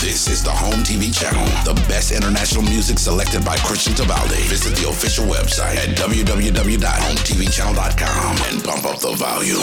This 0.00 0.28
is 0.28 0.42
the 0.42 0.50
Home 0.50 0.82
TV 0.82 1.12
channel, 1.12 1.44
the 1.62 1.74
best 1.86 2.10
international 2.10 2.62
music 2.62 2.98
selected 2.98 3.44
by 3.44 3.58
Christian 3.58 3.92
Tabaldi. 3.92 4.40
Visit 4.48 4.74
the 4.76 4.88
official 4.88 5.26
website 5.26 5.76
at 5.76 5.94
www.hometvchannel.com 5.94 8.36
and 8.48 8.64
pump 8.64 8.86
up 8.86 8.98
the 8.98 9.12
volume. 9.12 9.60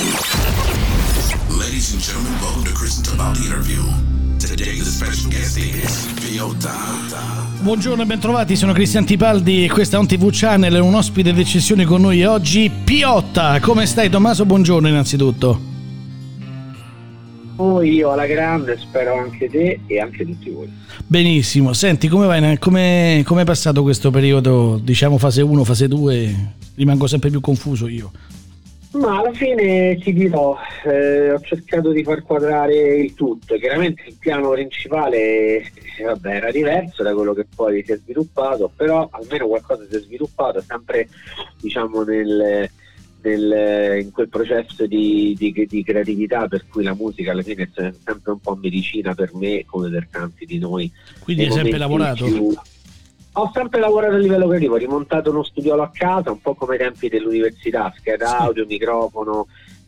Ladies 1.49 1.91
and 1.91 1.99
gentlemen, 1.99 2.39
welcome 2.39 2.65
to 2.65 2.73
Christian 2.77 3.03
Tabaldi 3.03 3.45
interview. 3.45 3.81
Buongiorno 7.61 8.03
e 8.03 8.05
bentrovati, 8.05 8.55
sono 8.55 8.73
Cristian 8.73 9.05
Tipaldi 9.05 9.65
e 9.65 9.69
questa 9.69 9.97
è 9.97 9.99
un 9.99 10.05
TV 10.05 10.29
Channel 10.31 10.79
un 10.81 10.93
ospite 10.93 11.33
d'eccezione 11.33 11.83
con 11.85 12.01
noi 12.01 12.23
oggi, 12.23 12.69
Piotta. 12.69 13.59
Come 13.59 13.87
stai 13.87 14.11
Tommaso? 14.11 14.45
Buongiorno 14.45 14.87
innanzitutto. 14.87 15.76
Oh, 17.57 17.81
io 17.81 18.11
alla 18.11 18.27
grande, 18.27 18.77
spero 18.77 19.15
anche 19.15 19.49
te 19.49 19.79
e 19.87 19.99
anche 19.99 20.25
tutti 20.25 20.49
voi. 20.49 20.71
Benissimo, 21.05 21.73
senti 21.73 22.07
come 22.07 22.27
vai? 22.27 22.57
Come 22.59 23.23
è 23.23 23.43
passato 23.45 23.81
questo 23.81 24.11
periodo, 24.11 24.79
diciamo 24.81 25.17
fase 25.17 25.41
1, 25.41 25.63
fase 25.63 25.87
2? 25.87 26.53
Rimango 26.75 27.07
sempre 27.07 27.29
più 27.31 27.41
confuso 27.41 27.87
io. 27.87 28.11
Ma 28.91 29.19
alla 29.19 29.33
fine 29.33 29.97
ti 29.97 30.13
dirò, 30.13 30.55
eh, 30.85 31.31
ho 31.31 31.39
cercato 31.41 31.91
di 31.91 32.03
far 32.03 32.21
quadrare 32.23 32.97
il 32.97 33.13
tutto. 33.15 33.55
Chiaramente 33.55 34.03
il 34.07 34.15
piano 34.19 34.51
principale 34.51 35.17
eh, 35.57 36.03
vabbè, 36.03 36.35
era 36.35 36.51
diverso 36.51 37.03
da 37.03 37.13
quello 37.13 37.33
che 37.33 37.45
poi 37.53 37.83
si 37.83 37.91
è 37.91 37.97
sviluppato, 37.97 38.71
però 38.75 39.07
almeno 39.11 39.47
qualcosa 39.47 39.85
si 39.89 39.95
è 39.95 39.99
sviluppato 39.99 40.61
sempre 40.61 41.09
diciamo 41.59 42.03
nel 42.03 42.69
nel, 43.27 44.01
in 44.01 44.11
quel 44.11 44.29
processo 44.29 44.85
di, 44.85 45.35
di, 45.37 45.65
di, 45.67 45.83
creatività 45.83 46.47
per 46.47 46.65
cui 46.67 46.83
la 46.83 46.93
musica 46.93 47.31
alla 47.31 47.41
fine 47.41 47.69
è 47.73 47.93
sempre 48.03 48.31
un 48.31 48.39
po' 48.39 48.55
medicina 48.55 49.13
per 49.13 49.33
me 49.33 49.65
come 49.65 49.89
per 49.89 50.07
tanti 50.09 50.45
di 50.45 50.57
noi. 50.57 50.91
Quindi 51.19 51.45
hai 51.45 51.51
sempre 51.51 51.77
lavorato? 51.77 52.25
Più... 52.25 52.53
Ho 53.33 53.51
sempre 53.53 53.79
lavorato 53.79 54.15
a 54.15 54.17
livello 54.17 54.47
creativo, 54.47 54.73
ho 54.73 54.77
rimontato 54.77 55.29
uno 55.29 55.43
studio 55.43 55.79
a 55.79 55.91
casa, 55.93 56.31
un 56.31 56.41
po' 56.41 56.55
come 56.55 56.73
ai 56.73 56.79
tempi 56.79 57.07
dell'università, 57.07 57.93
scheda 57.95 58.27
sì. 58.27 58.35
audio, 58.35 58.65
microfono, 58.65 59.47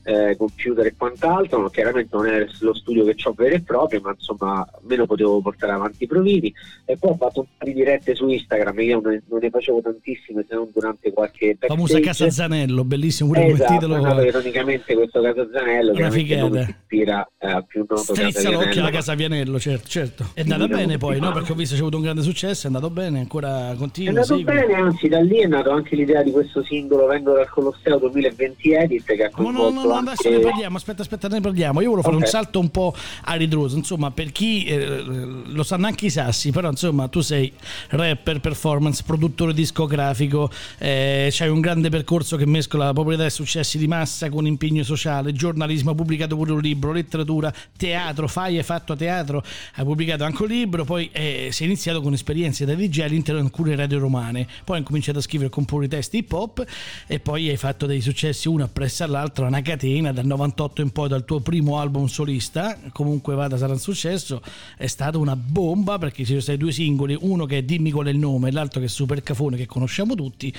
eh, 0.09 0.35
computer 0.38 0.88
e 0.88 0.95
quant'altro, 0.97 1.59
ma 1.59 1.69
chiaramente 1.69 2.15
non 2.15 2.25
è 2.25 2.45
lo 2.61 2.73
studio 2.73 3.05
che 3.05 3.15
ho 3.23 3.33
vero 3.33 3.55
e 3.55 3.61
proprio, 3.61 4.02
ma 4.02 4.11
insomma 4.11 4.67
meno 4.88 5.05
potevo 5.05 5.39
portare 5.39 5.73
avanti 5.73 6.05
i 6.05 6.07
provini 6.07 6.52
e 6.85 6.97
poi 6.97 7.11
ho 7.11 7.15
fatto 7.15 7.41
un 7.41 7.45
po' 7.55 7.65
di 7.65 7.73
dirette 7.73 8.15
su 8.15 8.27
Instagram, 8.27 8.80
io 8.80 8.99
non, 8.99 9.21
non 9.27 9.39
ne 9.39 9.49
facevo 9.52 9.81
tantissime 9.81 10.43
se 10.49 10.55
non 10.55 10.69
durante 10.73 11.13
qualche 11.13 11.49
backstage. 11.49 11.73
Famosa 11.73 11.99
Casa 11.99 12.30
Zanello, 12.31 12.83
bellissimo 12.83 13.30
pure 13.30 13.45
esatto, 13.45 13.63
come 13.63 13.80
titolo. 13.80 13.97
Esatto, 13.97 14.21
ironicamente 14.23 14.93
questo 14.95 15.21
Casa 15.21 15.47
Zanello 15.52 15.93
figata. 16.09 16.63
si 16.63 16.69
ispira 16.69 17.31
eh, 17.37 17.52
al 17.52 17.65
più 17.65 17.85
noto 17.87 18.13
Strizza 18.15 18.49
l'occhio 18.49 18.81
alla 18.81 18.89
Casa 18.89 19.13
Vianello, 19.13 19.59
certo, 19.59 19.87
certo. 19.87 20.25
È 20.33 20.41
andata 20.41 20.63
sì, 20.63 20.69
bene 20.69 20.97
poi, 20.97 21.19
no? 21.19 21.31
Perché 21.31 21.52
ho 21.52 21.55
visto 21.55 21.75
che 21.75 21.81
c'è 21.81 21.85
avuto 21.85 21.97
un 21.97 22.03
grande 22.03 22.21
successo, 22.23 22.65
è 22.65 22.69
andato 22.71 22.89
bene, 22.89 23.19
ancora 23.19 23.75
continua. 23.77 24.11
È 24.11 24.15
andato 24.15 24.37
segui. 24.37 24.43
bene, 24.43 24.73
anzi 24.73 25.07
da 25.07 25.19
lì 25.19 25.37
è 25.37 25.45
nata 25.45 25.71
anche 25.71 25.95
l'idea 25.95 26.23
di 26.23 26.31
questo 26.31 26.63
singolo 26.63 27.05
Vengo 27.05 27.33
dal 27.33 27.47
Colosseo 27.49 27.99
2020 27.99 28.73
Edit 28.73 29.05
che 29.05 29.23
ha 29.23 29.30
coinvolto 29.30 29.73
no, 29.73 29.81
no, 29.81 29.87
no. 29.87 29.98
Adesso 30.00 30.30
ne 30.30 30.39
parliamo 30.39 30.78
aspetta, 30.78 31.02
aspetta, 31.02 31.28
ne 31.28 31.42
parliamo. 31.42 31.81
Io 31.81 31.89
volevo 31.89 32.03
fare 32.03 32.16
okay. 32.16 32.28
un 32.28 32.31
salto 32.31 32.59
un 32.59 32.69
po' 32.69 32.95
a 33.23 33.33
ritroso. 33.33 33.75
Insomma, 33.75 34.11
per 34.11 34.31
chi 34.31 34.64
eh, 34.64 35.03
lo 35.03 35.64
sanno 35.64 35.88
anche 35.88 36.05
i 36.05 36.09
sassi, 36.09 36.52
però 36.52 36.69
insomma, 36.69 37.08
tu 37.08 37.22
sei 37.22 37.52
rapper, 37.89 38.39
performance, 38.39 39.03
produttore 39.05 39.53
discografico, 39.53 40.50
eh, 40.77 41.30
c'hai 41.31 41.50
un 41.50 41.59
grande 41.59 41.89
percorso 41.89 42.38
che 42.38 42.45
mescola 42.45 42.94
popolarità 42.94 43.25
e 43.25 43.30
successi 43.30 43.77
di 43.77 43.88
massa 43.88 44.30
con 44.30 44.45
impegno 44.45 44.83
sociale, 44.83 45.33
giornalismo, 45.33 45.92
hai 45.92 45.95
pubblicato 45.95 46.36
pure 46.36 46.52
un 46.52 46.61
libro, 46.61 46.92
letteratura, 46.92 47.53
teatro, 47.75 48.27
fai, 48.27 48.58
hai 48.58 48.64
fatto 48.64 48.95
teatro, 48.95 49.44
hai 49.75 49.83
pubblicato 49.83 50.23
anche 50.23 50.42
un 50.44 50.50
libro, 50.50 50.86
poi 50.86 51.09
eh, 51.11 51.50
sei 51.52 51.67
iniziato 51.67 52.02
con 52.02 52.14
esperienze 52.14 52.66
da 52.66 52.73
DJ 52.73 53.02
all'interno 53.02 53.42
di 53.42 53.47
alcune 53.47 53.75
radio 53.75 54.00
romane, 54.00 54.47
poi 54.64 54.77
hai 54.77 54.83
cominciato 54.83 55.20
a 55.20 55.22
scrivere 55.22 55.50
e 55.50 55.52
comporre 55.52 55.88
testi 55.88 56.17
hip 56.17 56.31
hop 56.31 56.66
e 57.08 57.20
poi 57.20 57.49
hai 57.49 57.58
fatto 57.58 57.86
dei 57.86 58.02
successi 58.02 58.48
uno 58.48 58.64
appresso 58.64 59.04
all'altro, 59.04 59.45
una 59.45 59.61
catena 59.61 59.89
dal 60.11 60.26
98 60.26 60.70
2008 60.70 60.82
in 60.82 60.92
poi 60.92 61.08
dal 61.08 61.26
tuo 61.26 61.39
primo 61.39 61.80
album 61.80 62.05
solista, 62.05 62.77
comunque 62.92 63.36
vada 63.36 63.58
sarà 63.58 63.73
un 63.73 63.80
successo, 63.80 64.42
è 64.77 64.88
stata 64.88 65.17
una 65.17 65.36
bomba 65.36 65.98
perché 65.98 66.23
ci 66.23 66.30
sono 66.30 66.39
stati 66.39 66.58
due 66.58 66.72
singoli, 66.72 67.17
uno 67.20 67.45
che 67.45 67.58
è 67.58 67.64
Dimmi 67.64 67.92
qual 67.92 68.08
è 68.08 68.11
il 68.11 68.17
nome 68.17 68.49
e 68.49 68.52
l'altro 68.52 68.80
che 68.80 68.86
è 68.86 68.89
Super 68.89 69.22
Cafone 69.22 69.58
che 69.58 69.66
conosciamo 69.66 70.16
tutti, 70.16 70.54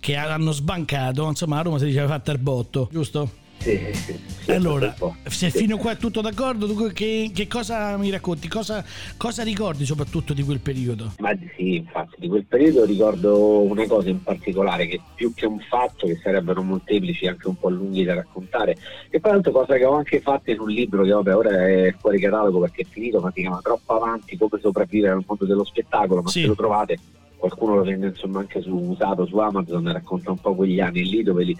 che 0.00 0.16
hanno 0.16 0.52
sbancato, 0.52 1.26
insomma 1.28 1.58
a 1.58 1.62
Roma 1.62 1.78
si 1.78 1.86
diceva 1.86 2.08
fatta 2.08 2.32
il 2.32 2.38
botto, 2.38 2.88
giusto? 2.90 3.40
Sì, 3.62 3.78
sì, 3.92 4.18
sì, 4.40 4.50
allora, 4.50 4.92
se 5.26 5.50
fino 5.50 5.76
a 5.76 5.78
qua 5.78 5.92
è 5.92 5.96
tutto 5.96 6.20
d'accordo, 6.20 6.66
tu 6.66 6.88
che, 6.92 7.30
che 7.32 7.46
cosa 7.46 7.96
mi 7.96 8.10
racconti? 8.10 8.48
Cosa, 8.48 8.84
cosa, 9.16 9.44
ricordi 9.44 9.84
soprattutto 9.84 10.32
di 10.32 10.42
quel 10.42 10.58
periodo? 10.58 11.12
Ma 11.18 11.30
sì, 11.54 11.76
infatti, 11.76 12.16
di 12.18 12.26
quel 12.26 12.44
periodo 12.44 12.84
ricordo 12.84 13.60
una 13.60 13.86
cosa 13.86 14.08
in 14.08 14.20
particolare, 14.20 14.88
che 14.88 15.00
più 15.14 15.32
che 15.32 15.46
un 15.46 15.60
fatto, 15.60 16.08
che 16.08 16.18
sarebbero 16.20 16.60
molteplici, 16.64 17.28
anche 17.28 17.46
un 17.46 17.56
po' 17.56 17.68
lunghi 17.68 18.02
da 18.02 18.14
raccontare, 18.14 18.76
e 19.08 19.20
poi 19.20 19.30
un'altra 19.30 19.52
cosa 19.52 19.76
che 19.76 19.84
ho 19.84 19.94
anche 19.94 20.20
fatto 20.20 20.50
in 20.50 20.58
un 20.58 20.68
libro 20.68 21.04
che 21.04 21.12
vabbè 21.12 21.36
ora 21.36 21.68
è 21.68 21.94
fuori 22.00 22.18
catalogo 22.18 22.58
perché 22.58 22.82
è 22.82 22.86
finito, 22.90 23.20
ma 23.20 23.30
si 23.32 23.42
chiama 23.42 23.60
Troppo 23.62 23.94
Avanti, 23.94 24.36
come 24.36 24.58
sopravvivere 24.60 25.12
al 25.12 25.24
mondo 25.24 25.44
dello 25.44 25.64
spettacolo, 25.64 26.20
ma 26.20 26.30
se 26.30 26.46
lo 26.46 26.56
trovate 26.56 26.98
qualcuno 27.42 27.74
lo 27.74 27.82
vende 27.82 28.06
insomma 28.06 28.38
anche 28.38 28.62
su 28.62 28.72
usato 28.72 29.26
su 29.26 29.36
Amazon 29.38 29.90
racconta 29.92 30.30
un 30.30 30.38
po' 30.38 30.54
quegli 30.54 30.78
anni 30.78 31.02
lì 31.04 31.24
dove, 31.24 31.42
li, 31.42 31.56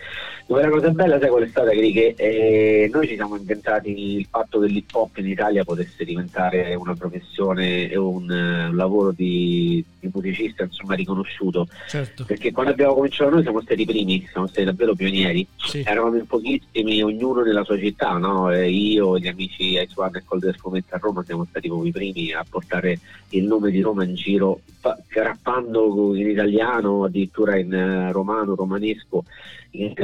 dove 0.46 0.62
la 0.62 0.68
cosa 0.68 0.90
bella 0.90 1.18
sai 1.18 1.28
qual 1.28 1.42
è 1.42 1.48
stata 1.48 1.70
che 1.70 2.14
eh, 2.16 2.88
noi 2.92 3.08
ci 3.08 3.16
siamo 3.16 3.34
inventati 3.34 4.18
il 4.18 4.26
fatto 4.30 4.60
che 4.60 4.68
l'hip 4.68 4.94
hop 4.94 5.16
in 5.16 5.26
Italia 5.26 5.64
potesse 5.64 6.04
diventare 6.04 6.76
una 6.76 6.94
professione 6.94 7.90
e 7.90 7.96
un, 7.96 8.30
uh, 8.30 8.70
un 8.70 8.76
lavoro 8.76 9.10
di, 9.10 9.84
di, 9.98 10.08
musicista 10.12 10.62
insomma 10.62 10.94
riconosciuto 10.94 11.66
certo. 11.88 12.24
perché 12.26 12.52
quando 12.52 12.70
abbiamo 12.70 12.94
cominciato 12.94 13.30
noi 13.30 13.42
siamo 13.42 13.60
stati 13.60 13.82
i 13.82 13.86
primi 13.86 14.24
siamo 14.30 14.46
stati 14.46 14.64
davvero 14.64 14.94
pionieri 14.94 15.44
sì. 15.56 15.82
eravamo 15.84 16.16
in 16.16 16.26
pochissimi 16.26 17.02
ognuno 17.02 17.42
nella 17.42 17.64
sua 17.64 17.76
città 17.76 18.12
no? 18.18 18.52
eh, 18.52 18.70
io 18.70 19.18
gli 19.18 19.26
amici 19.26 19.72
Ice 19.72 19.94
One 19.96 20.18
e 20.18 20.22
Col 20.24 20.38
del 20.38 20.54
Fumetto 20.54 20.94
a 20.94 20.98
Roma 21.02 21.24
siamo 21.24 21.44
stati 21.50 21.66
proprio 21.66 21.88
i 21.88 21.92
primi 21.92 22.32
a 22.32 22.44
portare 22.48 23.00
il 23.30 23.44
nome 23.44 23.72
di 23.72 23.80
Roma 23.80 24.04
in 24.04 24.14
giro 24.14 24.60
grappando 25.08 25.71
in 26.14 26.28
italiano, 26.28 27.04
addirittura 27.04 27.56
in 27.58 27.72
eh, 27.72 28.12
romano, 28.12 28.54
romanesco, 28.54 29.24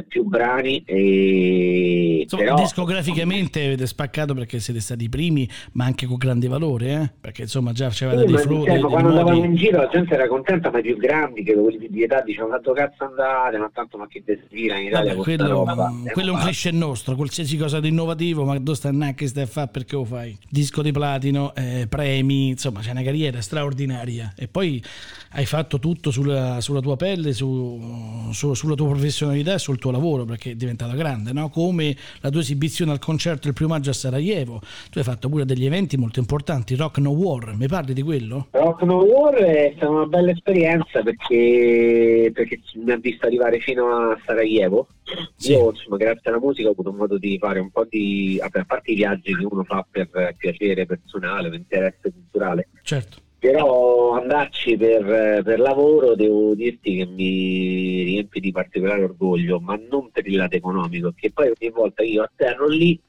più 0.09 0.25
brani. 0.25 0.83
E... 0.85 2.21
Insomma, 2.23 2.43
però... 2.43 2.57
discograficamente 2.57 3.65
avete 3.65 3.87
spaccato 3.87 4.35
perché 4.35 4.59
siete 4.61 4.81
stati 4.81 5.05
i 5.05 5.09
primi, 5.09 5.49
ma 5.73 5.85
anche 5.85 6.07
con 6.07 6.17
grande 6.17 6.49
valore, 6.49 6.93
eh? 6.93 7.11
perché 7.21 7.43
insomma 7.43 7.73
già 7.73 7.89
c'erano 7.89 8.21
sì, 8.21 8.27
dei 8.27 8.37
flow. 8.39 8.65
Dei, 8.65 8.81
quando 8.81 9.09
andavamo 9.09 9.45
in 9.45 9.55
giro 9.55 9.79
la 9.79 9.89
gente 9.89 10.15
era 10.15 10.27
contenta, 10.27 10.71
ma 10.71 10.79
i 10.79 10.83
più 10.83 10.97
grandi, 10.97 11.43
che 11.43 11.55
quelli 11.55 11.89
di 11.89 12.03
età 12.03 12.23
dicevano 12.23 12.55
tanto 12.55 12.73
cazzo 12.73 13.05
andate, 13.05 13.59
ma 13.59 13.71
tanto 13.73 13.99
ma 13.99 14.07
che 14.07 14.23
desvira 14.25 14.79
in 14.79 14.87
Italia. 14.87 15.15
Vabbè, 15.15 15.23
quello, 15.23 15.65
quello 16.13 16.33
è 16.33 16.35
un 16.35 16.41
cliché 16.41 16.71
nostro, 16.71 17.15
qualsiasi 17.15 17.57
cosa 17.57 17.81
di 17.81 17.89
innovativo, 17.89 18.45
ma 18.45 18.59
dove 18.59 18.77
sta 18.77 18.91
neanche 18.91 19.27
stai 19.27 19.45
a 19.45 19.47
fare 19.47 19.69
perché 19.69 19.95
lo 19.97 20.05
fai? 20.05 20.37
Disco 20.49 20.83
di 20.83 20.93
platino, 20.93 21.55
eh, 21.55 21.87
premi, 21.89 22.49
insomma 22.49 22.81
c'è 22.81 22.91
una 22.91 23.03
carriera 23.03 23.41
straordinaria 23.41 24.33
e 24.37 24.49
poi 24.49 24.83
hai 25.33 25.45
fatto 25.47 25.79
tutto 25.79 26.11
sulla, 26.11 26.61
sulla 26.61 26.81
tua 26.81 26.97
pelle, 26.97 27.33
su, 27.33 28.29
su, 28.33 28.55
sulla 28.55 28.75
tua 28.75 28.89
professionalità 28.89 29.58
e 29.59 29.61
sul 29.61 29.79
tuo 29.79 29.91
lavoro 29.91 30.25
perché 30.25 30.53
è 30.53 30.55
diventata 30.55 30.95
grande, 30.95 31.33
no? 31.33 31.51
come 31.51 31.95
la 32.21 32.31
tua 32.31 32.41
esibizione 32.41 32.93
al 32.93 32.99
concerto 32.99 33.43
del 33.45 33.53
primo 33.53 33.73
maggio 33.73 33.91
a 33.91 33.93
Sarajevo. 33.93 34.61
Tu 34.91 34.99
hai 34.99 35.05
fatto 35.05 35.29
pure 35.29 35.45
degli 35.45 35.67
eventi 35.67 35.97
molto 35.97 36.19
importanti, 36.19 36.75
Rock 36.75 36.99
No 36.99 37.11
War, 37.11 37.55
mi 37.55 37.67
parli 37.67 37.93
di 37.93 38.03
quello? 38.03 38.49
Rock 38.53 38.83
No 38.83 39.03
War 39.03 39.35
è 39.35 39.73
stata 39.77 39.91
una 39.91 40.07
bella 40.07 40.31
esperienza 40.31 41.03
perché, 41.03 42.31
perché 42.33 42.61
mi 42.77 42.93
ha 42.93 42.97
visto 42.97 43.27
arrivare 43.27 43.59
fino 43.61 43.89
a 43.89 44.19
Sarajevo. 44.25 44.89
Sì. 45.37 45.53
Io, 45.53 45.71
insomma, 45.71 45.97
grazie 45.97 46.31
alla 46.31 46.39
musica 46.39 46.69
ho 46.69 46.73
avuto 46.73 46.93
modo 46.93 47.19
di 47.19 47.39
fare 47.39 47.61
un 47.61 47.71
po' 47.71 47.87
di, 47.89 48.39
a 48.41 48.49
parte 48.65 48.93
i 48.93 48.95
viaggi 48.95 49.35
che 49.35 49.47
uno 49.49 49.65
fa 49.65 49.87
per 49.89 50.35
piacere 50.37 50.87
personale, 50.87 51.49
per 51.49 51.59
interesse 51.59 52.13
culturale. 52.13 52.69
Certo 52.83 53.27
però 53.39 54.13
andarci 54.13 54.77
per, 54.77 55.43
per, 55.43 55.61
lavoro 55.61 56.15
devo 56.15 56.55
dirti 56.55 56.97
che 56.97 57.07
mi 57.07 58.03
riempie 58.03 58.41
di 58.41 58.51
particolare 58.51 59.05
orgoglio, 59.05 59.61
ma 59.61 59.79
non 59.89 60.11
per 60.11 60.27
il 60.27 60.37
lato 60.37 60.57
economico, 60.57 61.13
che 61.15 61.31
poi 61.33 61.53
ogni 61.59 61.71
volta 61.71 62.03
io 62.03 62.23
atterro 62.23 62.67
lì 62.67 63.01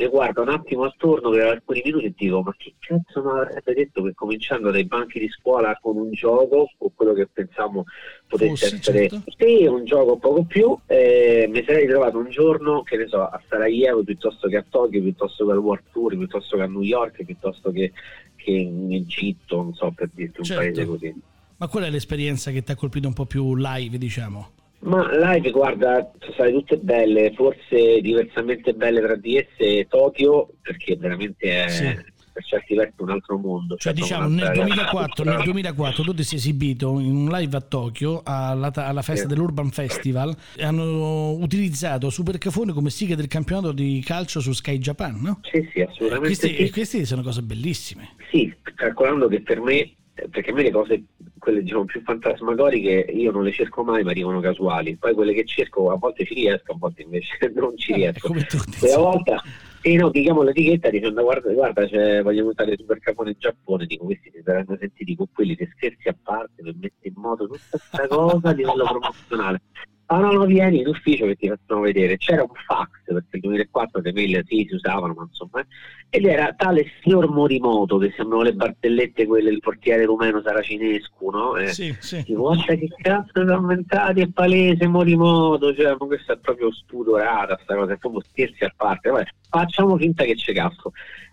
mi 0.00 0.06
guardo 0.06 0.40
un 0.40 0.48
attimo 0.48 0.84
attorno 0.84 1.28
per 1.30 1.46
alcuni 1.46 1.82
minuti 1.84 2.06
e 2.06 2.14
dico 2.16 2.40
ma 2.40 2.54
che 2.56 2.74
cazzo 2.78 3.22
mi 3.22 3.30
avrebbe 3.30 3.74
detto 3.74 4.02
che 4.02 4.14
cominciando 4.14 4.70
dai 4.70 4.86
banchi 4.86 5.18
di 5.18 5.28
scuola 5.28 5.78
con 5.80 5.96
un 5.96 6.10
gioco 6.12 6.70
o 6.78 6.92
quello 6.94 7.12
che 7.12 7.28
pensavo 7.30 7.84
potesse 8.26 8.48
Forse, 8.48 8.76
essere 8.76 9.08
certo. 9.08 9.30
sì, 9.36 9.66
un 9.66 9.84
gioco 9.84 10.16
poco 10.16 10.44
più 10.44 10.76
eh, 10.86 11.46
mi 11.52 11.62
sarei 11.64 11.84
ritrovato 11.84 12.16
un 12.16 12.30
giorno 12.30 12.82
che 12.82 12.96
ne 12.96 13.08
so 13.08 13.20
a 13.20 13.42
Sarajevo 13.46 14.02
piuttosto 14.02 14.48
che 14.48 14.56
a 14.56 14.64
Tokyo 14.66 15.02
piuttosto 15.02 15.44
che 15.44 15.52
al 15.52 15.58
World 15.58 15.84
Tour 15.92 16.16
piuttosto 16.16 16.56
che 16.56 16.62
a 16.62 16.66
New 16.66 16.82
York 16.82 17.22
piuttosto 17.22 17.70
che 17.70 17.92
che 18.42 18.50
in 18.50 18.92
Egitto, 18.92 19.56
non 19.56 19.74
so 19.74 19.90
per 19.90 20.10
dirti 20.12 20.40
un 20.40 20.44
certo. 20.44 20.62
paese 20.62 20.84
così. 20.86 21.14
Ma 21.56 21.68
qual 21.68 21.84
è 21.84 21.90
l'esperienza 21.90 22.50
che 22.50 22.62
ti 22.62 22.72
ha 22.72 22.74
colpito 22.74 23.06
un 23.06 23.12
po' 23.12 23.26
più 23.26 23.54
live, 23.54 23.98
diciamo? 23.98 24.50
Ma 24.80 25.32
live, 25.32 25.50
guarda, 25.50 26.10
sono 26.18 26.32
state 26.32 26.52
tutte 26.52 26.78
belle, 26.78 27.32
forse 27.34 28.00
diversamente 28.00 28.72
belle 28.72 29.02
tra 29.02 29.14
di 29.14 29.36
esse 29.36 29.86
Tokyo, 29.86 30.54
perché 30.62 30.96
veramente 30.96 31.64
è, 31.64 31.68
sì. 31.68 31.84
Per 32.32 32.44
certi 32.44 32.74
versi 32.74 32.94
un 32.98 33.10
altro 33.10 33.38
mondo. 33.38 33.76
Cioè, 33.76 33.92
diciamo, 33.92 34.28
nel 34.28 34.52
2004, 34.52 35.24
nel 35.24 35.42
2004, 35.42 36.02
tu 36.02 36.14
ti 36.14 36.22
sei 36.22 36.38
esibito 36.38 36.98
in 36.98 37.14
un 37.14 37.28
live 37.28 37.56
a 37.56 37.60
Tokyo 37.60 38.22
alla, 38.24 38.70
alla 38.74 39.02
festa 39.02 39.28
sì. 39.28 39.34
dell'Urban 39.34 39.70
Festival 39.70 40.34
e 40.56 40.64
hanno 40.64 41.32
utilizzato 41.32 42.10
Supercafone 42.10 42.72
come 42.72 42.90
sigla 42.90 43.14
del 43.14 43.28
campionato 43.28 43.72
di 43.72 44.02
calcio 44.04 44.40
su 44.40 44.52
Sky 44.52 44.78
Japan, 44.78 45.20
no? 45.20 45.40
Sì, 45.42 45.68
sì, 45.72 45.80
assolutamente. 45.80 46.26
Questi, 46.26 46.64
sì. 46.66 46.70
queste 46.70 47.04
sono 47.04 47.22
cose 47.22 47.42
bellissime. 47.42 48.16
Sì, 48.30 48.52
calcolando 48.74 49.28
che 49.28 49.40
per 49.42 49.60
me 49.60 49.94
perché 50.28 50.50
a 50.50 50.54
me 50.54 50.62
le 50.62 50.70
cose 50.70 51.02
quelle 51.38 51.62
diciamo 51.62 51.84
più 51.84 52.02
fantasmagoriche 52.02 53.06
io 53.12 53.30
non 53.30 53.44
le 53.44 53.52
cerco 53.52 53.82
mai 53.82 54.02
ma 54.02 54.10
arrivano 54.10 54.40
casuali 54.40 54.96
poi 54.96 55.14
quelle 55.14 55.32
che 55.32 55.46
cerco 55.46 55.90
a 55.90 55.96
volte 55.96 56.26
ci 56.26 56.34
riesco 56.34 56.72
a 56.72 56.76
volte 56.76 57.02
invece 57.02 57.36
non 57.54 57.76
ci 57.76 57.92
eh, 57.92 57.96
riesco 57.96 58.34
quella 58.78 58.98
volta 58.98 59.42
e 59.82 59.96
no, 59.96 60.10
chiamo 60.10 60.42
l'etichetta 60.42 60.90
dicendo 60.90 61.22
guarda, 61.22 61.52
guarda 61.52 61.86
cioè, 61.88 62.22
vogliamo 62.22 62.50
usare 62.50 62.76
Super 62.76 62.98
Capone 62.98 63.30
in 63.30 63.36
Giappone, 63.38 63.86
dico 63.86 64.04
questi 64.04 64.30
si 64.34 64.42
saranno 64.44 64.76
sentiti 64.78 65.16
con 65.16 65.26
quelli 65.32 65.56
che 65.56 65.70
scherzi 65.74 66.08
a 66.08 66.16
parte 66.22 66.62
per 66.62 66.74
mettere 66.74 67.08
in 67.08 67.14
moto 67.16 67.46
tutta 67.46 67.58
questa 67.70 68.06
cosa 68.14 68.48
a 68.48 68.52
livello 68.52 68.84
promozionale. 68.84 69.62
Ah 70.12 70.18
no, 70.18 70.32
no, 70.32 70.44
vieni 70.44 70.80
in 70.80 70.88
ufficio 70.88 71.24
che 71.26 71.36
ti 71.36 71.48
facciamo 71.48 71.82
vedere. 71.82 72.16
C'era 72.16 72.42
un 72.42 72.50
fax, 72.66 72.88
perché 73.04 73.28
nel 73.30 73.40
2004 73.42 74.00
le 74.00 74.12
mail 74.12 74.44
sì, 74.44 74.66
si 74.68 74.74
usavano, 74.74 75.14
ma 75.14 75.22
insomma. 75.22 75.64
Ed 76.08 76.24
era 76.24 76.52
tale 76.56 76.86
signor 77.00 77.30
Morimoto, 77.30 77.96
che 77.98 78.12
sembrano 78.16 78.42
le 78.42 78.54
barzellette 78.54 79.26
quelle 79.26 79.50
del 79.50 79.60
portiere 79.60 80.04
rumeno 80.04 80.42
saracinesco, 80.42 81.30
no? 81.30 81.56
Eh, 81.56 81.68
sì, 81.68 81.94
sì. 82.00 82.24
Guarda 82.26 82.74
che 82.74 82.88
cazzo 83.00 83.30
sono 83.34 83.54
aumentati, 83.54 84.22
è 84.22 84.28
palese 84.28 84.88
Morimoto, 84.88 85.72
cioè, 85.76 85.94
ma 85.96 86.06
questa 86.06 86.32
è 86.32 86.38
proprio 86.38 86.72
spudorata, 86.72 87.56
sta 87.62 87.76
cosa, 87.76 87.92
è 87.92 87.96
proprio 87.96 88.22
scherzi 88.28 88.64
a 88.64 88.72
parte. 88.76 89.10
Vabbè, 89.10 89.26
facciamo 89.48 89.96
finta 89.96 90.24
che 90.24 90.34
c'è 90.34 90.52
cazzo. 90.52 90.90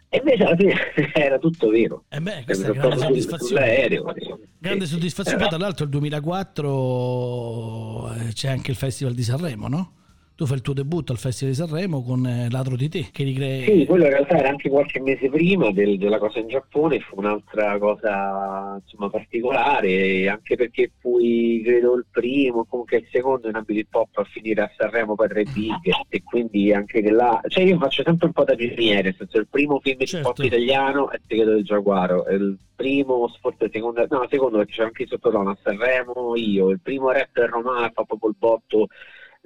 E 0.09 0.19
invece 0.19 0.43
alla 0.43 0.55
fine 0.55 0.73
era 1.13 1.37
tutto 1.37 1.69
vero. 1.69 2.05
E 2.07 2.17
eh 2.17 2.21
beh, 2.21 2.43
questa 2.45 2.67
è 2.67 2.71
grande 2.71 2.97
soddisfazione. 2.97 3.61
Aereo, 3.61 4.13
grande 4.57 4.85
soddisfazione. 4.85 5.39
Poi, 5.39 5.49
tra 5.49 5.57
l'altro, 5.57 5.83
il 5.83 5.91
2004 5.91 8.13
eh, 8.13 8.33
c'è 8.33 8.49
anche 8.49 8.71
il 8.71 8.77
Festival 8.77 9.13
di 9.13 9.23
Sanremo, 9.23 9.67
no? 9.67 9.91
Tu 10.37 10.45
fai 10.45 10.57
il 10.57 10.61
tuo 10.61 10.73
debutto 10.73 11.11
al 11.11 11.17
Festival 11.17 11.51
di 11.51 11.59
Sanremo 11.59 12.03
con 12.03 12.23
eh, 12.23 12.47
Ladro 12.51 12.75
di 12.75 12.87
te 12.89 13.07
che 13.11 13.23
ricrea... 13.23 13.63
Sì, 13.63 13.87
quello 13.87 14.03
in 14.03 14.11
realtà 14.11 14.37
era 14.37 14.49
anche 14.49 14.69
qualche 14.69 15.01
mese 15.01 15.29
prima 15.29 15.71
del, 15.71 15.97
della 15.97 16.19
cosa 16.19 16.37
in 16.37 16.47
Giappone, 16.47 16.99
fu 16.99 17.17
un'altra 17.17 17.79
cosa 17.79 18.79
insomma, 18.79 19.09
particolare, 19.09 20.29
anche 20.29 20.55
perché 20.55 20.91
fui 20.99 21.63
credo 21.65 21.95
il 21.95 22.05
primo, 22.11 22.65
comunque 22.65 22.97
il 22.97 23.07
secondo 23.11 23.49
in 23.49 23.55
ambito 23.55 23.79
hip 23.79 23.95
hop 23.95 24.15
a 24.19 24.23
finire 24.25 24.61
a 24.61 24.71
Sanremo 24.77 25.15
tra 25.15 25.39
i 25.39 25.47
big 25.51 25.91
e 26.07 26.21
quindi 26.21 26.71
anche 26.71 27.01
che 27.01 27.09
là, 27.09 27.41
cioè 27.47 27.63
io 27.63 27.79
faccio 27.79 28.03
sempre 28.03 28.27
un 28.27 28.33
po' 28.33 28.43
da 28.43 28.53
pioniere, 28.53 29.01
nel 29.01 29.15
senso 29.17 29.39
il 29.39 29.47
primo 29.49 29.79
film 29.79 29.97
certo. 30.01 30.17
hip 30.17 30.37
hop 30.37 30.45
italiano 30.45 31.09
è 31.09 31.15
Il 31.15 31.21
segreto 31.25 31.49
del 31.53 31.63
giaguaro, 31.63 32.27
il 32.29 32.55
primo, 32.75 33.27
forse 33.41 33.71
secondo, 33.73 34.05
no 34.07 34.27
secondo 34.29 34.57
perché 34.57 34.73
c'era 34.73 34.85
anche 34.85 35.01
il 35.01 35.09
sottotono 35.09 35.49
a 35.49 35.57
Sanremo, 35.63 36.35
io, 36.35 36.69
il 36.69 36.79
primo 36.79 37.09
rapper 37.09 37.49
romano 37.49 37.85
fatto 37.85 38.05
proprio 38.05 38.29
il 38.29 38.35
botto 38.37 38.87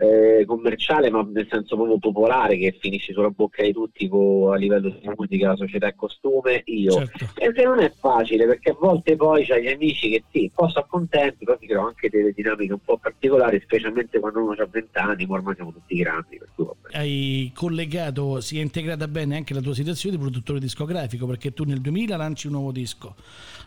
eh, 0.02 0.46
commerciale, 0.48 1.12
ma 1.12 1.22
nel 1.32 1.48
senso 1.48 1.76
proprio 1.76 2.00
popolare 2.00 2.58
che 2.58 2.76
finisce 2.80 3.14
sulla 3.14 3.30
bocca 3.30 3.62
di 3.62 3.72
tutti 3.72 4.08
co- 4.08 4.52
a 4.52 4.56
livello 4.56 4.90
di 4.90 5.08
musica, 5.16 5.56
società 5.56 5.88
e 5.88 5.96
costume, 5.96 6.64
io. 6.66 6.92
Certo. 6.92 7.28
Perché 7.36 7.64
non 7.64 7.80
è 7.80 7.94
facile, 7.96 8.48
perché 8.48 8.72
a 8.72 8.78
volte 8.80 9.16
poi 9.16 9.46
c'hai 9.46 9.62
gli 9.62 9.68
amici 9.68 10.10
che 10.10 10.24
sì, 10.32 10.42
un 10.42 10.50
po' 10.56 10.70
sono 10.70 10.88
contenti, 10.90 11.46
però 11.46 11.56
si 11.60 11.68
creano 11.68 11.88
anche 11.90 12.10
delle 12.10 12.32
dinamiche 12.32 12.74
un 12.74 12.82
po' 12.84 12.98
particolari, 12.98 13.62
specialmente 13.64 14.20
quando 14.20 14.42
uno 14.42 14.54
ha 14.54 14.68
20 14.68 14.98
anni, 14.98 15.26
ma 15.28 15.36
ormai 15.36 15.54
siamo 15.54 15.72
tutti 15.72 15.96
grandi. 15.96 16.40
Hai 16.94 17.52
collegato, 17.54 18.42
si 18.42 18.58
è 18.58 18.62
integrata 18.62 19.08
bene 19.08 19.36
anche 19.36 19.54
la 19.54 19.62
tua 19.62 19.76
situazione 19.76 20.16
di 20.16 20.22
produttore 20.22 20.60
discografico, 20.60 21.28
perché 21.28 21.54
tu 21.54 21.64
nel 21.64 21.80
2000 21.80 22.18
lanci 22.18 22.48
un 22.48 22.54
nuovo 22.54 22.72
disco, 22.72 23.16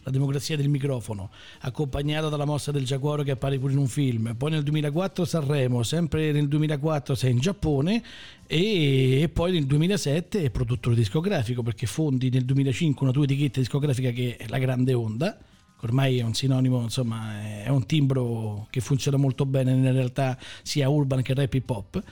La 0.03 0.11
democrazia 0.11 0.57
del 0.57 0.69
microfono, 0.69 1.31
accompagnato 1.61 2.29
dalla 2.29 2.45
mossa 2.45 2.73
del 2.73 2.85
giaguaro 2.85 3.23
che 3.23 3.31
appare 3.31 3.57
pure 3.59 3.73
in 3.73 3.79
un 3.79 3.87
film, 3.87 4.35
poi 4.37 4.51
nel 4.51 4.65
2004 4.65 5.25
Sanremo, 5.25 5.83
sempre 5.85 6.24
nel 6.33 6.49
2004 6.49 7.15
sei 7.15 7.33
in 7.33 7.39
Giappone 7.39 8.03
e, 8.47 9.31
poi 9.33 9.53
nel 9.53 9.67
2007 9.67 10.43
è 10.43 10.51
produttore 10.51 10.95
discografico 10.95 11.63
perché 11.63 11.87
fondi 11.87 12.31
nel 12.31 12.45
2005 12.45 13.07
una 13.07 13.15
tua 13.15 13.25
etichetta 13.25 13.61
discografica 13.61 14.11
che 14.11 14.37
è 14.37 14.47
la 14.49 14.59
Grande 14.59 14.93
Onda 14.93 15.39
ormai 15.81 16.19
è 16.19 16.23
un 16.23 16.35
sinonimo 16.35 16.81
insomma 16.81 17.63
è 17.63 17.69
un 17.69 17.85
timbro 17.87 18.67
che 18.71 18.81
funziona 18.81 19.17
molto 19.17 19.45
bene 19.45 19.75
nella 19.75 19.93
realtà 19.93 20.39
sia 20.63 20.89
urban 20.89 21.23
che 21.23 21.35
rap 21.35 21.53
hip 21.53 21.71
hop 21.71 22.03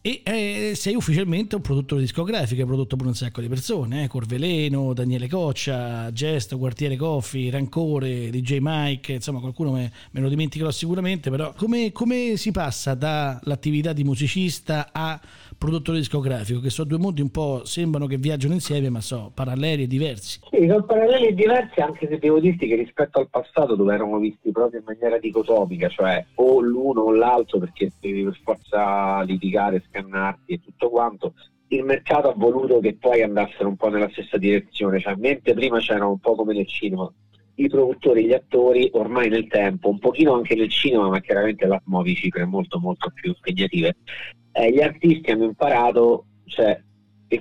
e 0.00 0.22
eh, 0.24 0.72
sei 0.76 0.94
ufficialmente 0.94 1.56
un 1.56 1.60
produttore 1.60 2.00
discografico, 2.00 2.60
hai 2.60 2.66
prodotto 2.66 2.94
per 2.94 3.06
un 3.06 3.14
sacco 3.14 3.40
di 3.40 3.48
persone, 3.48 4.04
eh? 4.04 4.06
Corveleno, 4.06 4.92
Daniele 4.92 5.28
Coccia, 5.28 6.12
Gesto, 6.12 6.56
Quartiere 6.56 6.96
Coffi, 6.96 7.50
Rancore, 7.50 8.30
DJ 8.30 8.58
Mike, 8.60 9.14
insomma 9.14 9.40
qualcuno 9.40 9.72
me, 9.72 9.92
me 10.12 10.20
lo 10.20 10.28
dimenticherò 10.28 10.70
sicuramente, 10.70 11.30
però 11.30 11.52
come, 11.52 11.90
come 11.90 12.36
si 12.36 12.52
passa 12.52 12.94
dall'attività 12.94 13.92
di 13.92 14.04
musicista 14.04 14.90
a 14.92 15.20
produttore 15.58 15.98
discografico, 15.98 16.60
che 16.60 16.70
sono 16.70 16.88
due 16.88 16.98
mondi 16.98 17.20
un 17.20 17.30
po' 17.30 17.64
sembrano 17.64 18.06
che 18.06 18.16
viaggiano 18.16 18.54
insieme, 18.54 18.88
ma 18.88 19.00
sono 19.00 19.30
paralleli 19.34 19.82
e 19.82 19.86
diversi. 19.86 20.40
Sì, 20.50 20.66
sono 20.68 20.84
paralleli 20.84 21.26
e 21.26 21.34
diversi, 21.34 21.80
anche 21.80 22.06
se 22.08 22.18
devo 22.18 22.38
dirti 22.38 22.68
che 22.68 22.76
rispetto 22.76 23.18
al 23.18 23.28
passato 23.28 23.74
dove 23.74 23.92
erano 23.92 24.18
visti 24.18 24.52
proprio 24.52 24.78
in 24.78 24.86
maniera 24.86 25.18
dicotomica, 25.18 25.88
cioè 25.88 26.24
o 26.36 26.60
l'uno 26.60 27.02
o 27.02 27.12
l'altro 27.12 27.58
perché 27.58 27.90
devi 28.00 28.22
per 28.22 28.38
forza 28.42 29.22
litigare, 29.22 29.84
scannarti 29.88 30.52
e 30.52 30.60
tutto 30.60 30.88
quanto, 30.88 31.34
il 31.68 31.84
mercato 31.84 32.28
ha 32.30 32.34
voluto 32.34 32.78
che 32.80 32.96
poi 32.98 33.22
andassero 33.22 33.68
un 33.68 33.76
po' 33.76 33.88
nella 33.88 34.08
stessa 34.12 34.38
direzione, 34.38 35.00
cioè 35.00 35.14
mentre 35.16 35.54
prima 35.54 35.78
c'erano 35.78 36.10
un 36.10 36.18
po' 36.18 36.34
come 36.34 36.54
nel 36.54 36.66
cinema, 36.66 37.10
i 37.58 37.68
produttori, 37.68 38.26
gli 38.26 38.32
attori, 38.32 38.88
ormai 38.92 39.28
nel 39.28 39.48
tempo, 39.48 39.88
un 39.88 39.98
pochino 39.98 40.34
anche 40.34 40.54
nel 40.54 40.70
cinema, 40.70 41.08
ma 41.08 41.20
chiaramente 41.20 41.66
là 41.66 41.80
muovi 41.86 42.14
cifre 42.14 42.44
molto 42.44 42.78
molto 42.78 43.10
più 43.12 43.30
impegnative, 43.30 43.96
eh, 44.52 44.72
gli 44.72 44.80
artisti 44.80 45.30
hanno 45.30 45.44
imparato 45.44 46.26
cioè, 46.46 46.80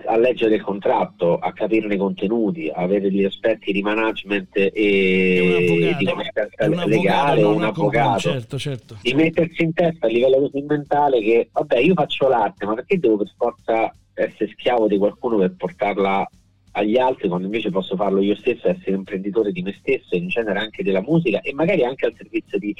a 0.06 0.18
leggere 0.18 0.56
il 0.56 0.62
contratto, 0.62 1.38
a 1.38 1.54
capirne 1.54 1.94
i 1.94 1.98
contenuti, 1.98 2.68
a 2.68 2.82
avere 2.82 3.10
degli 3.10 3.24
aspetti 3.24 3.72
di 3.72 3.82
management 3.82 4.56
e, 4.56 4.72
e 4.74 5.96
di 5.98 6.06
competenza 6.06 6.86
legale 6.86 7.44
un 7.44 7.64
avvocato, 7.64 8.20
certo, 8.20 8.58
certo. 8.58 8.98
di 9.02 9.14
mettersi 9.14 9.64
in 9.64 9.74
testa 9.74 10.08
a 10.08 10.10
livello 10.10 10.40
così 10.40 10.66
mentale 10.68 11.22
che 11.22 11.50
vabbè 11.52 11.78
io 11.78 11.94
faccio 11.94 12.28
l'arte 12.28 12.66
ma 12.66 12.74
perché 12.74 13.00
devo 13.00 13.18
per 13.18 13.32
forza 13.38 13.94
essere 14.14 14.50
schiavo 14.52 14.88
di 14.88 14.98
qualcuno 14.98 15.38
per 15.38 15.56
portarla 15.56 16.28
agli 16.78 16.98
altri 16.98 17.28
quando 17.28 17.48
invece 17.48 17.72
posso 17.72 17.96
farlo 17.96 18.22
io 18.22 18.36
stesso, 18.36 18.68
essere 18.68 18.96
imprenditore 18.96 19.52
di 19.52 19.64
me 19.64 19.76
stesso 19.80 20.14
e 20.14 20.18
in 20.18 20.28
genere 20.28 20.60
anche 20.60 20.84
della 20.84 21.02
musica 21.02 21.42
e 21.42 21.54
magari 21.54 21.84
anche 21.84 22.06
al 22.06 22.14
servizio 22.16 22.60
di 22.60 22.74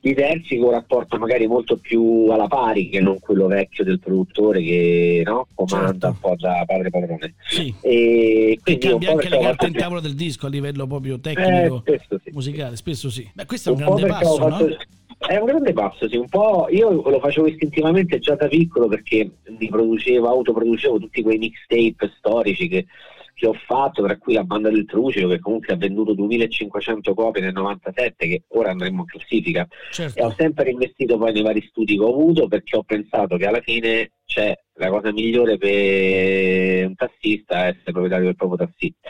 diversi 0.00 0.56
con 0.56 0.66
un 0.66 0.72
rapporto 0.72 1.16
magari 1.16 1.46
molto 1.46 1.78
più 1.78 2.28
alla 2.30 2.46
pari 2.46 2.90
che 2.90 3.00
non 3.00 3.18
quello 3.18 3.46
vecchio 3.46 3.84
del 3.84 3.98
produttore 3.98 4.62
che 4.62 5.22
no, 5.24 5.46
comanda 5.54 5.90
certo. 5.90 6.06
un 6.08 6.18
po' 6.20 6.34
da 6.38 6.62
padre 6.66 6.90
padrone. 6.90 7.34
Sì. 7.48 7.74
E 7.80 8.58
quindi 8.62 8.86
cambia 8.86 9.12
anche 9.12 9.28
le 9.30 9.38
carte 9.38 9.66
in 9.66 9.72
tavola 9.72 10.00
del 10.00 10.14
disco 10.14 10.46
a 10.46 10.50
livello 10.50 10.86
proprio 10.86 11.18
tecnico, 11.18 11.82
eh, 11.86 11.98
spesso 11.98 12.20
sì. 12.22 12.30
musicale, 12.32 12.76
spesso 12.76 13.08
sì. 13.08 13.28
Beh, 13.32 13.46
questo 13.46 13.70
è 13.70 13.72
un, 13.72 13.82
un 13.82 13.94
grande 13.94 14.06
passo, 14.06 14.36
fatto... 14.36 14.68
no? 14.68 14.76
È 15.26 15.36
un 15.38 15.46
grande 15.46 15.72
passo, 15.72 16.06
sì, 16.06 16.16
un 16.16 16.28
po' 16.28 16.66
io 16.68 16.90
lo 16.90 17.18
facevo 17.18 17.46
istintivamente 17.46 18.18
già 18.18 18.34
da 18.34 18.46
piccolo 18.46 18.88
perché 18.88 19.30
mi 19.58 19.68
producevo, 19.68 20.28
autoproducevo 20.28 20.98
tutti 20.98 21.22
quei 21.22 21.38
mixtape 21.38 22.12
storici 22.18 22.68
che 22.68 22.84
che 23.34 23.46
ho 23.46 23.52
fatto, 23.52 24.02
tra 24.02 24.16
cui 24.16 24.32
la 24.32 24.44
banda 24.44 24.70
del 24.70 24.86
Truceo 24.86 25.28
che 25.28 25.40
comunque 25.40 25.74
ha 25.74 25.76
venduto 25.76 26.14
2500 26.14 27.14
copie 27.14 27.42
nel 27.42 27.52
97 27.52 28.26
che 28.26 28.42
ora 28.48 28.70
andremo 28.70 29.00
in 29.00 29.06
classifica 29.06 29.66
certo. 29.90 30.18
e 30.18 30.24
ho 30.24 30.34
sempre 30.36 30.70
investito 30.70 31.18
poi 31.18 31.32
nei 31.32 31.42
vari 31.42 31.60
studi 31.68 31.96
che 31.96 32.02
ho 32.02 32.10
avuto 32.10 32.46
perché 32.46 32.76
ho 32.76 32.84
pensato 32.84 33.36
che 33.36 33.46
alla 33.46 33.60
fine 33.60 34.12
c'è 34.24 34.56
la 34.74 34.88
cosa 34.88 35.12
migliore 35.12 35.58
per 35.58 36.86
un 36.86 36.94
tassista 36.94 37.66
è 37.66 37.68
essere 37.68 37.92
proprietario 37.92 38.26
del 38.26 38.36
proprio 38.36 38.66
tassista 38.66 39.08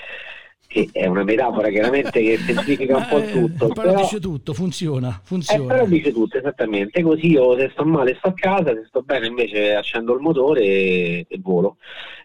che 0.74 0.88
è 0.90 1.06
una 1.06 1.22
metafora 1.22 1.68
chiaramente 1.68 2.20
che 2.20 2.36
semplifica 2.38 2.96
un 2.96 3.06
po' 3.08 3.18
eh, 3.18 3.30
tutto. 3.30 3.68
però, 3.68 3.92
però 3.92 4.00
dice 4.00 4.18
tutto, 4.18 4.52
funziona. 4.52 5.20
funziona. 5.22 5.62
Eh, 5.62 5.66
però 5.66 5.86
dice 5.86 6.12
tutto, 6.12 6.36
esattamente. 6.36 7.00
Così 7.00 7.30
io 7.30 7.56
se 7.56 7.70
sto 7.72 7.84
male 7.84 8.16
sto 8.16 8.28
a 8.28 8.34
casa, 8.34 8.74
se 8.74 8.84
sto 8.88 9.02
bene 9.02 9.28
invece 9.28 9.72
accendo 9.72 10.14
il 10.14 10.20
motore 10.20 10.62
e, 10.62 11.26
e 11.28 11.38
volo. 11.40 11.76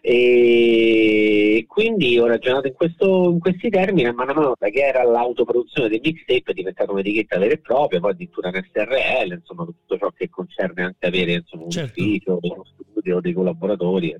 E 0.02 1.64
quindi 1.68 2.18
ho 2.18 2.26
ragionato 2.26 2.66
in, 2.66 2.72
questo, 2.72 3.30
in 3.30 3.38
questi 3.38 3.70
termini 3.70 4.08
e 4.08 4.12
mano 4.12 4.32
a 4.32 4.34
mano 4.34 4.54
che 4.58 4.80
era 4.80 5.04
l'autoproduzione 5.04 5.88
dei 5.88 6.00
mixtape 6.02 6.50
è 6.50 6.52
diventata 6.52 6.90
un'etichetta 6.90 7.38
vera 7.38 7.52
e 7.52 7.58
propria, 7.58 8.00
poi 8.00 8.10
addirittura 8.10 8.48
un 8.48 8.60
SRL, 8.60 9.32
insomma 9.32 9.64
tutto 9.64 9.96
ciò 9.96 10.10
che 10.10 10.28
concerne 10.28 10.82
anche 10.82 11.06
avere 11.06 11.34
insomma, 11.34 11.64
un 11.64 11.70
certo. 11.70 12.00
ufficio, 12.00 12.38
uno 12.40 12.64
studio, 12.64 13.20
dei 13.20 13.32
collaboratori. 13.32 14.16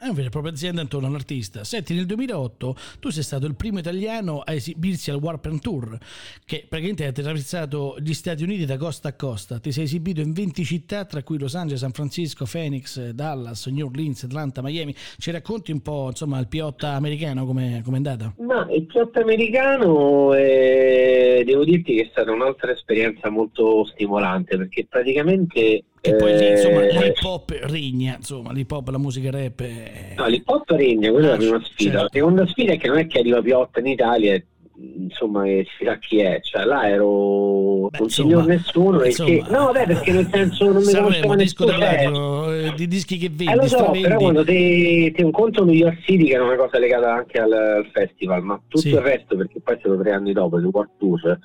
È 0.00 0.04
una 0.04 0.12
vera 0.12 0.28
e 0.28 0.30
propria 0.30 0.52
azienda 0.52 0.80
intorno 0.80 1.08
all'artista. 1.08 1.64
Senti, 1.64 1.92
nel 1.92 2.06
2008 2.06 2.76
tu 3.00 3.10
sei 3.10 3.24
stato 3.24 3.46
il 3.46 3.56
primo 3.56 3.80
italiano 3.80 4.42
a 4.44 4.52
esibirsi 4.52 5.10
al 5.10 5.16
Warp 5.16 5.46
and 5.46 5.60
Tour, 5.60 5.98
che 6.46 6.66
praticamente 6.68 7.02
hai 7.02 7.08
attraversato 7.08 7.96
gli 7.98 8.14
Stati 8.14 8.44
Uniti 8.44 8.64
da 8.64 8.76
costa 8.76 9.08
a 9.08 9.14
costa. 9.14 9.58
Ti 9.58 9.72
sei 9.72 9.82
esibito 9.82 10.20
in 10.20 10.32
20 10.32 10.64
città, 10.64 11.04
tra 11.04 11.24
cui 11.24 11.36
Los 11.36 11.56
Angeles, 11.56 11.80
San 11.80 11.90
Francisco, 11.90 12.46
Phoenix, 12.48 13.08
Dallas, 13.08 13.66
New 13.66 13.86
Orleans, 13.86 14.22
Atlanta, 14.22 14.62
Miami. 14.62 14.94
Ci 14.94 15.32
racconti 15.32 15.72
un 15.72 15.80
po' 15.80 16.06
insomma 16.10 16.38
il 16.38 16.46
piotta 16.46 16.90
americano 16.90 17.44
come 17.44 17.82
è 17.84 17.92
andata? 17.92 18.32
Ma 18.38 18.68
il 18.70 18.86
piotta 18.86 19.20
americano 19.20 20.32
eh, 20.32 21.42
devo 21.44 21.64
dirti 21.64 21.96
che 21.96 22.02
è 22.02 22.08
stata 22.12 22.30
un'altra 22.30 22.70
esperienza 22.70 23.30
molto 23.30 23.84
stimolante 23.86 24.56
perché 24.56 24.86
praticamente 24.88 25.82
e 26.00 26.14
poi 26.14 26.36
lì, 26.36 26.50
insomma, 26.50 26.82
eh, 26.82 26.98
l'hip 26.98 27.22
hop 27.22 27.50
regna, 27.62 28.16
insomma, 28.16 28.52
l'hip 28.52 28.70
hop, 28.70 28.88
la 28.88 28.98
musica 28.98 29.30
rap. 29.30 29.60
È... 29.62 30.14
No, 30.16 30.26
l'hip 30.26 30.48
hop 30.48 30.70
regna, 30.70 31.10
quella 31.10 31.26
ah, 31.26 31.28
è 31.28 31.30
la 31.30 31.34
ah, 31.34 31.38
prima 31.38 31.64
sfida. 31.64 31.90
Certo. 31.90 32.02
La 32.02 32.08
seconda 32.12 32.46
sfida 32.46 32.72
è 32.72 32.78
che 32.78 32.88
non 32.88 32.98
è 32.98 33.06
che 33.06 33.18
arriva 33.18 33.42
Piotta 33.42 33.80
in 33.80 33.86
Italia 33.86 34.34
e 34.34 34.46
insomma 34.80 35.42
si 35.44 35.84
sa 35.84 35.98
chi 35.98 36.20
è, 36.20 36.38
cioè 36.40 36.64
là 36.64 36.88
ero 36.88 37.88
Beh, 37.88 37.98
non 37.98 38.08
signor 38.08 38.46
nessuno 38.46 39.02
insomma, 39.02 39.28
che... 39.28 39.44
no 39.48 39.64
vabbè 39.64 39.86
perché 39.86 40.12
nel 40.12 40.28
senso 40.30 40.72
non 40.72 40.82
mi 40.82 40.92
conosceva 40.92 41.64
da 41.64 41.78
radio, 41.78 42.52
eh, 42.52 42.72
di 42.76 42.86
dischi 42.86 43.18
che 43.18 43.28
vendi, 43.28 43.52
eh, 43.52 43.56
lo 43.56 43.66
so, 43.66 43.90
però 43.90 44.16
quando 44.16 44.44
ti, 44.44 45.10
ti 45.10 45.22
un 45.22 45.32
conto 45.32 45.64
New 45.64 45.74
York 45.74 46.00
City 46.02 46.26
che 46.26 46.36
è 46.36 46.38
una 46.38 46.56
cosa 46.56 46.78
legata 46.78 47.12
anche 47.12 47.38
al, 47.38 47.52
al 47.52 47.88
festival 47.92 48.42
ma 48.42 48.60
tutto 48.68 48.82
sì. 48.82 48.90
il 48.90 49.00
resto 49.00 49.36
perché 49.36 49.60
poi 49.60 49.76
stato 49.80 49.98
tre 49.98 50.12
anni 50.12 50.32
dopo 50.32 50.58
il 50.58 50.64
World 50.64 50.90
Tour 50.98 51.38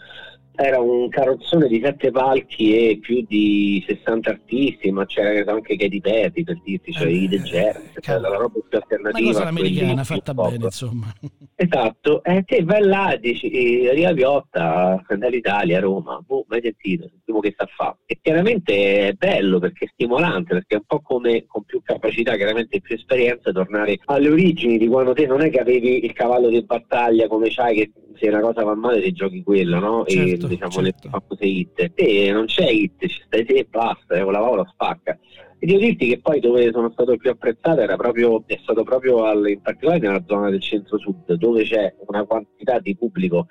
era 0.55 0.79
un 0.79 1.09
carrozzone 1.09 1.67
di 1.67 1.81
sette 1.83 2.11
palchi 2.11 2.89
e 2.89 2.99
più 2.99 3.25
di 3.27 3.83
60 3.87 4.29
artisti, 4.29 4.91
ma 4.91 5.05
c'era 5.05 5.51
anche 5.51 5.75
Katy 5.75 5.99
Perry 5.99 6.43
per 6.43 6.61
dirti, 6.63 6.91
cioè 6.91 7.07
eh, 7.07 7.11
i 7.11 7.27
The 7.27 7.39
Jazz, 7.39 7.77
cioè 7.99 8.19
la 8.19 8.29
roba 8.29 8.59
più 8.67 8.77
alternativa. 8.77 9.19
Una 9.19 9.31
cosa 9.31 9.47
americana 9.47 10.03
fatta 10.03 10.33
bene, 10.33 10.55
insomma. 10.55 11.13
Esatto, 11.55 12.23
e 12.23 12.43
te 12.43 12.63
vai 12.63 12.83
là, 12.83 13.17
dici, 13.19 13.49
eh, 13.49 13.89
arriva 13.89 14.13
Piotta, 14.13 15.03
dall'Italia, 15.17 15.79
Roma, 15.79 16.19
boh, 16.25 16.45
mai 16.47 16.61
sentito, 16.61 17.07
sentiamo 17.09 17.39
che 17.39 17.51
sta 17.51 17.63
a 17.63 17.69
fare. 17.75 17.97
E 18.05 18.19
chiaramente 18.21 19.07
è 19.07 19.13
bello 19.13 19.59
perché 19.59 19.85
è 19.85 19.89
stimolante, 19.91 20.53
perché 20.53 20.75
è 20.75 20.77
un 20.77 20.85
po' 20.85 21.01
come 21.01 21.45
con 21.47 21.63
più 21.63 21.81
capacità, 21.83 22.35
chiaramente 22.35 22.81
più 22.81 22.95
esperienza, 22.95 23.51
tornare 23.51 23.99
alle 24.05 24.29
origini 24.29 24.77
di 24.77 24.87
quando 24.87 25.13
te 25.13 25.25
non 25.25 25.41
è 25.41 25.49
che 25.49 25.59
avevi 25.59 26.03
il 26.03 26.13
cavallo 26.13 26.49
di 26.49 26.63
battaglia 26.63 27.27
come 27.27 27.47
c'hai 27.49 27.75
che 27.75 27.91
se 28.15 28.27
una 28.27 28.41
cosa 28.41 28.63
va 28.63 28.75
male 28.75 29.01
ti 29.01 29.11
giochi 29.11 29.43
quello, 29.43 29.79
no? 29.79 30.03
Certo, 30.05 30.45
e 30.45 30.49
diciamo 30.49 30.71
certo. 30.71 30.81
le 31.03 31.09
famose 31.09 31.45
hit. 31.45 31.91
E 31.95 32.31
non 32.31 32.45
c'è 32.45 32.69
hit, 32.69 33.07
ci 33.07 33.21
stai 33.25 33.45
te 33.45 33.53
e 33.53 33.67
basta, 33.69 34.15
eh, 34.15 34.23
con 34.23 34.33
la 34.33 34.39
Paola 34.39 34.65
spacca. 34.71 35.17
E 35.59 35.65
devo 35.65 35.79
dirti 35.79 36.07
che 36.07 36.19
poi 36.19 36.39
dove 36.39 36.71
sono 36.71 36.91
stato 36.91 37.15
più 37.15 37.29
apprezzato 37.29 37.79
era 37.79 37.95
proprio, 37.95 38.43
è 38.45 38.59
stato 38.61 38.83
proprio 38.83 39.23
al, 39.23 39.47
in 39.47 39.61
particolare 39.61 39.99
nella 39.99 40.23
zona 40.27 40.49
del 40.49 40.61
centro-sud, 40.61 41.33
dove 41.33 41.63
c'è 41.63 41.93
una 42.05 42.25
quantità 42.25 42.79
di 42.79 42.95
pubblico 42.95 43.47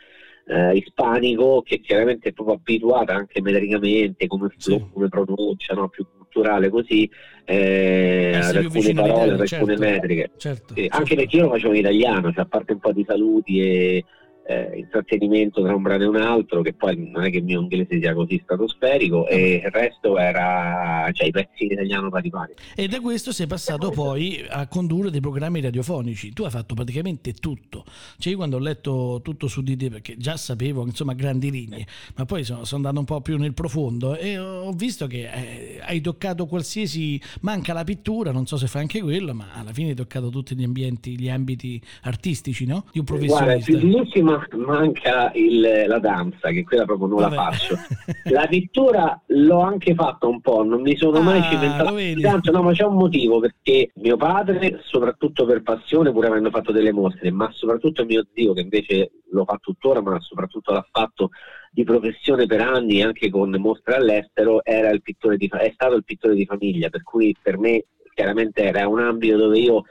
eh, 0.46 0.76
ispanico 0.76 1.62
che 1.62 1.80
chiaramente 1.80 2.30
è 2.30 2.32
proprio 2.32 2.56
abituata 2.56 3.14
anche 3.14 3.40
metricamente 3.40 4.26
come 4.26 4.48
sì. 4.56 4.84
come 4.92 5.08
pronuncia, 5.08 5.74
no? 5.74 5.88
più 5.88 6.06
culturale 6.32 6.68
così 6.68 7.08
eh, 7.44 8.32
ad 8.42 8.56
alcune 8.56 8.92
parole, 8.92 9.32
ad 9.32 9.40
alcune 9.40 9.46
certo, 9.46 9.78
metriche. 9.78 10.30
Certo, 10.36 10.74
sì, 10.74 10.80
certo. 10.80 10.96
Anche 10.96 11.14
perché 11.14 11.36
io 11.36 11.42
lo 11.44 11.50
facevo 11.50 11.72
in 11.72 11.78
italiano, 11.78 12.32
cioè 12.32 12.42
a 12.42 12.46
parte 12.46 12.72
un 12.72 12.78
po' 12.78 12.92
di 12.92 13.04
saluti 13.06 13.60
e 13.60 14.04
eh, 14.46 14.78
intrattenimento 14.78 15.62
tra 15.62 15.74
un 15.74 15.82
brano 15.82 16.04
e 16.04 16.06
un 16.06 16.16
altro, 16.16 16.62
che 16.62 16.72
poi 16.72 17.10
non 17.10 17.24
è 17.24 17.30
che 17.30 17.38
il 17.38 17.44
mio 17.44 17.60
inglese 17.60 17.98
sia 18.00 18.14
così 18.14 18.40
stratosferico, 18.42 19.28
e 19.28 19.62
il 19.64 19.70
resto 19.70 20.18
era 20.18 21.08
cioè, 21.12 21.28
i 21.28 21.30
pezzi 21.30 21.64
in 21.64 21.72
italiano 21.72 22.10
pari 22.10 22.30
pari. 22.30 22.54
E 22.74 22.88
da 22.88 23.00
questo 23.00 23.32
sei 23.32 23.46
passato 23.46 23.90
poi 23.90 24.44
a 24.48 24.66
condurre 24.66 25.10
dei 25.10 25.20
programmi 25.20 25.60
radiofonici. 25.60 26.32
Tu 26.32 26.44
hai 26.44 26.50
fatto 26.50 26.74
praticamente 26.74 27.32
tutto. 27.34 27.84
Cioè, 28.18 28.32
io 28.32 28.38
quando 28.38 28.56
ho 28.56 28.60
letto 28.60 29.20
tutto 29.22 29.48
su 29.48 29.62
di 29.62 29.76
te, 29.76 29.90
perché 29.90 30.16
già 30.16 30.36
sapevo, 30.36 30.84
insomma, 30.84 31.14
grandi 31.14 31.50
linee, 31.50 31.86
ma 32.16 32.24
poi 32.24 32.44
sono, 32.44 32.64
sono 32.64 32.86
andato 32.86 32.98
un 32.98 33.04
po' 33.04 33.20
più 33.20 33.38
nel 33.38 33.54
profondo 33.54 34.16
e 34.16 34.38
ho 34.38 34.72
visto 34.72 35.06
che 35.06 35.30
eh, 35.30 35.80
hai 35.82 36.00
toccato 36.00 36.46
qualsiasi. 36.46 37.20
manca 37.40 37.72
la 37.72 37.84
pittura, 37.84 38.32
non 38.32 38.46
so 38.46 38.56
se 38.56 38.66
fa 38.66 38.78
anche 38.78 39.00
quello, 39.00 39.34
ma 39.34 39.48
alla 39.52 39.72
fine 39.72 39.90
hai 39.90 39.94
toccato 39.94 40.28
tutti 40.28 40.54
gli 40.54 40.64
ambienti, 40.64 41.18
gli 41.18 41.28
ambiti 41.28 41.80
artistici, 42.02 42.66
no? 42.66 42.84
Di 42.92 42.98
un 42.98 43.04
professionista. 43.04 43.70
Guarda, 43.70 44.31
manca 44.56 45.30
il, 45.34 45.84
la 45.86 45.98
danza, 45.98 46.50
che 46.50 46.64
quella 46.64 46.84
proprio 46.84 47.06
non 47.08 47.20
Vabbè. 47.20 47.34
la 47.34 47.42
faccio. 47.42 47.76
La 48.30 48.46
pittura 48.46 49.20
l'ho 49.26 49.60
anche 49.60 49.94
fatta 49.94 50.26
un 50.26 50.40
po', 50.40 50.62
non 50.62 50.80
mi 50.80 50.96
sono 50.96 51.18
ah, 51.18 51.22
mai 51.22 51.42
cimentato 51.42 51.96
tanto, 52.20 52.50
no, 52.52 52.62
ma 52.62 52.72
c'è 52.72 52.84
un 52.84 52.94
motivo, 52.94 53.40
perché 53.40 53.90
mio 53.96 54.16
padre, 54.16 54.80
soprattutto 54.84 55.44
per 55.44 55.62
passione, 55.62 56.12
pur 56.12 56.26
avendo 56.26 56.50
fatto 56.50 56.72
delle 56.72 56.92
mostre, 56.92 57.30
ma 57.30 57.50
soprattutto 57.52 58.04
mio 58.04 58.24
zio, 58.32 58.52
che 58.52 58.60
invece 58.60 59.10
lo 59.30 59.44
fa 59.44 59.58
tuttora, 59.60 60.00
ma 60.00 60.18
soprattutto 60.20 60.72
l'ha 60.72 60.86
fatto 60.90 61.30
di 61.70 61.84
professione 61.84 62.46
per 62.46 62.60
anni, 62.60 63.02
anche 63.02 63.30
con 63.30 63.50
mostre 63.58 63.96
all'estero, 63.96 64.64
era 64.64 64.90
il 64.90 65.02
pittore 65.02 65.36
di, 65.36 65.48
è 65.50 65.72
stato 65.74 65.94
il 65.94 66.04
pittore 66.04 66.34
di 66.34 66.46
famiglia, 66.46 66.88
per 66.88 67.02
cui 67.02 67.34
per 67.40 67.58
me 67.58 67.86
chiaramente 68.14 68.62
era 68.62 68.86
un 68.86 69.00
ambito 69.00 69.36
dove 69.36 69.58
io 69.58 69.82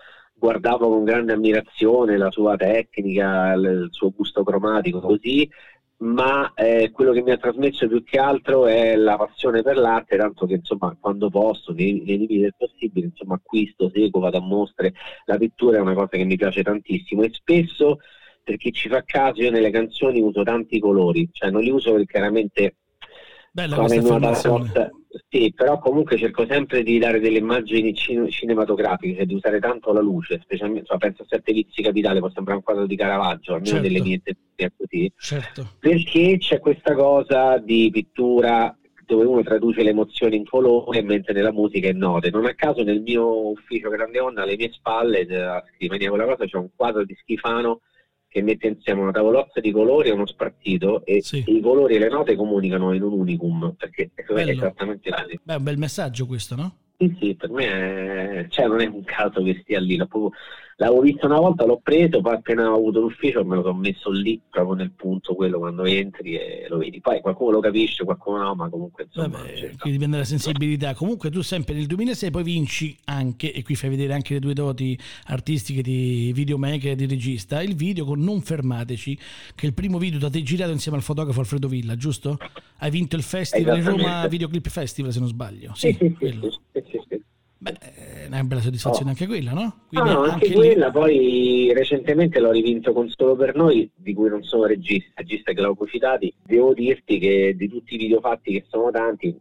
guardavo 0.41 0.89
con 0.89 1.03
grande 1.03 1.33
ammirazione 1.33 2.17
la 2.17 2.31
sua 2.31 2.55
tecnica, 2.55 3.53
il 3.53 3.89
suo 3.91 4.09
gusto 4.09 4.43
cromatico, 4.43 4.99
così, 4.99 5.47
ma 5.97 6.51
eh, 6.55 6.89
quello 6.91 7.11
che 7.11 7.21
mi 7.21 7.29
ha 7.29 7.37
trasmesso 7.37 7.87
più 7.87 8.03
che 8.03 8.17
altro 8.17 8.65
è 8.65 8.95
la 8.95 9.17
passione 9.17 9.61
per 9.61 9.77
l'arte, 9.77 10.17
tanto 10.17 10.47
che 10.47 10.55
insomma 10.55 10.97
quando 10.99 11.29
posso, 11.29 11.73
nei, 11.73 12.01
nei 12.03 12.17
limiti 12.17 12.39
del 12.39 12.55
possibile, 12.57 13.05
insomma 13.05 13.35
acquisto, 13.35 13.91
seguo, 13.93 14.19
vado 14.19 14.37
a 14.37 14.41
mostre, 14.41 14.95
la 15.25 15.37
pittura 15.37 15.77
è 15.77 15.81
una 15.81 15.93
cosa 15.93 16.17
che 16.17 16.23
mi 16.23 16.37
piace 16.37 16.63
tantissimo 16.63 17.21
e 17.21 17.29
spesso 17.31 17.99
per 18.43 18.57
chi 18.57 18.71
ci 18.71 18.89
fa 18.89 19.03
caso 19.03 19.43
io 19.43 19.51
nelle 19.51 19.69
canzoni 19.69 20.21
uso 20.21 20.41
tanti 20.41 20.79
colori, 20.79 21.29
cioè 21.31 21.51
non 21.51 21.61
li 21.61 21.69
uso 21.69 21.91
perché 21.91 22.13
chiaramente 22.13 22.77
Bella 23.51 23.75
questa 23.75 23.99
affermazione. 23.99 24.89
Sì, 25.29 25.51
però 25.53 25.77
comunque 25.79 26.17
cerco 26.17 26.45
sempre 26.45 26.83
di 26.83 26.97
dare 26.97 27.19
delle 27.19 27.39
immagini 27.39 27.93
cin- 27.93 28.29
cinematografiche, 28.29 29.15
cioè 29.15 29.25
di 29.25 29.33
usare 29.33 29.59
tanto 29.59 29.91
la 29.91 29.99
luce, 29.99 30.39
specialmente 30.41 30.85
cioè, 30.85 30.97
penso 30.97 31.23
a 31.23 31.25
Sette 31.27 31.51
Vizi 31.51 31.81
Capitale, 31.81 32.19
può 32.19 32.29
sembrare 32.29 32.59
un 32.59 32.63
quadro 32.63 32.85
di 32.85 32.95
Caravaggio, 32.95 33.53
almeno 33.53 33.73
certo. 33.73 33.87
delle 33.87 34.01
mie 34.01 34.21
tecniche 34.23 34.73
così, 34.77 35.11
certo. 35.17 35.67
perché 35.79 36.37
c'è 36.37 36.59
questa 36.59 36.95
cosa 36.95 37.57
di 37.57 37.89
pittura 37.91 38.73
dove 39.05 39.25
uno 39.25 39.43
traduce 39.43 39.83
le 39.83 39.89
emozioni 39.89 40.37
in 40.37 40.45
colore 40.45 41.01
mentre 41.01 41.33
nella 41.33 41.51
musica 41.51 41.89
è 41.89 41.91
note. 41.91 42.29
Non 42.29 42.45
a 42.45 42.53
caso 42.55 42.81
nel 42.81 43.01
mio 43.01 43.49
ufficio 43.49 43.89
Grande 43.89 44.21
Onda, 44.21 44.43
alle 44.43 44.55
mie 44.55 44.71
spalle, 44.71 45.25
nella 45.25 45.61
scrivania 45.75 46.09
quella 46.09 46.25
cosa, 46.25 46.45
c'è 46.45 46.57
un 46.57 46.69
quadro 46.73 47.03
di 47.03 47.13
Schifano 47.19 47.81
che 48.31 48.41
mette 48.41 48.67
insieme 48.67 49.01
una 49.01 49.11
tavolozza 49.11 49.59
di 49.59 49.71
colori 49.73 50.07
e 50.07 50.13
uno 50.13 50.25
spartito 50.25 51.03
e 51.05 51.21
sì. 51.21 51.43
i 51.47 51.59
colori 51.59 51.95
e 51.95 51.99
le 51.99 52.07
note 52.07 52.37
comunicano 52.37 52.93
in 52.93 53.03
un 53.03 53.11
unicum 53.11 53.75
perché 53.77 54.11
è 54.15 54.49
esattamente 54.49 55.09
così. 55.09 55.37
Beh, 55.43 55.55
un 55.55 55.63
bel 55.63 55.77
messaggio 55.77 56.25
questo, 56.25 56.55
no? 56.55 56.75
Sì, 56.97 57.13
sì, 57.19 57.35
per 57.35 57.49
me 57.49 57.65
è... 57.65 58.47
cioè, 58.47 58.67
non 58.67 58.79
è 58.79 58.85
un 58.85 59.03
caso 59.03 59.43
che 59.43 59.59
stia 59.61 59.81
lì, 59.81 59.97
proprio... 59.97 60.31
l'avevo 60.81 61.01
visto 61.01 61.27
una 61.27 61.39
volta, 61.39 61.63
l'ho 61.63 61.79
preso, 61.81 62.21
poi 62.21 62.33
appena 62.33 62.71
ho 62.71 62.75
avuto 62.75 63.01
l'ufficio 63.01 63.45
me 63.45 63.55
lo 63.55 63.61
sono 63.61 63.77
messo 63.77 64.09
lì, 64.09 64.41
proprio 64.49 64.73
nel 64.73 64.89
punto 64.89 65.35
quello 65.35 65.59
quando 65.59 65.85
entri 65.85 66.35
e 66.35 66.65
lo 66.67 66.79
vedi. 66.79 66.99
Poi 66.99 67.21
qualcuno 67.21 67.51
lo 67.51 67.59
capisce, 67.59 68.03
qualcuno 68.03 68.41
no, 68.41 68.55
ma 68.55 68.67
comunque 68.67 69.03
insomma... 69.03 69.37
Vabbè, 69.37 69.75
quindi 69.77 69.91
dipende 69.91 70.15
dalla 70.15 70.23
sensibilità. 70.23 70.95
Comunque 70.95 71.29
tu 71.29 71.41
sempre 71.41 71.75
nel 71.75 71.85
2006 71.85 72.31
poi 72.31 72.43
vinci 72.43 72.97
anche, 73.05 73.53
e 73.53 73.61
qui 73.61 73.75
fai 73.75 73.91
vedere 73.91 74.13
anche 74.13 74.33
le 74.33 74.39
tue 74.39 74.53
doti 74.53 74.97
artistiche 75.25 75.83
di 75.83 76.31
videomaker 76.33 76.93
e 76.93 76.95
di 76.95 77.05
regista, 77.05 77.61
il 77.61 77.75
video 77.75 78.03
con 78.03 78.19
Non 78.19 78.41
Fermateci, 78.41 79.15
che 79.53 79.61
è 79.61 79.65
il 79.67 79.75
primo 79.75 79.99
video 79.99 80.17
da 80.17 80.31
te 80.31 80.41
girato 80.41 80.71
insieme 80.71 80.97
al 80.97 81.03
fotografo 81.03 81.41
Alfredo 81.41 81.67
Villa, 81.67 81.95
giusto? 81.95 82.39
Hai 82.79 82.89
vinto 82.89 83.15
il 83.15 83.23
festival 83.23 83.77
in 83.77 83.83
Roma 83.83 84.27
Videoclip 84.27 84.67
Festival 84.67 85.11
se 85.11 85.19
non 85.19 85.27
sbaglio. 85.27 85.73
Sì, 85.75 85.95
sì, 85.95 86.15
sì, 86.19 86.39
sì, 86.73 87.01
sì. 87.07 87.21
Beh, 87.61 87.77
è 87.77 88.25
una 88.25 88.43
bella 88.43 88.59
soddisfazione 88.59 89.09
oh. 89.09 89.13
anche 89.13 89.27
quella, 89.27 89.51
no? 89.51 89.81
Quindi 89.87 90.09
ah, 90.09 90.13
no, 90.13 90.19
anche, 90.21 90.33
anche 90.33 90.53
quella, 90.53 90.87
lì... 90.87 90.91
poi 90.91 91.71
recentemente 91.75 92.39
l'ho 92.39 92.49
rivinto 92.49 92.91
con 92.91 93.07
Solo 93.07 93.35
per 93.35 93.55
Noi, 93.55 93.87
di 93.93 94.15
cui 94.15 94.29
non 94.29 94.41
sono 94.41 94.65
regista, 94.65 95.11
regista 95.17 95.51
che 95.51 95.61
l'avevo 95.61 95.85
citati. 95.85 96.33
Devo 96.43 96.73
dirti 96.73 97.19
che 97.19 97.53
di 97.55 97.69
tutti 97.69 97.93
i 97.93 97.97
video 97.99 98.19
fatti, 98.19 98.53
che 98.53 98.65
sono 98.67 98.89
tanti, 98.89 99.37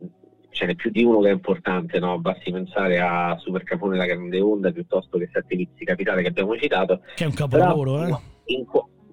ce 0.50 0.67
n'è 0.67 0.75
più 0.75 0.91
di 0.91 1.03
uno 1.03 1.21
che 1.21 1.31
è 1.31 1.33
importante, 1.33 1.99
no? 1.99 2.19
Basti 2.19 2.53
pensare 2.53 3.00
a 3.00 3.39
Super 3.39 3.62
Capone 3.62 3.97
la 3.97 4.05
Grande 4.05 4.39
Onda 4.39 4.71
piuttosto 4.71 5.17
che 5.17 5.31
Sette 5.33 5.57
Vizi 5.57 5.87
Capitale 5.87 6.21
che 6.21 6.29
abbiamo 6.29 6.55
citato. 6.59 7.00
Che 7.15 7.25
è 7.25 7.27
un 7.27 7.33
capolavoro, 7.33 7.95
Però, 7.95 8.21
eh? 8.45 8.53
In, 8.53 8.67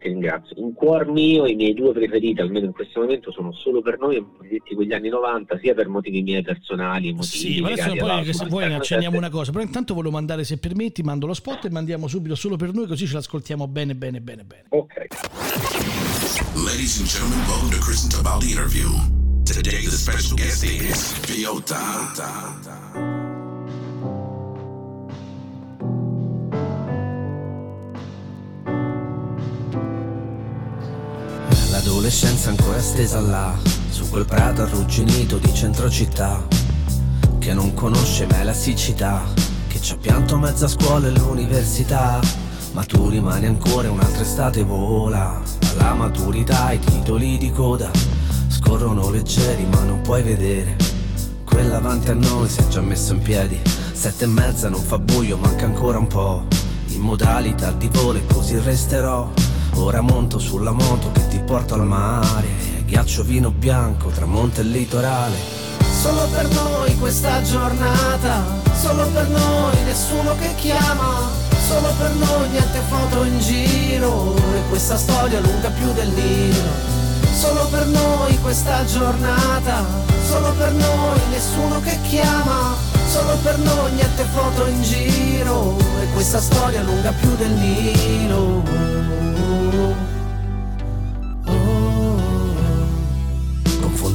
ti 0.08 0.14
ringrazio. 0.14 0.56
In 0.58 0.74
cuor 0.74 1.08
mio 1.08 1.46
i 1.46 1.56
miei 1.56 1.74
due 1.74 1.92
preferiti, 1.92 2.42
almeno 2.42 2.68
in 2.68 2.72
questo 2.72 3.02
momento, 3.02 3.32
sono 3.32 3.52
solo 3.52 3.82
per 3.82 4.00
noi, 4.00 4.26
detti 4.42 4.76
quegli 4.76 4.94
anni 4.94 5.10
90, 5.10 5.60
sia 5.60 5.74
per 5.74 5.90
motivi 5.90 6.22
miei 6.22 6.42
personali, 6.42 7.14
motivi 7.14 7.54
Sì, 7.54 7.62
ma 7.62 7.70
adesso 7.70 7.94
poi 7.96 8.24
che 8.24 8.34
se 8.34 8.46
vuoi 8.46 8.74
accendiamo 8.74 9.18
una 9.18 9.30
cosa, 9.30 9.52
però 9.52 9.64
intanto 9.64 9.94
volevo 9.94 10.14
mandare, 10.14 10.44
se 10.44 10.58
permetti, 10.58 11.04
mando 11.04 11.28
lo 11.28 11.34
spot 11.34 11.66
e 11.66 11.70
mandiamo 11.70 12.08
subito 12.08 12.36
solo 12.36 12.56
per 12.56 12.74
noi, 12.74 12.88
così 12.88 13.06
ce 13.06 13.16
l'ascoltiamo 13.16 13.68
bene, 13.68 13.96
bene, 13.96 14.22
bene, 14.22 14.44
bene. 14.44 14.66
Ok. 14.70 15.08
Ladies 16.56 17.00
and 17.00 17.08
gentlemen, 17.08 17.40
welcome 17.48 17.72
to 17.72 17.80
Chris 17.80 18.04
and 18.04 18.12
Tabaldi 18.12 18.52
interview. 18.52 18.90
Today 19.46 19.86
the 19.86 19.92
special 19.92 20.36
guest 20.36 20.64
is 20.64 21.14
Piota. 21.26 23.27
L'adolescenza 31.88 32.50
ancora 32.50 32.82
stesa 32.82 33.22
là, 33.22 33.58
su 33.90 34.10
quel 34.10 34.26
prato 34.26 34.62
arrugginito 34.62 35.38
di 35.38 35.54
centro 35.54 35.90
città, 35.90 36.46
che 37.40 37.54
non 37.54 37.74
conosce 37.74 38.28
mai 38.30 38.44
la 38.44 38.52
siccità, 38.52 39.24
che 39.68 39.80
ci 39.80 39.94
ha 39.94 39.96
pianto 39.96 40.38
mezza 40.38 40.68
scuola 40.68 41.08
e 41.08 41.12
l'università. 41.12 42.20
Ma 42.74 42.84
tu 42.84 43.08
rimani 43.08 43.46
ancora 43.46 43.90
un'altra 43.90 44.22
estate 44.22 44.64
vola, 44.64 45.42
alla 45.78 45.94
maturità 45.94 46.74
i 46.74 46.80
titoli 46.80 47.38
di 47.38 47.52
coda 47.52 47.90
scorrono 48.50 49.10
leggeri 49.10 49.66
ma 49.72 49.82
non 49.84 50.02
puoi 50.02 50.24
vedere. 50.24 50.76
Quella 51.46 51.78
avanti 51.78 52.10
a 52.10 52.16
noi 52.16 52.50
si 52.50 52.60
è 52.60 52.68
già 52.68 52.82
messo 52.82 53.14
in 53.14 53.22
piedi, 53.22 53.62
sette 53.94 54.26
e 54.26 54.28
mezza 54.28 54.68
non 54.68 54.82
fa 54.82 55.00
buio, 55.00 55.38
manca 55.38 55.64
ancora 55.64 55.98
un 55.98 56.08
po'. 56.08 56.48
In 56.88 57.00
modalità 57.00 57.72
di 57.72 57.88
volo 57.88 58.18
e 58.18 58.26
così 58.26 58.60
resterò. 58.60 59.47
Ora 59.78 60.02
monto 60.02 60.40
sulla 60.40 60.72
moto 60.72 61.12
che 61.12 61.28
ti 61.28 61.40
porto 61.40 61.76
al 61.76 61.86
mare, 61.86 62.48
ghiaccio 62.86 63.24
vino 63.24 63.52
bianco, 63.52 64.10
tramonto 64.10 64.60
e 64.60 64.64
litorale. 64.64 65.36
Solo 66.02 66.28
per 66.34 66.48
noi 66.50 66.98
questa 66.98 67.42
giornata, 67.44 68.44
solo 68.74 69.08
per 69.08 69.28
noi 69.30 69.84
nessuno 69.86 70.36
che 70.40 70.54
chiama, 70.56 71.30
solo 71.68 71.90
per 71.98 72.12
noi 72.16 72.50
niente 72.50 72.82
foto 72.90 73.24
in 73.24 73.40
giro 73.40 74.36
e 74.36 74.68
questa 74.70 74.98
storia 74.98 75.40
lunga 75.40 75.70
più 75.70 75.94
del 75.94 76.10
Nilo. 76.10 77.06
Solo 77.34 77.68
per 77.68 77.86
noi 77.86 78.38
questa 78.40 78.84
giornata, 78.86 79.86
solo 80.28 80.54
per 80.54 80.72
noi 80.72 81.20
nessuno 81.30 81.80
che 81.82 82.00
chiama, 82.02 82.76
solo 83.08 83.38
per 83.44 83.58
noi 83.60 83.92
niente 83.94 84.24
foto 84.34 84.66
in 84.66 84.82
giro 84.82 85.78
e 86.02 86.08
questa 86.14 86.42
storia 86.42 86.82
lunga 86.82 87.12
più 87.12 87.36
del 87.36 87.52
Nilo. 87.52 88.97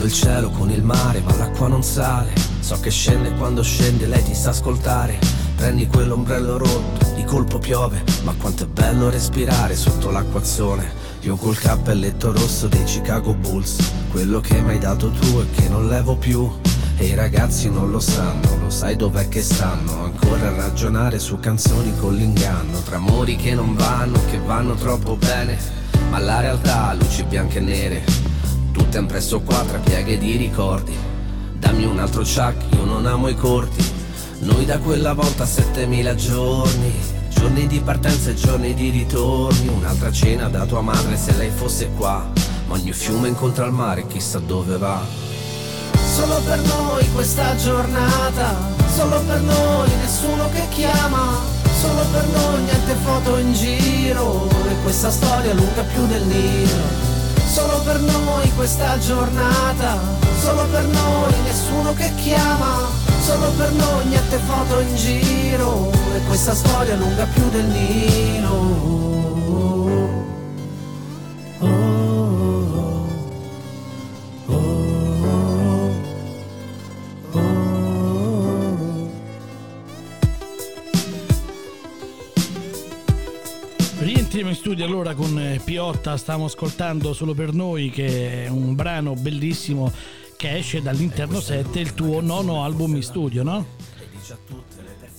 Confondo 0.02 0.06
il 0.06 0.12
cielo 0.12 0.50
con 0.50 0.70
il 0.70 0.82
mare, 0.82 1.20
ma 1.20 1.36
l'acqua 1.36 1.68
non 1.68 1.82
sale. 1.82 2.32
So 2.60 2.80
che 2.80 2.90
scende 2.90 3.32
quando 3.34 3.62
scende, 3.62 4.06
lei 4.06 4.22
ti 4.22 4.34
sa 4.34 4.50
ascoltare. 4.50 5.18
Prendi 5.54 5.86
quell'ombrello 5.86 6.58
rotto, 6.58 7.06
di 7.14 7.22
colpo 7.24 7.58
piove, 7.58 8.02
ma 8.24 8.34
quanto 8.36 8.64
è 8.64 8.66
bello 8.66 9.10
respirare 9.10 9.76
sotto 9.76 10.10
l'acquazzone. 10.10 11.00
Io 11.20 11.36
col 11.36 11.56
cappelletto 11.56 12.32
rosso 12.32 12.66
dei 12.66 12.82
Chicago 12.82 13.32
Bulls, 13.34 13.76
quello 14.10 14.40
che 14.40 14.60
mi 14.60 14.70
hai 14.70 14.78
dato 14.78 15.10
tu 15.10 15.38
e 15.38 15.50
che 15.54 15.68
non 15.68 15.86
levo 15.88 16.16
più. 16.16 16.50
E 16.96 17.06
i 17.06 17.14
ragazzi 17.14 17.70
non 17.70 17.90
lo 17.90 18.00
sanno, 18.00 18.58
lo 18.60 18.70
sai 18.70 18.96
dov'è 18.96 19.26
che 19.28 19.42
stanno 19.42 20.04
Ancora 20.04 20.48
a 20.48 20.54
ragionare 20.54 21.18
su 21.18 21.40
canzoni 21.40 21.96
con 21.96 22.14
l'inganno 22.14 22.80
Tra 22.82 22.96
amori 22.96 23.34
che 23.34 23.54
non 23.54 23.74
vanno, 23.74 24.20
che 24.30 24.38
vanno 24.38 24.74
troppo 24.74 25.16
bene 25.16 25.58
Ma 26.10 26.18
la 26.18 26.40
realtà, 26.40 26.92
luci 26.92 27.24
bianche 27.24 27.58
e 27.58 27.60
nere 27.60 28.31
Tutte 28.72 28.98
han 28.98 29.06
preso 29.06 29.40
qua 29.40 29.62
tra 29.62 29.78
pieghe 29.78 30.18
di 30.18 30.36
ricordi. 30.36 30.96
Dammi 31.58 31.84
un 31.84 31.98
altro 31.98 32.22
chuck, 32.22 32.56
io 32.74 32.84
non 32.84 33.06
amo 33.06 33.28
i 33.28 33.36
corti. 33.36 33.84
Noi 34.40 34.64
da 34.64 34.78
quella 34.78 35.12
volta 35.12 35.44
7000 35.44 36.14
giorni. 36.14 36.92
Giorni 37.28 37.66
di 37.66 37.80
partenza 37.80 38.30
e 38.30 38.34
giorni 38.34 38.74
di 38.74 38.90
ritorni. 38.90 39.68
Un'altra 39.68 40.10
cena 40.10 40.48
da 40.48 40.64
tua 40.64 40.80
madre 40.80 41.16
se 41.16 41.36
lei 41.36 41.50
fosse 41.50 41.90
qua. 41.96 42.30
Ma 42.66 42.74
ogni 42.74 42.92
fiume 42.92 43.28
incontra 43.28 43.66
il 43.66 43.72
mare, 43.72 44.06
chissà 44.06 44.38
dove 44.38 44.78
va. 44.78 45.00
Solo 46.14 46.40
per 46.40 46.60
noi 46.60 47.08
questa 47.12 47.54
giornata, 47.56 48.56
solo 48.94 49.20
per 49.20 49.40
noi 49.40 49.88
nessuno 49.96 50.48
che 50.50 50.66
chiama, 50.70 51.38
solo 51.80 52.04
per 52.10 52.26
noi 52.26 52.62
niente 52.62 52.94
foto 53.02 53.38
in 53.38 53.52
giro. 53.52 54.48
E 54.68 54.74
questa 54.82 55.10
storia 55.10 55.54
lunga 55.54 55.82
più 55.82 56.06
del 56.06 56.22
Nilo. 56.22 57.11
Solo 57.52 57.80
per 57.80 58.00
noi 58.00 58.50
questa 58.54 58.96
giornata, 58.98 60.00
solo 60.40 60.64
per 60.68 60.84
noi 60.86 61.34
nessuno 61.44 61.92
che 61.92 62.10
chiama, 62.14 62.88
solo 63.20 63.50
per 63.50 63.70
noi 63.72 64.06
niente 64.06 64.38
foto 64.38 64.80
in 64.80 64.96
giro. 64.96 65.90
E 66.14 66.20
questa 66.28 66.54
storia 66.54 66.96
lunga 66.96 67.26
più 67.26 67.46
del 67.50 67.66
Nilo. 67.66 68.91
In 84.52 84.58
studio 84.58 84.84
allora 84.84 85.14
con 85.14 85.38
eh, 85.38 85.60
Piotta, 85.64 86.18
stiamo 86.18 86.44
ascoltando 86.44 87.14
solo 87.14 87.32
per 87.32 87.54
noi 87.54 87.88
che 87.88 88.44
è 88.44 88.48
un 88.48 88.74
brano 88.74 89.14
bellissimo 89.14 89.90
che 90.36 90.58
esce 90.58 90.82
dall'interno 90.82 91.40
7, 91.40 91.80
il 91.80 91.94
tuo 91.94 92.20
nono 92.20 92.62
album 92.62 92.96
in 92.96 93.02
studio, 93.02 93.42
no? 93.42 93.64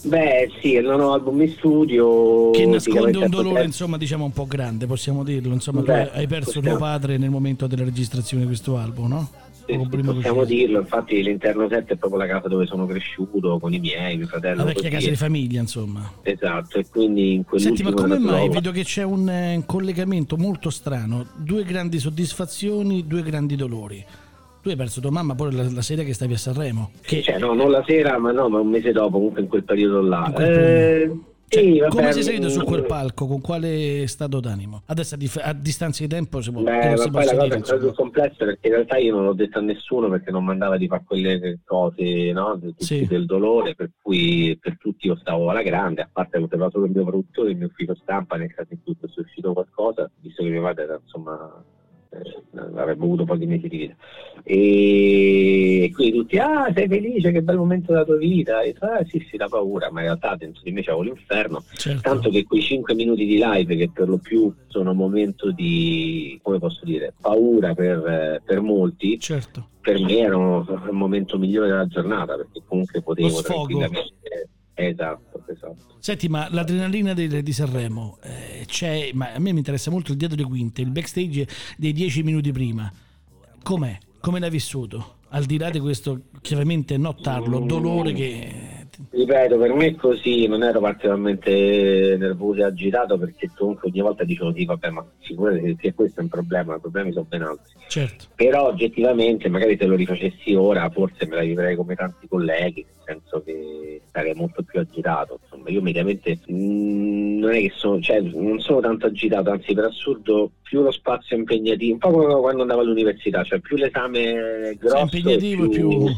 Beh, 0.04 0.52
sì, 0.62 0.74
il 0.74 0.84
nono 0.84 1.14
album 1.14 1.42
in 1.42 1.50
studio. 1.50 2.52
Che 2.52 2.66
nasconde 2.66 3.18
un 3.18 3.30
dolore, 3.30 3.64
insomma, 3.64 3.98
diciamo 3.98 4.26
un 4.26 4.34
po' 4.34 4.46
grande, 4.46 4.86
possiamo 4.86 5.24
dirlo. 5.24 5.54
Insomma, 5.54 5.80
tu 5.80 5.86
Beh, 5.88 6.12
hai 6.12 6.28
perso 6.28 6.60
possiamo- 6.60 6.78
tuo 6.78 6.78
padre 6.78 7.18
nel 7.18 7.30
momento 7.30 7.66
della 7.66 7.86
registrazione 7.86 8.44
di 8.44 8.50
questo 8.50 8.78
album, 8.78 9.08
no? 9.08 9.30
Possiamo 9.66 10.44
dirlo, 10.44 10.80
infatti 10.80 11.24
l'interno 11.24 11.68
7 11.70 11.94
è 11.94 11.96
proprio 11.96 12.20
la 12.20 12.28
casa 12.28 12.48
dove 12.48 12.66
sono 12.66 12.86
cresciuto 12.86 13.60
con 13.60 13.74
i 13.74 13.80
miei, 13.80 14.18
mio 14.18 14.28
fratello. 14.28 14.58
La 14.58 14.64
vecchia 14.66 14.90
casa 14.90 15.10
di 15.10 15.16
famiglia, 15.16 15.62
insomma. 15.62 16.12
Esatto, 16.22 16.80
e 16.80 16.86
quindi 16.90 17.34
in 17.34 17.44
Senti, 17.56 17.84
ma 17.84 17.94
come 17.94 18.20
mai 18.20 18.50
vedo 18.50 18.72
che 18.72 18.84
c'è 18.84 19.04
un 19.04 19.30
eh, 19.30 19.64
collegamento 19.66 20.36
molto 20.36 20.70
strano? 20.70 21.26
Due 21.36 21.64
grandi 21.64 22.00
soddisfazioni, 22.00 23.08
due 23.08 23.24
grandi 23.24 23.56
dolori. 23.56 24.04
Tu 24.62 24.70
hai 24.70 24.76
perso 24.76 25.02
tua 25.02 25.12
mamma 25.12 25.36
pure 25.36 25.52
la, 25.52 25.70
la 25.70 25.82
sera 25.82 26.04
che 26.04 26.14
stavi 26.14 26.34
a 26.34 26.38
Sanremo. 26.38 26.92
Che, 27.02 27.22
Cioè, 27.22 27.38
no, 27.38 27.54
non 27.54 27.70
la 27.70 27.84
sera, 27.86 28.18
ma 28.18 28.32
no, 28.32 28.50
ma 28.50 28.60
un 28.60 28.70
mese 28.70 28.92
dopo, 28.92 29.12
comunque 29.12 29.42
in 29.42 29.48
quel 29.48 29.64
periodo 29.64 30.02
là. 30.02 30.26
In 30.28 30.34
quel 30.34 30.48
Eh, 30.50 31.18
cioè, 31.54 31.64
sì, 31.64 31.80
vabbè, 31.80 31.92
come 31.96 32.12
sei 32.12 32.24
salito 32.24 32.48
mm, 32.48 32.50
su 32.50 32.64
quel 32.64 32.86
palco? 32.86 33.28
Con 33.28 33.42
quale 33.42 34.08
stato 34.08 34.40
d'animo? 34.40 34.82
Adesso 34.88 35.16
a, 35.16 35.18
dif- 35.18 35.42
a 35.44 35.54
distanza 35.54 36.02
di 36.04 36.10
tempo 36.10 36.42
si 36.42 36.52
può, 36.52 36.62
Beh, 36.62 36.98
si 36.98 37.10
poi 37.10 37.26
la 37.26 37.32
cosa 37.32 37.44
dire. 37.44 37.56
è 37.56 37.58
insomma. 37.58 37.92
complessa 37.94 38.46
perché 38.46 38.68
in 38.68 38.74
realtà 38.74 38.98
io 38.98 39.14
non 39.16 39.26
l'ho 39.26 39.34
detto 39.34 39.60
a 39.60 39.62
nessuno 39.62 40.10
perché 40.10 40.32
non 40.32 40.44
mandava 40.46 40.78
di 40.78 40.88
fare 40.88 41.04
quelle 41.06 41.60
cose 41.66 42.32
no? 42.32 42.56
de- 42.56 42.68
tutti 42.70 42.84
Sì. 42.86 43.06
del 43.08 43.26
dolore, 43.26 43.76
per 43.76 43.92
cui 44.02 44.58
per 44.60 44.78
tutti 44.78 45.08
io 45.08 45.16
stavo 45.18 45.50
alla 45.50 45.62
grande, 45.64 46.02
a 46.02 46.10
parte 46.12 46.38
che 46.40 46.46
avevo 46.56 46.70
solo 46.72 46.86
il 46.86 46.92
mio 46.92 47.04
produttore, 47.06 47.52
il 47.52 47.58
mio 47.58 47.68
ufficio 47.68 47.96
stampa 47.96 48.36
nel 48.38 48.54
caso 48.54 48.70
in 48.74 48.80
cui 48.84 48.96
fosse 49.00 49.22
uscito 49.22 49.54
qualcosa, 49.54 50.10
visto 50.22 50.44
che 50.44 50.50
mia 50.50 50.62
madre 50.62 50.84
era 50.84 51.00
insomma 51.02 51.64
eh, 52.14 52.60
avrebbe 52.76 53.04
avuto 53.04 53.26
pochi 53.26 53.46
mesi 53.46 53.68
di 53.68 53.78
vita. 53.78 53.96
E 54.44 55.92
quindi 55.94 56.18
tutti, 56.18 56.38
ah 56.38 56.72
sei 56.74 56.88
felice, 56.88 57.32
che 57.32 57.42
bel 57.42 57.58
momento 57.58 57.92
della 57.92 58.06
tua 58.06 58.18
vita, 58.18 58.62
e 58.62 58.70
io, 58.70 58.76
ah 58.80 59.04
sì 59.06 59.26
sì, 59.30 59.38
da 59.38 59.48
paura, 59.48 59.92
ma 59.92 60.02
in 60.02 60.08
realtà 60.08 60.36
dentro 60.36 60.62
di 60.64 60.72
me 60.72 60.82
c'avevo 60.82 61.04
l'inferno 61.04 61.64
Certo. 61.76 62.02
Tanto 62.02 62.30
che 62.30 62.44
quei 62.44 62.62
5 62.62 62.94
minuti 62.94 63.26
di 63.26 63.38
live, 63.38 63.76
che 63.76 63.90
per 63.92 64.08
lo 64.08 64.18
più 64.18 64.54
sono 64.68 64.92
un 64.92 64.98
momento 64.98 65.52
di, 65.52 66.40
come 66.42 66.60
posso 66.60 66.84
dire, 66.84 67.14
paura 67.20 67.74
per, 67.74 68.42
per 68.46 68.62
molti, 68.62 69.20
certo. 69.20 69.70
per 69.82 70.00
me 70.00 70.18
erano 70.18 70.66
il 70.68 70.92
momento 70.92 71.38
migliore 71.38 71.68
della 71.68 71.88
giornata, 71.88 72.36
perché 72.36 72.62
comunque 72.66 73.02
potevo 73.02 73.42
tranquillamente... 73.42 74.12
Esatto, 74.76 75.33
esatto. 75.48 75.96
Senti, 76.00 76.28
ma 76.28 76.48
l'adrenalina 76.50 77.14
di, 77.14 77.42
di 77.42 77.54
Sanremo 77.54 78.18
eh, 78.22 78.64
c'è, 78.66 79.12
ma 79.14 79.34
a 79.34 79.40
me 79.40 79.52
mi 79.52 79.60
interessa 79.60 79.92
molto 79.92 80.12
il 80.12 80.18
dietro 80.18 80.38
le 80.38 80.44
quinte, 80.44 80.82
il 80.82 80.92
backstage 80.92 81.48
dei 81.78 81.94
dieci 81.94 82.24
minuti 82.24 82.52
prima. 82.52 82.92
Com'è? 83.62 83.98
Come 84.20 84.40
l'hai 84.40 84.50
vissuto? 84.50 85.18
Al 85.30 85.46
di 85.46 85.58
là 85.58 85.70
di 85.70 85.80
questo, 85.80 86.24
chiaramente 86.42 86.98
notarlo, 86.98 87.60
dolore 87.60 88.14
che... 88.14 88.73
Ripeto, 89.10 89.58
per 89.58 89.74
me 89.74 89.88
è 89.88 89.96
così, 89.96 90.46
non 90.46 90.62
ero 90.62 90.80
particolarmente 90.80 92.16
nervoso 92.18 92.60
e 92.60 92.64
agitato 92.64 93.18
perché 93.18 93.50
comunque 93.56 93.90
ogni 93.90 94.02
volta 94.02 94.24
dicevo 94.24 94.54
sì, 94.54 94.66
vabbè, 94.66 94.90
ma 94.90 95.06
se 95.20 95.94
questo 95.96 96.20
è 96.20 96.24
un 96.24 96.30
problema, 96.30 96.76
i 96.76 96.80
problemi 96.80 97.12
sono 97.12 97.26
ben 97.28 97.42
altri. 97.42 97.74
Certo, 97.88 98.26
Però 98.36 98.68
oggettivamente 98.68 99.50
magari 99.50 99.78
se 99.78 99.86
lo 99.86 99.96
rifacessi 99.96 100.54
ora 100.54 100.90
forse 100.92 101.26
me 101.26 101.36
la 101.36 101.42
vivrei 101.42 101.76
come 101.76 101.96
tanti 101.96 102.28
colleghi, 102.28 102.86
nel 102.86 103.04
senso 103.18 103.42
che 103.44 104.02
sarei 104.12 104.36
molto 104.36 104.62
più 104.62 104.80
agitato. 104.80 105.40
Insomma, 105.42 105.70
io 105.72 105.82
mediamente 105.82 106.40
mm, 106.52 107.40
non 107.40 107.52
è 107.52 107.62
che 107.62 107.72
sono, 107.76 108.00
cioè, 108.00 108.22
non 108.22 108.60
sono 108.60 108.80
tanto 108.80 109.08
agitato, 109.08 109.50
anzi 109.50 109.74
per 109.74 109.86
assurdo 109.86 110.52
più 110.62 110.82
lo 110.84 110.92
spazio 110.92 111.36
è 111.36 111.40
impegnativo, 111.40 111.94
un 111.94 112.00
po' 112.00 112.12
come 112.12 112.40
quando 112.40 112.62
andavo 112.62 112.82
all'università, 112.82 113.44
cioè 113.44 113.60
più 113.60 113.76
l'esame 113.76 114.70
è 114.70 114.76
grosso 114.76 114.98
è 114.98 115.18
impegnativo 115.18 115.66
e 115.66 115.70
più, 115.70 116.16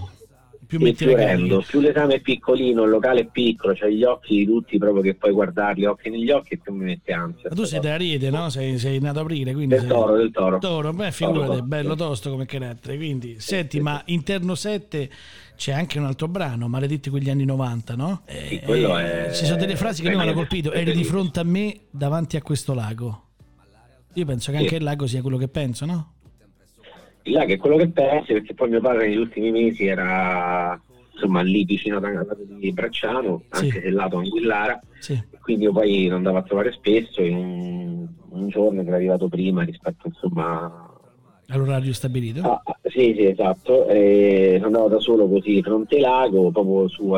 più 0.66 0.80
sì, 0.86 0.94
più 0.94 1.16
rendo, 1.16 1.64
più 1.66 1.80
l'esame 1.80 2.16
è 2.16 2.20
piccolino, 2.20 2.84
il 2.84 2.90
locale 2.90 3.22
è 3.22 3.26
piccolo, 3.26 3.74
c'hai 3.76 3.96
gli 3.96 4.04
occhi 4.04 4.38
di 4.38 4.46
tutti 4.46 4.78
proprio 4.78 5.02
che 5.02 5.16
puoi 5.16 5.32
guardarli 5.32 5.86
occhi 5.86 6.10
negli 6.10 6.30
occhi 6.32 6.54
e 6.54 6.58
più 6.58 6.74
mi 6.74 6.86
mette 6.86 7.14
ansia. 7.14 7.50
Ma 7.50 7.56
tu 7.56 7.64
sei 7.64 7.80
da 7.80 7.96
Riete, 7.98 8.30
no? 8.30 8.50
Sei, 8.50 8.78
sei 8.78 9.00
nato 9.00 9.20
a 9.20 9.22
aprile, 9.22 9.54
quindi... 9.54 9.74
del 9.76 9.80
sei- 9.82 9.90
toro, 9.90 10.16
del 10.18 10.32
toro. 10.32 10.58
Toro, 10.60 10.92
beh, 10.94 11.12
figurati, 11.12 11.52
Toro. 11.52 11.62
bello 11.64 11.96
tosto 11.96 12.30
come 12.30 12.46
carattere. 12.46 12.98
Quindi, 12.98 13.36
senti, 13.40 13.78
sì, 13.78 13.84
ma 13.84 14.02
interno 14.06 14.56
7 14.56 15.10
c'è 15.56 15.72
anche 15.72 16.00
un 16.00 16.06
altro 16.06 16.28
brano, 16.28 16.68
Maledetti 16.68 17.10
quegli 17.10 17.30
anni 17.30 17.46
90, 17.46 17.96
no? 17.96 18.22
Eh, 18.26 18.48
Sì, 18.48 18.60
quello 18.60 18.98
è- 18.98 19.32
Ci 19.34 19.46
sono 19.46 19.58
delle 19.58 19.76
frasi 19.76 20.02
che 20.02 20.10
mi 20.10 20.16
hanno 20.16 20.34
colpito. 20.34 20.72
Eri 20.72 20.92
di 20.94 21.04
fronte 21.04 21.40
a 21.40 21.44
me 21.44 21.82
davanti 21.90 22.36
a 22.38 22.42
questo 22.42 22.74
lago. 22.74 23.22
Io 24.14 24.26
penso 24.26 24.52
che 24.52 24.58
Sì. 24.58 24.64
anche 24.64 24.76
il 24.78 24.84
lago 24.84 25.08
sia 25.08 25.22
quello 25.22 25.38
che 25.38 25.48
penso, 25.50 25.86
no? 25.86 26.14
Là 27.32 27.46
che 27.46 27.54
è 27.54 27.58
quello 27.58 27.78
che 27.78 27.90
pensi, 27.90 28.34
perché 28.34 28.54
poi 28.54 28.70
mio 28.70 28.82
padre 28.82 29.08
negli 29.08 29.18
ultimi 29.18 29.52
mesi 29.52 29.86
era 29.86 30.80
insomma 31.12 31.42
lì 31.42 31.64
vicino 31.64 31.98
a 31.98 32.12
lato 32.12 32.38
di 32.46 32.72
Bracciano, 32.72 33.44
anche 33.50 33.72
sì. 33.72 33.80
se 33.82 33.90
lato 33.90 34.18
Anguillara, 34.18 34.80
sì. 35.00 35.22
quindi 35.42 35.64
io 35.64 35.72
poi 35.72 36.08
lo 36.08 36.18
andavo 36.18 36.38
a 36.38 36.44
trovare 36.44 36.72
spesso 36.74 37.22
in 37.22 37.36
un, 37.36 38.08
un 38.30 38.50
giorno 38.50 38.82
che 38.82 38.88
era 38.88 38.98
arrivato 38.98 39.30
prima 39.30 39.64
rispetto 39.64 40.08
insomma 40.08 40.90
all'orario 41.48 41.94
stabilito? 41.94 42.42
Ah, 42.42 42.62
sì, 42.84 43.14
sì, 43.16 43.26
esatto, 43.26 43.88
e 43.88 44.60
andavo 44.62 44.88
da 44.88 45.00
solo 45.00 45.28
così 45.28 45.62
fronte 45.62 46.00
lago, 46.00 46.52
proprio 46.52 46.88
su 46.88 47.14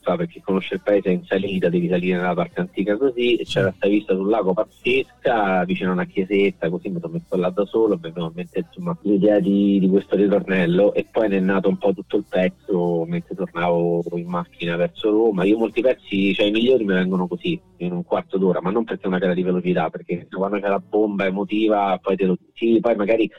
fa 0.00 0.16
perché 0.16 0.40
conosce 0.42 0.74
il 0.74 0.80
paese 0.82 1.10
in 1.10 1.24
salita, 1.24 1.68
devi 1.68 1.88
salire 1.88 2.16
nella 2.16 2.34
parte 2.34 2.60
antica 2.60 2.96
così, 2.96 3.36
e 3.36 3.44
c'era 3.44 3.68
questa 3.68 3.88
vista 3.88 4.14
sul 4.14 4.28
lago 4.28 4.52
pazzesca, 4.52 5.64
vicino 5.64 5.90
a 5.90 5.94
una 5.94 6.04
chiesetta, 6.04 6.70
così 6.70 6.88
mi 6.88 7.00
sono 7.00 7.12
messo 7.14 7.36
là 7.36 7.50
da 7.50 7.64
solo, 7.66 7.98
mi 8.00 8.12
in 8.14 8.30
mente 8.34 8.58
insomma 8.58 8.96
l'idea 9.02 9.38
di, 9.38 9.78
di, 9.78 9.88
questo 9.88 10.16
ritornello 10.16 10.94
e 10.94 11.06
poi 11.10 11.28
ne 11.28 11.36
è 11.36 11.40
nato 11.40 11.68
un 11.68 11.76
po' 11.76 11.92
tutto 11.92 12.16
il 12.16 12.24
pezzo 12.28 13.04
mentre 13.06 13.34
tornavo 13.34 14.02
in 14.14 14.26
macchina 14.26 14.76
verso 14.76 15.10
Roma. 15.10 15.44
Io 15.44 15.58
molti 15.58 15.80
pezzi, 15.80 16.34
cioè 16.34 16.46
i 16.46 16.50
migliori 16.50 16.84
mi 16.84 16.94
vengono 16.94 17.26
così, 17.26 17.60
in 17.78 17.92
un 17.92 18.04
quarto 18.04 18.38
d'ora, 18.38 18.60
ma 18.60 18.70
non 18.70 18.84
perché 18.84 19.04
è 19.04 19.08
una 19.08 19.18
gara 19.18 19.34
di 19.34 19.42
velocità, 19.42 19.90
perché 19.90 20.26
quando 20.30 20.58
c'è 20.60 20.68
la 20.68 20.80
bomba 20.80 21.26
emotiva 21.26 21.98
poi 22.00 22.16
te 22.16 22.24
lo... 22.24 22.36
Sì, 22.54 22.78
poi 22.80 22.96
magari 22.96 23.30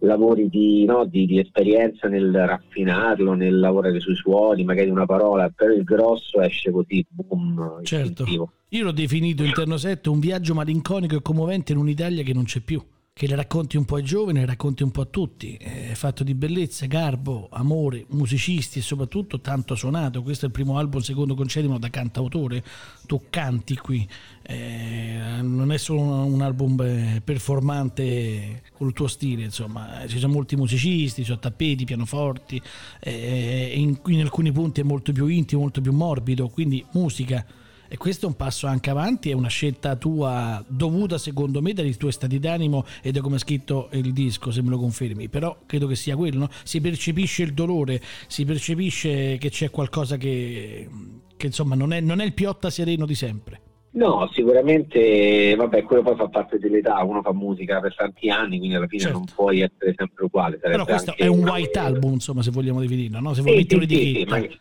lavori 0.00 0.48
di, 0.48 0.84
no, 0.84 1.04
di, 1.04 1.26
di, 1.26 1.38
esperienza 1.38 2.08
nel 2.08 2.32
raffinarlo, 2.32 3.34
nel 3.34 3.58
lavorare 3.58 4.00
sui 4.00 4.14
suoni, 4.14 4.64
magari 4.64 4.90
una 4.90 5.06
parola, 5.06 5.48
però 5.48 5.72
il 5.72 5.84
grosso 5.84 6.40
esce 6.40 6.70
così, 6.70 7.04
boom, 7.08 7.82
certo. 7.82 8.24
Io 8.70 8.84
l'ho 8.84 8.92
definito 8.92 9.42
interno 9.42 9.76
7 9.76 10.08
un 10.08 10.18
viaggio 10.18 10.54
malinconico 10.54 11.16
e 11.16 11.22
commovente 11.22 11.72
in 11.72 11.78
un'Italia 11.78 12.22
che 12.22 12.32
non 12.32 12.44
c'è 12.44 12.60
più 12.60 12.82
che 13.18 13.26
le 13.26 13.34
racconti 13.34 13.78
un 13.78 13.86
po' 13.86 13.96
ai 13.96 14.02
giovani, 14.02 14.40
le 14.40 14.44
racconti 14.44 14.82
un 14.82 14.90
po' 14.90 15.00
a 15.00 15.06
tutti, 15.06 15.54
è 15.54 15.92
fatto 15.94 16.22
di 16.22 16.34
bellezza, 16.34 16.84
garbo, 16.84 17.48
amore, 17.50 18.04
musicisti 18.10 18.80
e 18.80 18.82
soprattutto 18.82 19.40
tanto 19.40 19.74
suonato. 19.74 20.22
Questo 20.22 20.44
è 20.44 20.48
il 20.48 20.52
primo 20.52 20.76
album, 20.76 21.00
secondo 21.00 21.34
concedimo, 21.34 21.78
da 21.78 21.88
cantautore. 21.88 22.62
Tu 23.06 23.22
canti 23.30 23.74
qui, 23.78 24.06
eh, 24.42 25.38
non 25.40 25.72
è 25.72 25.78
solo 25.78 26.02
un, 26.02 26.42
album 26.42 26.78
eh, 26.82 27.22
performante 27.24 28.64
col 28.74 28.92
tuo 28.92 29.06
stile, 29.06 29.44
insomma, 29.44 30.06
ci 30.06 30.18
sono 30.18 30.34
molti 30.34 30.54
musicisti, 30.56 31.22
ci 31.22 31.28
sono 31.28 31.38
tappeti, 31.38 31.86
pianoforti, 31.86 32.60
eh, 33.00 33.72
in, 33.76 33.98
in 34.08 34.20
alcuni 34.20 34.52
punti 34.52 34.82
è 34.82 34.84
molto 34.84 35.12
più 35.12 35.26
intimo, 35.26 35.62
molto 35.62 35.80
più 35.80 35.94
morbido, 35.94 36.50
quindi 36.50 36.84
musica 36.90 37.46
e 37.88 37.96
questo 37.96 38.26
è 38.26 38.28
un 38.28 38.36
passo 38.36 38.66
anche 38.66 38.90
avanti, 38.90 39.30
è 39.30 39.34
una 39.34 39.48
scelta 39.48 39.96
tua 39.96 40.64
dovuta 40.66 41.18
secondo 41.18 41.62
me 41.62 41.72
dai 41.72 41.96
tuoi 41.96 42.12
stati 42.12 42.38
d'animo 42.38 42.84
e 43.02 43.12
da 43.12 43.20
come 43.20 43.36
è 43.36 43.38
scritto 43.38 43.88
il 43.92 44.12
disco, 44.12 44.50
se 44.50 44.62
me 44.62 44.70
lo 44.70 44.78
confermi, 44.78 45.28
però 45.28 45.56
credo 45.66 45.86
che 45.86 45.96
sia 45.96 46.16
quello, 46.16 46.38
no? 46.38 46.48
si 46.62 46.80
percepisce 46.80 47.42
il 47.42 47.54
dolore, 47.54 48.00
si 48.26 48.44
percepisce 48.44 49.38
che 49.38 49.50
c'è 49.50 49.70
qualcosa 49.70 50.16
che, 50.16 50.88
che 51.36 51.46
insomma 51.46 51.74
non 51.74 51.92
è, 51.92 52.00
non 52.00 52.20
è 52.20 52.24
il 52.24 52.32
piotta 52.32 52.70
sereno 52.70 53.06
di 53.06 53.14
sempre. 53.14 53.60
No, 53.96 54.28
sicuramente, 54.30 55.54
vabbè, 55.56 55.82
quello 55.84 56.02
poi 56.02 56.16
fa 56.16 56.28
parte 56.28 56.58
dell'età, 56.58 57.02
uno 57.02 57.22
fa 57.22 57.32
musica 57.32 57.80
per 57.80 57.94
tanti 57.94 58.28
anni, 58.28 58.58
quindi 58.58 58.76
alla 58.76 58.86
fine 58.86 59.02
certo. 59.02 59.16
non 59.16 59.26
puoi 59.34 59.62
essere 59.62 59.94
sempre 59.96 60.24
uguale. 60.26 60.58
Però 60.58 60.84
questo 60.84 61.16
è 61.16 61.26
un 61.26 61.42
white 61.48 61.78
album, 61.78 62.12
insomma, 62.12 62.42
se 62.42 62.50
vogliamo 62.50 62.80
definirlo, 62.80 63.20
no? 63.20 63.32
Se 63.32 63.40
vuoi 63.40 63.54
sì, 63.54 63.60
mettere 63.60 63.88
sì, 63.88 63.94
un'etichetta. 63.94 64.40
Sì, 64.40 64.60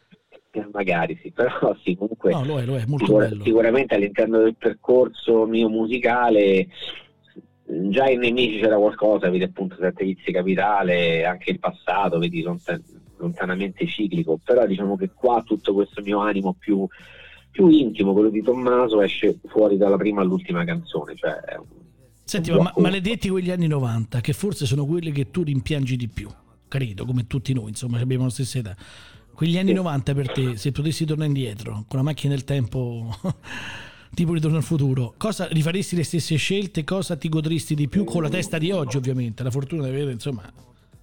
magari 0.72 1.18
sì, 1.22 1.32
però 1.32 1.76
sì, 1.84 1.96
comunque 1.96 2.32
no, 2.32 2.46
lo 2.46 2.60
è, 2.60 2.65
lo 2.65 2.76
è, 2.76 2.86
sicur- 2.98 3.41
sicuramente 3.44 3.96
all'interno 3.96 4.39
del 4.39 4.56
percorso 4.56 5.46
mio 5.46 5.70
musicale 5.70 6.68
già 7.68 8.08
in 8.08 8.20
Nemici 8.20 8.60
c'era 8.60 8.78
qualcosa, 8.78 9.30
vedi 9.30 9.44
appunto 9.44 9.76
Sette 9.80 10.04
Vizi 10.04 10.32
Capitale, 10.32 11.26
anche 11.26 11.52
il 11.52 11.60
passato, 11.60 12.20
vedi 12.20 12.44
lontanamente 13.18 13.88
ciclico, 13.88 14.39
però 14.44 14.65
diciamo 14.65 14.96
che 14.96 15.10
qua 15.13 15.41
tutto 15.44 15.74
questo 15.74 16.02
mio 16.02 16.20
animo 16.20 16.54
più, 16.54 16.88
più 17.50 17.68
intimo, 17.68 18.13
quello 18.13 18.30
di 18.30 18.44
Tommaso, 18.44 19.02
esce 19.02 19.39
fuori 19.48 19.78
dalla 19.78 19.98
prima 19.98 20.22
all'ultima 20.22 20.63
canzone, 20.63 21.15
cioè 21.15 21.34
Senti, 22.24 22.52
ma 22.52 22.74
maledetti 22.78 23.30
quegli 23.30 23.52
anni 23.52 23.68
90, 23.68 24.20
che 24.20 24.34
forse 24.34 24.65
sono 24.65 24.86
quelli 24.86 25.12
che 25.12 25.30
tu 25.30 25.44
rimpiangi 25.44 25.96
di 25.96 26.08
più, 26.08 26.28
credo, 26.68 27.06
come 27.06 27.28
tutti 27.28 27.54
noi, 27.54 27.70
insomma, 27.70 28.00
abbiamo 28.00 28.24
la 28.24 28.30
stessa 28.32 28.58
età. 28.58 28.76
Quegli 29.36 29.58
anni 29.58 29.74
90 29.74 30.13
per 30.13 30.32
te, 30.32 30.56
se 30.56 30.71
potessi 30.71 31.04
tornare 31.06 31.28
indietro 31.28 31.84
con 31.89 32.00
la 32.00 32.06
macchina 32.06 32.34
del 32.34 32.45
tempo, 32.45 33.10
tipo 34.15 34.34
ritorno 34.34 34.56
al 34.56 34.63
futuro, 34.63 35.13
cosa 35.17 35.48
rifaresti 35.52 35.98
le 35.98 36.06
stesse 36.06 36.38
scelte? 36.38 36.86
Cosa 36.86 37.17
ti 37.17 37.28
godresti 37.28 37.76
di 37.76 37.89
più 37.89 38.06
con 38.06 38.24
la 38.24 38.30
testa 38.30 38.58
di 38.58 38.71
oggi, 38.71 38.95
ovviamente? 38.95 39.43
La 39.43 39.52
fortuna 39.52 39.84
di 39.84 39.89
avere 39.89 40.12
insomma 40.13 40.43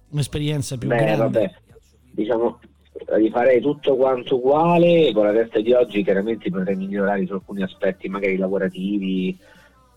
un'esperienza 0.09 0.77
più 0.77 0.87
Beh, 0.87 0.95
grande. 0.95 1.17
Vabbè, 1.17 1.53
diciamo 2.11 2.59
rifarei 3.05 3.61
tutto 3.61 3.95
quanto 3.95 4.35
uguale 4.35 5.11
con 5.13 5.25
la 5.25 5.33
testa 5.33 5.59
di 5.59 5.73
oggi 5.73 6.03
chiaramente 6.03 6.49
potrei 6.49 6.75
migliorare 6.75 7.25
su 7.25 7.33
alcuni 7.33 7.63
aspetti 7.63 8.07
magari 8.07 8.37
lavorativi 8.37 9.37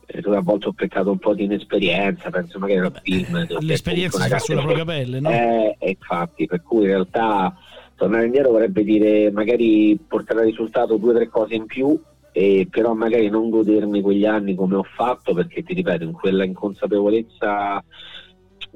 eh, 0.07 0.21
dove 0.21 0.37
a 0.37 0.41
volte 0.41 0.69
ho 0.69 0.73
peccato 0.73 1.11
un 1.11 1.19
po' 1.19 1.35
di 1.35 1.45
inesperienza 1.45 2.31
penso 2.31 2.59
magari 2.59 2.81
al 2.81 3.01
film 3.03 3.47
l'esperienza 3.61 4.21
si 4.23 4.29
fa 4.29 4.39
sulla 4.39 4.63
propria 4.63 4.85
pelle 4.85 5.21
no? 5.21 5.31
Eh, 5.31 5.77
infatti 5.81 6.47
per 6.47 6.63
cui 6.63 6.83
in 6.83 6.89
realtà 6.89 7.55
tornare 7.97 8.27
indietro 8.27 8.53
vorrebbe 8.53 8.85
dire 8.85 9.31
magari 9.31 9.99
portare 10.07 10.41
al 10.41 10.47
risultato 10.47 10.97
due 10.97 11.13
o 11.13 11.15
tre 11.15 11.29
cose 11.29 11.55
in 11.55 11.67
più 11.67 11.99
e 12.31 12.69
però 12.71 12.93
magari 12.93 13.31
non 13.31 13.49
godermi 13.49 14.03
quegli 14.03 14.27
anni 14.27 14.55
come 14.55 14.77
ho 14.77 14.83
fatto 14.83 15.33
perché 15.33 15.63
ti 15.63 15.73
ripeto 15.73 16.05
in 16.05 16.13
quella 16.13 16.45
inconsapevolezza 16.45 17.83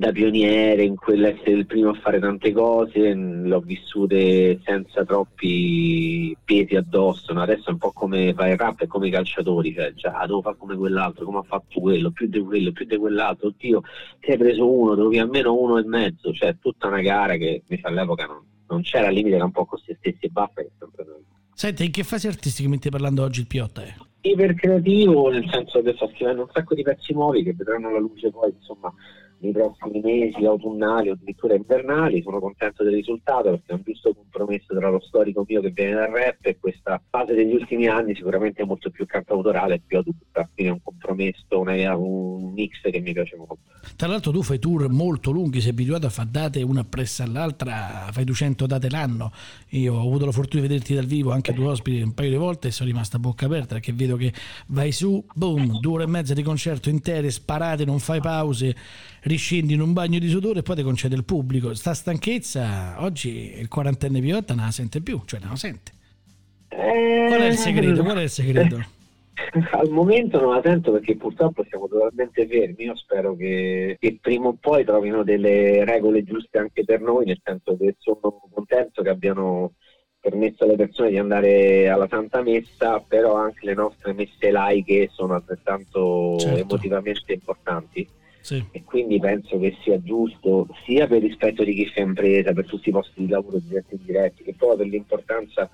da 0.00 0.12
pioniere, 0.12 0.82
in 0.82 0.96
quell'essere 0.96 1.50
il 1.50 1.66
primo 1.66 1.90
a 1.90 1.94
fare 1.94 2.18
tante 2.18 2.52
cose, 2.52 3.12
l'ho 3.12 3.60
vissute 3.60 4.58
senza 4.64 5.04
troppi 5.04 6.34
pesi 6.42 6.74
addosso. 6.74 7.34
No? 7.34 7.42
Adesso 7.42 7.68
è 7.68 7.72
un 7.72 7.76
po' 7.76 7.92
come 7.92 8.32
fare 8.32 8.56
rap 8.56 8.80
e 8.80 8.86
come 8.86 9.08
i 9.08 9.10
calciatori, 9.10 9.74
cioè 9.74 9.92
già 9.92 10.24
devo 10.24 10.40
fare 10.40 10.56
come 10.56 10.74
quell'altro, 10.74 11.26
come 11.26 11.40
ha 11.40 11.42
fatto 11.42 11.80
quello, 11.80 12.12
più 12.12 12.28
di 12.28 12.40
quello, 12.40 12.72
più 12.72 12.86
di 12.86 12.96
quell'altro. 12.96 13.48
Oddio, 13.48 13.82
ti 14.20 14.30
hai 14.30 14.38
preso 14.38 14.72
uno, 14.72 14.94
devi 14.94 15.18
almeno 15.18 15.54
uno 15.54 15.76
e 15.76 15.84
mezzo, 15.84 16.32
cioè 16.32 16.56
tutta 16.58 16.86
una 16.86 17.02
gara 17.02 17.36
che 17.36 17.60
invece 17.68 17.86
all'epoca 17.86 18.24
non, 18.24 18.42
non 18.68 18.80
c'era 18.80 19.10
limite, 19.10 19.36
era 19.36 19.44
un 19.44 19.52
po' 19.52 19.66
con 19.66 19.78
se 19.84 19.96
stessi 19.98 20.24
e 20.24 20.28
basta 20.30 20.62
che 20.62 20.70
sempre 20.78 21.04
noi. 21.04 21.22
Senti, 21.52 21.84
in 21.84 21.90
che 21.90 22.04
fase 22.04 22.26
artisticamente 22.26 22.88
parlando 22.88 23.22
oggi 23.22 23.40
il 23.40 23.46
Piotta 23.46 23.82
è? 23.82 23.94
Ipercreativo, 24.22 25.28
nel 25.28 25.46
senso 25.50 25.82
che 25.82 25.92
sto 25.92 26.10
scrivendo 26.14 26.42
un 26.42 26.48
sacco 26.54 26.74
di 26.74 26.82
pezzi 26.82 27.12
nuovi 27.12 27.42
che 27.42 27.52
vedranno 27.52 27.90
la 27.90 27.98
luce 27.98 28.30
poi, 28.30 28.50
insomma, 28.50 28.90
nei 29.40 29.52
prossimi 29.52 30.00
mesi 30.00 30.44
autunnali 30.44 31.10
o 31.10 31.12
addirittura 31.12 31.54
invernali. 31.54 32.22
Sono 32.22 32.38
contento 32.40 32.82
del 32.82 32.94
risultato 32.94 33.50
perché 33.50 33.72
è 33.72 33.74
un 33.74 33.82
giusto 33.84 34.14
compromesso 34.14 34.74
tra 34.74 34.88
lo 34.88 35.00
storico 35.00 35.44
mio 35.46 35.60
che 35.60 35.70
viene 35.70 35.94
dal 35.94 36.10
rap 36.10 36.38
e 36.42 36.58
questa 36.58 37.00
fase 37.08 37.34
degli 37.34 37.54
ultimi 37.54 37.86
anni 37.86 38.14
sicuramente 38.14 38.64
molto 38.64 38.90
più 38.90 39.06
cantautorale 39.06 39.76
e 39.76 39.82
più 39.84 39.98
adulta. 39.98 40.48
Quindi 40.54 40.72
è 40.72 40.74
un 40.74 40.82
compromesso, 40.82 41.58
una, 41.58 41.96
un 41.96 42.52
mix 42.52 42.80
che 42.82 43.00
mi 43.00 43.12
piace 43.12 43.36
molto. 43.36 43.58
Tra 43.96 44.08
l'altro 44.08 44.30
tu 44.30 44.42
fai 44.42 44.58
tour 44.58 44.88
molto 44.90 45.30
lunghi, 45.30 45.60
sei 45.60 45.70
abituato 45.70 46.06
a 46.06 46.10
fare 46.10 46.28
date 46.30 46.62
una 46.62 46.80
appresso 46.80 47.22
all'altra, 47.22 48.08
fai 48.10 48.24
200 48.24 48.66
date 48.66 48.90
l'anno. 48.90 49.32
Io 49.70 49.94
ho 49.94 50.00
avuto 50.00 50.26
la 50.26 50.32
fortuna 50.32 50.62
di 50.62 50.68
vederti 50.68 50.94
dal 50.94 51.06
vivo 51.06 51.30
anche 51.30 51.52
tu 51.52 51.62
ospiti 51.62 52.00
un 52.00 52.12
paio 52.12 52.30
di 52.30 52.36
volte 52.36 52.68
e 52.68 52.70
sono 52.70 52.88
rimasta 52.88 53.16
a 53.16 53.20
bocca 53.20 53.46
aperta 53.46 53.74
perché 53.74 53.92
vedo 53.92 54.16
che 54.16 54.32
vai 54.66 54.92
su, 54.92 55.24
boom, 55.34 55.80
due 55.80 55.94
ore 55.94 56.04
e 56.04 56.08
mezza 56.08 56.34
di 56.34 56.42
concerto 56.42 56.88
intere, 56.88 57.30
sparate, 57.30 57.84
non 57.84 57.98
fai 57.98 58.20
pause 58.20 58.74
riscendi 59.30 59.74
in 59.74 59.80
un 59.80 59.92
bagno 59.92 60.18
di 60.18 60.28
sudore 60.28 60.58
e 60.58 60.62
poi 60.62 60.76
ti 60.76 60.82
concede 60.82 61.14
il 61.14 61.24
pubblico. 61.24 61.74
Sta 61.74 61.94
stanchezza 61.94 62.96
oggi 62.98 63.54
il 63.58 63.68
quarantenne 63.68 64.20
Piotta 64.20 64.54
non 64.54 64.66
la 64.66 64.70
sente 64.70 65.00
più, 65.00 65.22
cioè 65.24 65.40
non 65.40 65.50
la 65.50 65.56
sente. 65.56 65.92
Eh, 66.68 67.24
Qual 67.28 67.40
è 67.40 67.46
il 67.46 67.56
segreto? 67.56 68.02
Qual 68.02 68.18
è 68.18 68.22
il 68.22 68.30
segreto? 68.30 68.98
Al 69.72 69.88
momento 69.88 70.40
non 70.40 70.54
la 70.54 70.60
sento 70.62 70.92
perché 70.92 71.16
purtroppo 71.16 71.64
siamo 71.68 71.88
totalmente 71.88 72.46
fermi. 72.46 72.84
Io 72.84 72.94
spero 72.94 73.34
che, 73.34 73.96
che, 73.98 74.18
prima 74.20 74.48
o 74.48 74.56
poi 74.60 74.84
trovino 74.84 75.22
delle 75.22 75.84
regole 75.84 76.22
giuste 76.22 76.58
anche 76.58 76.84
per 76.84 77.00
noi, 77.00 77.24
nel 77.24 77.40
senso 77.42 77.76
che 77.76 77.96
sono 77.98 78.42
contento 78.52 79.02
che 79.02 79.08
abbiano 79.08 79.72
permesso 80.20 80.64
alle 80.64 80.76
persone 80.76 81.10
di 81.10 81.18
andare 81.18 81.88
alla 81.88 82.06
Santa 82.06 82.42
Messa, 82.42 83.00
però 83.00 83.36
anche 83.36 83.64
le 83.64 83.74
nostre 83.74 84.12
messe 84.12 84.50
laiche 84.50 85.08
sono 85.10 85.34
altrettanto 85.34 86.36
certo. 86.38 86.58
emotivamente 86.58 87.32
importanti. 87.32 88.06
Sì. 88.40 88.64
E 88.70 88.84
quindi 88.84 89.18
penso 89.18 89.58
che 89.58 89.76
sia 89.82 90.00
giusto 90.02 90.66
sia 90.84 91.06
per 91.06 91.20
rispetto 91.20 91.62
di 91.64 91.74
chi 91.74 91.86
fa 91.86 92.00
impresa, 92.00 92.52
per 92.52 92.66
tutti 92.66 92.88
i 92.88 92.92
posti 92.92 93.24
di 93.24 93.28
lavoro 93.28 93.58
diretti 93.58 93.94
e 93.94 93.96
indiretti, 93.98 94.42
che 94.42 94.54
poi 94.56 94.76
per 94.76 94.86
l'importanza 94.86 95.70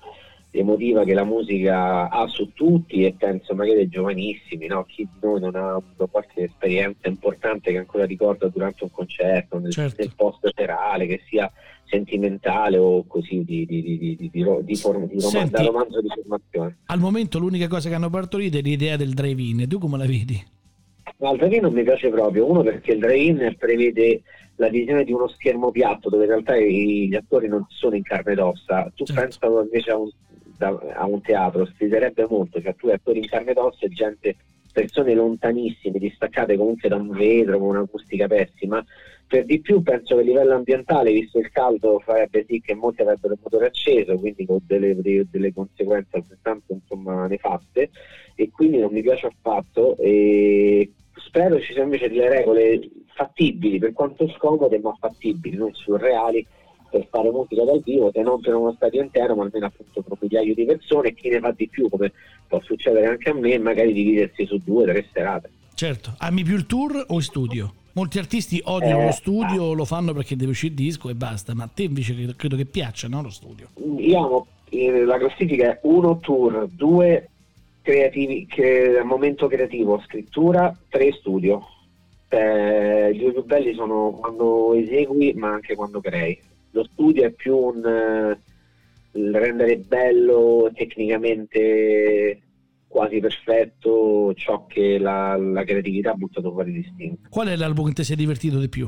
emotiva 0.51 1.03
che 1.03 1.13
la 1.13 1.23
musica 1.23 2.09
ha 2.09 2.27
su 2.27 2.51
tutti 2.53 3.03
e 3.05 3.13
penso 3.17 3.53
magari 3.53 3.79
ai 3.79 3.89
giovanissimi, 3.89 4.67
no? 4.67 4.85
chi 4.85 5.03
di 5.03 5.19
noi 5.21 5.39
non 5.39 5.55
ha 5.55 5.75
avuto 5.75 6.07
qualche 6.07 6.43
esperienza 6.43 7.07
importante 7.07 7.71
che 7.71 7.77
ancora 7.77 8.05
ricorda 8.05 8.47
durante 8.47 8.83
un 8.83 8.91
concerto, 8.91 9.59
nel, 9.59 9.71
certo. 9.71 9.95
nel 9.99 10.13
post 10.15 10.49
serale, 10.55 11.05
che 11.05 11.21
sia 11.27 11.51
sentimentale 11.85 12.77
o 12.77 13.05
così 13.05 13.43
di, 13.43 13.65
di, 13.65 13.81
di, 13.81 14.29
di 14.29 14.75
form, 14.75 15.07
Senti, 15.17 15.65
romanzo 15.65 16.01
di 16.01 16.09
formazione. 16.09 16.77
Al 16.85 16.99
momento 16.99 17.39
l'unica 17.39 17.67
cosa 17.67 17.89
che 17.89 17.95
hanno 17.95 18.09
partorito 18.09 18.57
è 18.57 18.61
l'idea 18.61 18.97
del 18.97 19.13
drive-in, 19.13 19.67
tu 19.67 19.77
come 19.77 19.97
la 19.97 20.05
vedi? 20.05 20.55
Il 21.19 21.37
drive-in 21.37 21.61
non 21.61 21.73
mi 21.73 21.83
piace 21.83 22.09
proprio, 22.09 22.49
uno 22.49 22.61
perché 22.61 22.91
il 22.91 22.99
drive-in 22.99 23.55
prevede 23.57 24.21
la 24.57 24.69
visione 24.69 25.03
di 25.03 25.11
uno 25.11 25.27
schermo 25.27 25.71
piatto 25.71 26.09
dove 26.09 26.23
in 26.23 26.29
realtà 26.29 26.55
gli 26.57 27.15
attori 27.15 27.47
non 27.47 27.65
sono 27.69 27.95
in 27.95 28.03
carne 28.03 28.33
ed 28.33 28.39
ossa, 28.39 28.91
tu 28.95 29.03
certo. 29.03 29.21
pensa 29.21 29.47
invece 29.47 29.91
a 29.91 29.97
un, 29.97 30.09
a 30.93 31.05
un 31.05 31.21
teatro, 31.21 31.65
sfiderebbe 31.65 32.27
molto, 32.29 32.61
cioè 32.61 32.75
tu 32.75 32.87
hai 32.87 32.93
attori 32.93 33.19
in 33.19 33.27
carne 33.27 33.51
ed 33.51 33.57
ossa 33.57 33.85
e 33.85 33.89
gente, 33.89 34.35
persone 34.71 35.15
lontanissime, 35.15 35.97
distaccate 35.97 36.55
comunque 36.55 36.89
da 36.89 36.97
un 36.97 37.09
vetro 37.09 37.57
con 37.57 37.69
un'acustica 37.69 38.27
pessima, 38.27 38.83
per 39.27 39.45
di 39.45 39.59
più 39.59 39.81
penso 39.81 40.15
che 40.15 40.21
a 40.21 40.23
livello 40.23 40.53
ambientale, 40.53 41.11
visto 41.11 41.39
il 41.39 41.49
caldo, 41.51 41.99
farebbe 41.99 42.45
sì 42.47 42.61
che 42.61 42.75
molti 42.75 43.01
avrebbero 43.01 43.33
il 43.33 43.39
motore 43.41 43.65
acceso, 43.65 44.15
quindi 44.17 44.45
con 44.45 44.59
delle, 44.65 44.95
delle 45.29 45.53
conseguenze 45.53 46.17
altrettanto 46.17 46.73
insomma, 46.73 47.27
nefaste, 47.27 47.89
e 48.35 48.49
quindi 48.51 48.77
non 48.77 48.91
mi 48.91 49.01
piace 49.01 49.27
affatto. 49.27 49.97
E 49.97 50.91
spero 51.19 51.59
ci 51.59 51.73
siano 51.73 51.83
invece 51.83 52.09
delle 52.09 52.29
regole 52.29 52.89
fattibili, 53.13 53.79
per 53.79 53.93
quanto 53.93 54.27
scomode, 54.29 54.79
ma 54.79 54.95
fattibili, 54.99 55.57
non 55.57 55.73
surreali, 55.73 56.45
per 56.89 57.07
fare 57.09 57.29
musica 57.31 57.63
dal 57.63 57.81
vivo, 57.83 58.11
se 58.13 58.21
non 58.21 58.39
per 58.39 58.55
uno 58.55 58.73
stadio 58.73 59.01
intero, 59.01 59.35
ma 59.35 59.43
almeno 59.43 59.65
appunto 59.65 60.01
per 60.01 60.11
un 60.11 60.17
migliaio 60.21 60.53
di 60.53 60.65
persone, 60.65 61.09
e 61.09 61.13
chi 61.13 61.29
ne 61.29 61.39
fa 61.39 61.51
di 61.51 61.67
più, 61.67 61.89
come 61.89 62.11
può 62.47 62.61
succedere 62.61 63.07
anche 63.07 63.29
a 63.29 63.33
me, 63.33 63.57
magari 63.57 63.91
dividersi 63.91 64.45
su 64.45 64.59
due 64.63 64.83
o 64.83 64.85
tre 64.85 65.05
serate. 65.11 65.49
Certo, 65.73 66.13
ami 66.19 66.43
più 66.43 66.55
il 66.55 66.65
tour 66.65 67.03
o 67.07 67.17
il 67.17 67.23
studio? 67.23 67.73
Molti 67.93 68.19
artisti 68.19 68.61
odiano 68.63 69.01
eh, 69.01 69.05
lo 69.05 69.11
studio, 69.11 69.73
lo 69.73 69.85
fanno 69.85 70.13
perché 70.13 70.35
deve 70.35 70.51
uscire 70.51 70.73
il 70.73 70.79
disco 70.79 71.09
e 71.09 71.15
basta, 71.15 71.53
ma 71.55 71.63
a 71.63 71.69
te 71.73 71.83
invece 71.83 72.13
credo, 72.13 72.33
credo 72.35 72.55
che 72.55 72.65
piaccia 72.65 73.07
no, 73.07 73.23
lo 73.23 73.29
studio. 73.31 73.69
Io 73.97 74.23
amo, 74.23 74.47
eh, 74.69 75.03
la 75.03 75.17
classifica 75.17 75.71
è 75.71 75.79
uno 75.83 76.19
tour, 76.19 76.67
due 76.71 77.29
creativi, 77.87 78.45
che, 78.45 79.01
momento 79.05 79.47
creativo, 79.47 80.01
scrittura, 80.05 80.77
tre 80.89 81.13
studio. 81.13 81.65
Eh, 82.27 83.11
I 83.13 83.17
due 83.17 83.31
più 83.31 83.45
belli 83.45 83.73
sono 83.73 84.11
quando 84.11 84.73
esegui 84.73 85.31
ma 85.35 85.53
anche 85.53 85.73
quando 85.73 86.01
crei. 86.01 86.37
Lo 86.71 86.83
studio 86.83 87.23
è 87.23 87.31
più 87.31 87.55
un 87.55 87.85
eh, 87.85 88.39
rendere 89.31 89.77
bello 89.77 90.69
tecnicamente 90.73 92.41
quasi 92.87 93.19
perfetto 93.21 94.33
ciò 94.33 94.65
che 94.65 94.97
la, 94.97 95.37
la 95.37 95.63
creatività 95.63 96.11
ha 96.11 96.15
buttato 96.15 96.51
fuori 96.51 96.73
distinto. 96.73 97.29
Qual 97.29 97.47
è 97.47 97.55
l'album 97.55 97.87
che 97.87 97.93
ti 97.93 98.03
sei 98.03 98.17
divertito 98.17 98.59
di 98.59 98.67
più? 98.67 98.85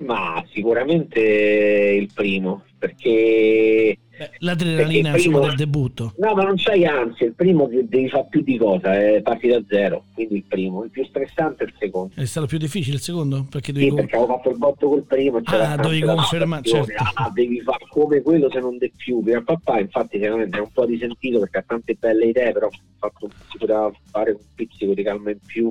Ma 0.00 0.42
sicuramente 0.50 1.20
il 1.20 2.10
primo, 2.14 2.64
perché 2.78 3.98
l'adrenalina 4.38 5.12
primo, 5.12 5.40
del 5.40 5.56
debutto. 5.56 6.14
No, 6.18 6.34
ma 6.34 6.44
non 6.44 6.54
c'hai 6.56 6.86
ansia, 6.86 7.26
il 7.26 7.34
primo 7.34 7.66
devi 7.66 8.08
fare 8.08 8.26
più 8.30 8.42
di 8.42 8.56
cosa, 8.56 8.98
eh, 8.98 9.20
parti 9.22 9.48
da 9.48 9.62
zero, 9.68 10.04
quindi 10.14 10.36
il 10.36 10.44
primo, 10.44 10.84
il 10.84 10.90
più 10.90 11.04
stressante 11.04 11.64
è 11.64 11.66
il 11.66 11.74
secondo. 11.78 12.14
È 12.14 12.24
stato 12.24 12.46
più 12.46 12.58
difficile 12.58 12.96
il 12.96 13.02
secondo? 13.02 13.46
Perché, 13.50 13.72
devi 13.72 13.90
sì, 13.90 13.94
perché 13.94 14.16
avevo 14.16 14.34
fatto 14.34 14.50
il 14.50 14.58
botto 14.58 14.88
col 14.88 15.04
primo. 15.04 15.40
Ah, 15.44 15.76
dovevi 15.76 16.02
confermare, 16.02 16.62
certo. 16.62 16.92
Ah, 17.14 17.30
devi 17.34 17.60
fare 17.60 17.84
come 17.88 18.22
quello 18.22 18.50
se 18.50 18.60
non 18.60 18.78
di 18.78 18.90
più. 18.96 19.20
Mio 19.20 19.42
papà 19.42 19.80
infatti 19.80 20.18
sicuramente 20.18 20.56
è 20.56 20.60
un 20.60 20.70
po' 20.72 20.84
risentito 20.84 21.40
perché 21.40 21.58
ha 21.58 21.64
tante 21.66 21.94
belle 21.98 22.26
idee, 22.26 22.52
però 22.52 22.68
fatto, 22.98 23.30
si 23.50 23.58
poteva 23.58 23.90
fare 24.10 24.30
un 24.30 24.40
pizzico 24.54 24.94
di 24.94 25.02
calma 25.02 25.30
in 25.30 25.38
più 25.44 25.70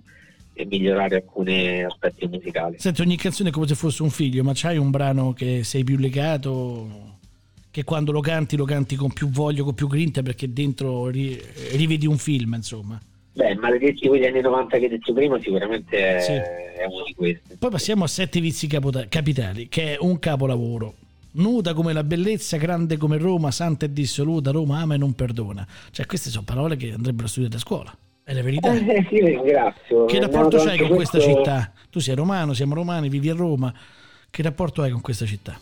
e 0.61 0.65
migliorare 0.65 1.15
alcuni 1.15 1.83
aspetti 1.83 2.27
musicali. 2.27 2.77
Senti, 2.79 3.01
ogni 3.01 3.15
canzone 3.15 3.49
è 3.49 3.51
come 3.51 3.67
se 3.67 3.75
fosse 3.75 4.03
un 4.03 4.09
figlio, 4.09 4.43
ma 4.43 4.51
c'hai 4.53 4.77
un 4.77 4.89
brano 4.91 5.33
che 5.33 5.63
sei 5.63 5.83
più 5.83 5.97
legato? 5.97 7.17
che 7.71 7.83
quando 7.83 8.11
lo 8.11 8.19
canti 8.19 8.55
lo 8.55 8.65
canti 8.65 8.95
con 8.95 9.11
più 9.13 9.29
voglia, 9.29 9.63
con 9.63 9.75
più 9.75 9.87
grinta 9.87 10.21
perché 10.21 10.51
dentro 10.51 11.07
ri- 11.07 11.39
rivedi 11.73 12.07
un 12.07 12.17
film, 12.17 12.55
insomma. 12.55 12.99
Beh, 13.33 13.55
maledetti 13.55 14.07
quegli 14.07 14.25
anni 14.25 14.41
90 14.41 14.77
che 14.77 14.83
hai 14.83 14.89
detto 14.89 15.13
prima 15.13 15.39
sicuramente 15.39 16.17
è, 16.17 16.19
sì. 16.19 16.31
è 16.31 16.85
uno 16.85 17.03
di 17.05 17.13
questi. 17.13 17.55
Poi 17.57 17.69
passiamo 17.69 18.03
a 18.03 18.07
Sette 18.07 18.41
vizi 18.41 18.67
capota- 18.67 19.07
capitali, 19.07 19.69
che 19.69 19.93
è 19.93 19.97
un 19.99 20.19
capolavoro. 20.19 20.95
Nuda 21.31 21.73
come 21.73 21.93
la 21.93 22.03
bellezza, 22.03 22.57
grande 22.57 22.97
come 22.97 23.17
Roma, 23.17 23.51
santa 23.51 23.85
e 23.85 23.93
dissoluta, 23.93 24.49
Roma 24.49 24.79
ama 24.79 24.95
e 24.95 24.97
non 24.97 25.13
perdona. 25.13 25.65
Cioè 25.91 26.07
queste 26.07 26.31
sono 26.31 26.43
parole 26.43 26.75
che 26.75 26.91
andrebbero 26.91 27.27
studiate 27.27 27.57
a 27.57 27.59
scuola. 27.59 27.95
È 28.29 28.33
la 28.35 28.43
verità. 28.43 28.71
Eh, 28.71 29.07
sì, 29.09 29.25
ringrazio. 29.25 30.05
Che 30.05 30.19
rapporto 30.19 30.57
c'hai 30.57 30.77
con 30.77 30.89
questo... 30.89 31.17
questa 31.17 31.33
città? 31.33 31.71
Tu 31.89 31.97
sei 31.97 32.13
romano, 32.13 32.53
siamo 32.53 32.75
romani, 32.75 33.09
vivi 33.09 33.27
a 33.31 33.33
Roma. 33.33 33.73
Che 34.29 34.43
rapporto 34.43 34.83
hai 34.83 34.91
con 34.91 35.01
questa 35.01 35.25
città? 35.25 35.59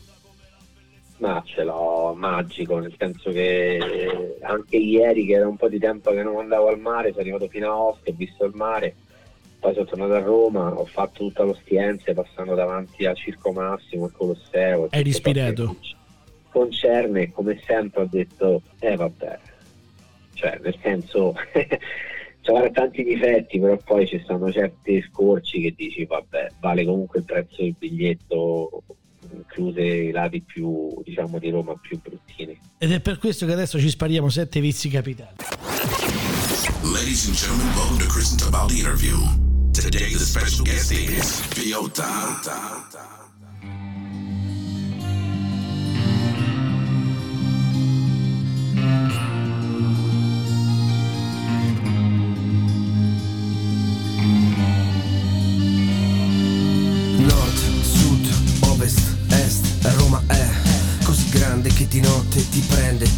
Ma 1.19 1.41
ce 1.45 1.63
l'ho 1.63 2.13
magico, 2.13 2.77
nel 2.79 2.93
senso 2.97 3.31
che 3.31 4.37
anche 4.41 4.75
ieri, 4.75 5.25
che 5.25 5.35
era 5.35 5.47
un 5.47 5.55
po' 5.55 5.69
di 5.69 5.79
tempo 5.79 6.11
che 6.11 6.21
non 6.21 6.39
andavo 6.39 6.67
al 6.67 6.77
mare, 6.77 7.11
sono 7.11 7.21
arrivato 7.21 7.47
fino 7.47 7.71
a 7.71 7.77
Ostia, 7.77 8.11
ho 8.11 8.15
visto 8.17 8.43
il 8.43 8.53
mare, 8.53 8.95
poi 9.61 9.73
sono 9.73 9.85
tornato 9.85 10.13
a 10.15 10.19
Roma, 10.19 10.77
ho 10.77 10.85
fatto 10.85 11.23
tutta 11.23 11.43
l'Ostiense 11.43 12.13
passando 12.13 12.53
davanti 12.53 13.05
al 13.05 13.15
Circo 13.15 13.53
Massimo, 13.53 14.03
al 14.03 14.11
Colosseo. 14.11 14.87
Hai 14.89 15.03
respirato? 15.03 15.77
Concerne 16.49 17.31
come 17.31 17.61
sempre 17.65 18.01
ho 18.01 18.07
detto, 18.11 18.61
eh 18.79 18.97
vabbè, 18.97 19.39
cioè 20.33 20.59
nel 20.61 20.75
senso... 20.81 21.33
c'è 22.53 22.71
tanti 22.71 23.03
difetti, 23.03 23.59
però 23.59 23.77
poi 23.77 24.07
ci 24.07 24.19
stanno 24.23 24.51
certi 24.51 25.03
scorci 25.09 25.61
che 25.61 25.73
dici 25.75 26.05
vabbè, 26.05 26.47
vale 26.59 26.85
comunque 26.85 27.19
il 27.19 27.25
prezzo 27.25 27.61
del 27.61 27.75
biglietto 27.77 28.83
incluse 29.33 29.81
i 29.81 30.11
lati 30.11 30.41
più, 30.41 31.01
diciamo, 31.03 31.39
di 31.39 31.49
Roma 31.49 31.75
più 31.75 31.99
bruttini. 32.01 32.59
Ed 32.77 32.91
è 32.91 32.99
per 32.99 33.17
questo 33.17 33.45
che 33.45 33.53
adesso 33.53 33.79
ci 33.79 33.89
spariamo 33.89 34.29
sette 34.29 34.59
vizi 34.61 34.89
capitali. 34.89 35.35
Ladies 36.83 37.27
and 37.27 37.35
gentlemen, 37.35 37.73
welcome 37.75 37.99
to 37.99 38.07
Chris 38.07 38.31
and 38.31 38.39
Tabaldi 38.39 38.79
interview. 38.79 39.17
Today 39.71 40.13
the 40.13 40.19
special 40.19 40.63
guest 40.63 40.91
is 40.91 41.47
Biota. 41.53 43.16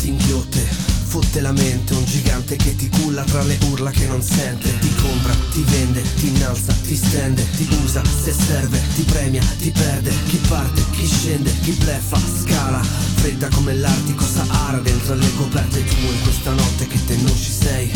Inghiotte 0.09 0.89
Fotte 1.09 1.41
la 1.41 1.51
mente, 1.51 1.95
un 1.95 2.05
gigante 2.05 2.55
che 2.55 2.75
ti 2.75 2.87
culla 2.87 3.23
tra 3.23 3.41
le 3.41 3.57
urla 3.71 3.89
che 3.89 4.05
non 4.05 4.21
sente. 4.21 4.77
Ti 4.77 4.93
compra, 5.01 5.33
ti 5.51 5.63
vende, 5.67 6.03
ti 6.13 6.27
innalza, 6.27 6.71
ti 6.85 6.95
stende 6.95 7.43
Ti 7.57 7.67
usa, 7.83 8.03
se 8.05 8.31
serve, 8.31 8.79
ti 8.93 9.01
premia, 9.01 9.41
ti 9.57 9.71
perde. 9.71 10.13
Chi 10.27 10.37
parte, 10.47 10.83
chi 10.91 11.07
scende, 11.07 11.51
chi 11.61 11.71
bleffa, 11.71 12.19
scala. 12.43 12.79
Fredda 13.15 13.47
come 13.47 13.73
l'artico 13.73 14.23
Sahara 14.23 14.77
dentro 14.77 15.15
le 15.15 15.33
coperte 15.35 15.83
tue. 15.83 16.13
Questa 16.21 16.51
notte 16.51 16.85
che 16.85 17.03
te 17.03 17.15
non 17.15 17.35
ci 17.35 17.51
sei. 17.51 17.91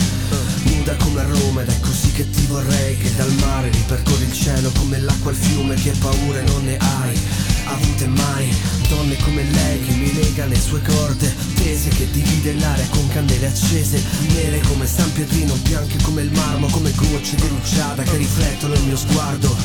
Nuda 0.64 0.96
come 0.96 1.24
Roma 1.24 1.62
ed 1.62 1.70
è 1.70 1.80
così 1.82 2.12
che 2.14 2.28
ti 2.32 2.48
vorrei. 2.48 2.98
Che 2.98 3.14
dal 3.16 3.32
mare 3.34 3.70
ripercorri 3.70 4.24
il 4.24 4.34
cielo 4.34 4.72
come 4.72 5.00
l'acqua 5.00 5.30
al 5.30 5.38
fiume 5.38 5.76
Che 5.76 5.92
paure 6.00 6.44
non 6.46 6.64
ne 6.64 6.78
hai 6.78 7.43
avute 7.66 8.08
mai. 8.08 8.56
Donne 8.88 9.18
come 9.24 9.44
lei 9.44 9.80
che 9.82 9.94
mi 9.94 10.14
lega 10.14 10.46
le 10.46 10.60
sue 10.60 10.82
corde 10.82 11.34
Tese 11.56 11.90
che 11.90 12.10
divide 12.12 12.54
l'aria 12.56 12.86
con 12.90 13.08
candele 13.08 13.48
accese 13.48 14.04
Nere 14.28 14.60
come 14.68 14.86
San 14.86 15.12
Pietrino, 15.14 15.54
bianche 15.56 15.98
come 16.04 16.22
il 16.22 16.32
marmo 16.32 16.68
Come 16.68 16.92
gocce 16.92 17.36
di 17.36 17.48
rugiada 17.48 18.04
che 18.04 18.18
riflettono 18.18 18.74
il 18.74 18.84
mio 18.84 18.98
sguardo. 18.98 19.56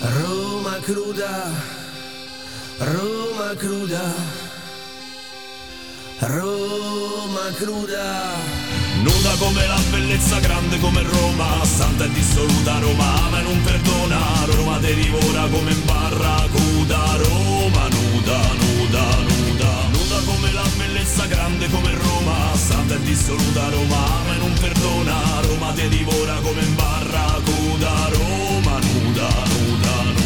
Roma 0.00 0.78
cruda, 0.82 1.50
Roma 2.78 3.54
cruda 3.56 4.12
Roma 6.18 7.50
cruda 7.56 8.83
Nuda 9.04 9.34
come 9.38 9.66
la 9.66 9.78
bellezza, 9.90 10.38
grande 10.38 10.80
come 10.80 11.02
Roma 11.02 11.62
Santa 11.62 12.04
e 12.04 12.10
dissoluta, 12.12 12.78
Roma 12.78 13.26
ama 13.26 13.40
e 13.40 13.42
non 13.42 13.60
perdona. 13.62 14.18
Roma 14.46 14.78
te 14.78 14.94
divora 14.94 15.46
come 15.48 15.72
in 15.72 15.84
barracuda 15.84 17.16
Roma 17.16 17.88
nuda, 17.88 18.38
nuda, 18.62 19.04
nuda. 19.28 19.70
Nuda 19.92 20.18
come 20.24 20.52
la 20.52 20.64
bellezza, 20.78 21.26
grande 21.26 21.68
come 21.68 21.92
Roma 21.92 22.56
Santa 22.56 22.94
e 22.94 23.02
dissoluta, 23.02 23.68
Roma 23.68 24.06
ama 24.20 24.34
e 24.36 24.38
non 24.38 24.52
perdona. 24.58 25.40
Roma 25.48 25.72
te 25.72 25.86
divora 25.88 26.36
come 26.40 26.62
in 26.62 26.74
barracuda 26.74 28.08
Roma 28.08 28.78
nuda, 28.80 29.28
nuda, 29.52 30.02
nuda 30.02 30.23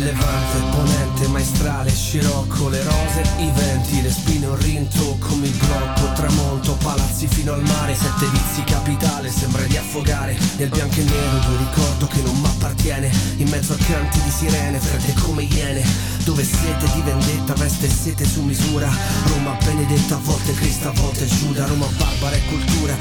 levante, 0.00 0.58
ponente, 0.70 1.28
maestrale, 1.28 1.90
scirocco, 1.90 2.68
le 2.68 2.82
rose, 2.82 3.22
i 3.38 3.50
venti, 3.54 4.02
le 4.02 4.10
spine, 4.10 4.46
un 4.46 4.58
rintocco, 4.58 5.34
il 5.34 5.50
blocco, 5.50 6.12
tramonto, 6.14 6.72
palazzi 6.82 7.26
fino 7.26 7.52
al 7.52 7.62
mare, 7.62 7.94
sette 7.94 8.26
vizi 8.26 8.64
capitale, 8.64 9.30
sembra 9.30 9.62
di 9.62 9.76
affogare 9.76 10.36
nel 10.56 10.68
bianco 10.68 11.00
e 11.00 11.04
nero, 11.04 11.38
due 11.46 11.56
ricordo 11.58 12.06
che 12.06 12.22
non 12.22 12.40
m'appartiene, 12.40 13.10
in 13.36 13.48
mezzo 13.48 13.74
a 13.74 13.76
canti 13.76 14.20
di 14.22 14.30
sirene, 14.30 14.78
fredde 14.78 15.14
come 15.20 15.42
iene, 15.42 15.82
dove 16.24 16.44
sete 16.44 16.90
di 16.94 17.02
vendetta, 17.02 17.54
veste 17.54 17.88
sete 17.88 18.24
su 18.24 18.42
misura, 18.42 18.90
Roma 19.24 19.56
benedetta, 19.64 20.16
a 20.16 20.20
volte 20.22 20.52
Cristo, 20.54 20.88
a 20.88 20.92
volte 20.92 21.26
Giuda, 21.26 21.66
Roma 21.66 21.86
barbara 21.96 22.36
e 22.36 22.42
cultura, 22.46 22.96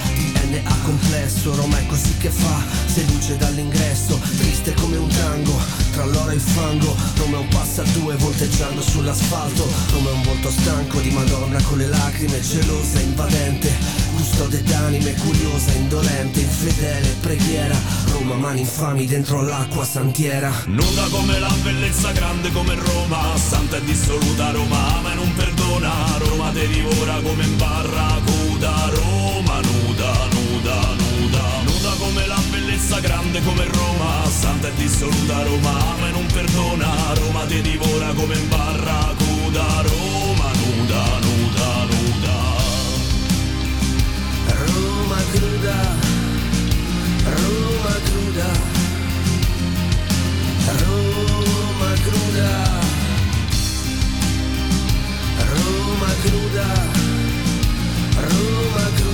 DNA 0.49 0.75
complesso, 0.83 1.55
Roma 1.55 1.77
è 1.77 1.85
così 1.85 2.17
che 2.17 2.29
fa, 2.29 2.63
se 2.87 3.05
luce 3.11 3.37
dall'ingresso, 3.37 4.19
triste 4.37 4.73
come 4.73 4.97
un 4.97 5.07
tango, 5.07 5.57
tra 5.91 6.05
l'oro 6.05 6.31
e 6.31 6.35
il 6.35 6.41
fango, 6.41 6.88
Roma 7.17 7.37
è 7.37 7.39
un 7.39 7.47
passa 7.47 7.83
due 7.83 8.15
volteggiando 8.15 8.81
sull'asfalto, 8.81 9.67
è 9.91 10.11
un 10.11 10.23
volto 10.23 10.49
stanco 10.49 10.99
di 10.99 11.09
Madonna 11.11 11.61
con 11.63 11.77
le 11.77 11.87
lacrime, 11.87 12.39
gelosa, 12.41 12.99
invadente, 12.99 13.71
custode 14.15 14.63
d'anime, 14.63 15.13
curiosa, 15.15 15.71
indolente, 15.73 16.39
infedele, 16.41 17.15
preghiera, 17.21 17.75
Roma 18.11 18.35
mani 18.35 18.61
infami 18.61 19.05
dentro 19.05 19.41
l'acqua 19.41 19.85
santiera. 19.85 20.51
Nuda 20.65 21.07
come 21.09 21.39
la 21.39 21.53
bellezza, 21.61 22.11
grande 22.11 22.51
come 22.51 22.75
Roma, 22.75 23.37
santa 23.37 23.77
e 23.77 23.83
dissoluta 23.83 24.51
Roma 24.51 24.97
ama 24.97 25.11
e 25.11 25.15
non 25.15 25.33
perdona, 25.35 25.91
Roma 26.17 26.51
te 26.51 26.67
divora 26.67 27.19
come 27.21 27.43
in 27.43 27.57
barracuda, 27.57 28.89
Roma 28.89 29.59
nuda, 29.61 30.27
nuda, 30.31 30.95
nuda, 30.95 31.61
nuda 31.63 31.89
come 31.97 32.27
la 32.27 32.39
bellezza, 32.49 32.99
grande 32.99 33.41
come 33.43 33.65
Roma, 33.65 33.88
santa 34.29 34.67
e 34.67 34.73
dissoluta 34.75 35.43
Roma 35.43 35.93
ama 35.93 36.07
e 36.07 36.11
non 36.11 36.25
perdona, 36.27 37.13
Roma 37.15 37.45
te 37.45 37.61
divora 37.61 38.13
come 38.13 38.35
in 38.35 38.47
barracuda, 38.47 39.81
Roma 39.81 40.51
nuda, 40.61 41.03
nuda, 41.19 41.85
nuda. 41.89 42.37
Roma 44.65 45.21
cruda, 45.31 45.95
Roma 47.23 47.95
cruda, 48.07 48.49
Roma 50.79 51.93
cruda, 52.03 52.79
Roma 55.53 56.13
cruda, 56.21 56.67
Roma 58.15 58.91
cruda, 58.95 59.08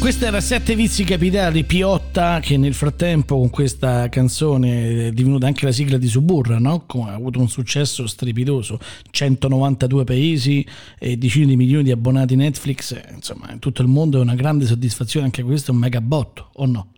Questo 0.00 0.24
era 0.24 0.40
Sette 0.40 0.74
Vizi 0.74 1.04
Capitali, 1.04 1.62
Piotta, 1.62 2.40
che 2.40 2.56
nel 2.56 2.72
frattempo 2.72 3.36
con 3.36 3.50
questa 3.50 4.08
canzone 4.08 5.08
è 5.08 5.10
divenuta 5.10 5.46
anche 5.46 5.66
la 5.66 5.72
sigla 5.72 5.98
di 5.98 6.06
Suburra, 6.06 6.58
no? 6.58 6.86
ha 7.04 7.12
avuto 7.12 7.38
un 7.38 7.48
successo 7.48 8.06
strepitoso, 8.06 8.78
192 9.10 10.04
paesi 10.04 10.66
e 10.98 11.18
decine 11.18 11.44
di 11.48 11.56
milioni 11.56 11.84
di 11.84 11.90
abbonati 11.90 12.34
Netflix, 12.34 12.92
eh, 12.92 13.12
insomma 13.14 13.52
in 13.52 13.58
tutto 13.58 13.82
il 13.82 13.88
mondo 13.88 14.18
è 14.18 14.22
una 14.22 14.34
grande 14.34 14.64
soddisfazione, 14.64 15.26
anche 15.26 15.42
questo 15.42 15.70
è 15.70 15.74
un 15.74 15.80
mega 15.80 16.00
botto, 16.00 16.48
o 16.54 16.64
no? 16.64 16.92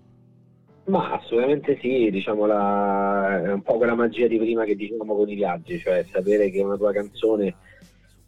Ma 0.85 1.11
assolutamente 1.11 1.79
sì, 1.83 2.09
diciamo 2.09 2.47
la, 2.47 3.43
è 3.43 3.53
un 3.53 3.63
po' 3.63 3.79
quella 3.79 3.97
magia 3.97 4.29
di 4.29 4.39
prima 4.39 4.63
che 4.63 4.77
dicevamo 4.77 5.17
con 5.17 5.29
i 5.29 5.35
viaggi, 5.35 5.77
cioè 5.81 6.07
sapere 6.09 6.51
che 6.51 6.63
una 6.63 6.77
tua 6.77 6.93
canzone 6.93 7.53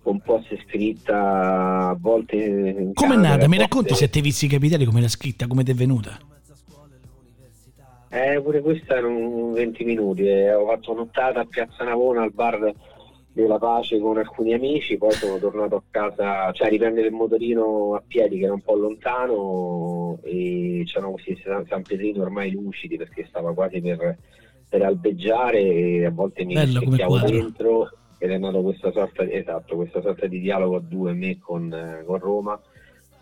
composta 0.05 0.55
e 0.55 0.62
scritta 0.69 1.88
a 1.88 1.97
volte... 1.99 2.37
in 2.37 2.93
Come 2.93 3.14
è 3.14 3.17
camera, 3.17 3.17
nata? 3.17 3.49
Mi 3.49 3.57
volte- 3.57 3.62
racconti 3.62 3.95
Sette 3.95 4.21
Vizi 4.21 4.47
Capitali 4.47 4.85
come 4.85 5.01
l'ha 5.01 5.09
scritta, 5.09 5.49
come 5.49 5.64
ti 5.64 5.73
è 5.73 5.75
venuta? 5.75 6.17
Eh, 8.11 8.40
pure 8.40 8.61
questa 8.61 8.99
erano 8.99 9.51
20 9.51 9.83
minuti, 9.83 10.29
eh, 10.29 10.55
ho 10.55 10.67
fatto 10.67 10.95
nottata 10.95 11.40
a 11.40 11.47
Piazza 11.47 11.83
Navona 11.83 12.23
al 12.23 12.33
bar 12.33 12.73
della 13.33 13.59
pace 13.59 13.99
con 13.99 14.17
alcuni 14.17 14.55
amici, 14.55 14.97
poi 14.97 15.11
sono 15.11 15.38
tornato 15.38 15.75
a 15.75 15.83
casa, 15.90 16.53
cioè 16.53 16.69
a 16.69 16.71
riprendere 16.71 17.09
il 17.09 17.12
motorino 17.12 17.97
a 17.97 18.03
piedi 18.07 18.38
che 18.38 18.45
era 18.45 18.53
un 18.55 18.61
po' 18.61 18.77
lontano 18.77 20.21
e 20.23 20.83
c'erano 20.85 21.11
questi 21.12 21.37
San 21.43 21.67
San 21.67 21.83
Pietrino 21.83 22.23
ormai 22.23 22.53
lucidi 22.53 22.97
perché 22.97 23.27
stava 23.29 23.53
quasi 23.53 23.81
per, 23.81 24.17
per 24.69 24.83
albeggiare 24.83 25.61
e 25.61 26.05
a 26.05 26.11
volte 26.11 26.45
mi 26.45 26.55
Bello 26.55 26.83
quadro. 26.85 27.29
dentro 27.29 27.90
ed 28.24 28.30
è 28.30 28.38
nato 28.38 28.62
questa 28.62 28.90
sorta, 28.90 29.22
esatto, 29.28 29.76
questa 29.76 30.00
sorta 30.00 30.26
di 30.26 30.40
dialogo 30.40 30.76
a 30.76 30.80
due 30.80 31.12
me 31.12 31.38
con, 31.38 31.70
eh, 31.70 32.04
con 32.06 32.18
Roma 32.18 32.58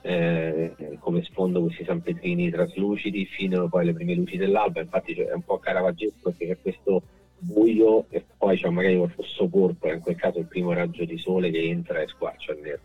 eh, 0.00 0.74
come 1.00 1.22
sfondo 1.24 1.60
questi 1.60 1.84
San 1.84 2.02
Petrini 2.02 2.50
traslucidi 2.50 3.26
fino 3.26 3.68
poi 3.68 3.82
alle 3.82 3.94
prime 3.94 4.14
luci 4.14 4.36
dell'alba. 4.36 4.80
Infatti 4.80 5.12
è 5.14 5.32
un 5.32 5.42
po' 5.42 5.58
caravaggesco 5.58 6.30
perché 6.30 6.46
c'è 6.46 6.58
questo 6.60 7.02
buio 7.36 8.06
e 8.10 8.24
poi 8.36 8.56
c'è 8.56 8.68
magari 8.68 8.96
quel 8.96 9.10
fosso 9.10 9.48
porpora 9.48 9.94
in 9.94 10.00
quel 10.00 10.14
caso 10.14 10.38
il 10.38 10.46
primo 10.46 10.72
raggio 10.72 11.04
di 11.04 11.18
sole 11.18 11.50
che 11.50 11.62
entra 11.62 12.00
e 12.00 12.06
squarcia 12.06 12.52
il 12.52 12.60
nero 12.60 12.80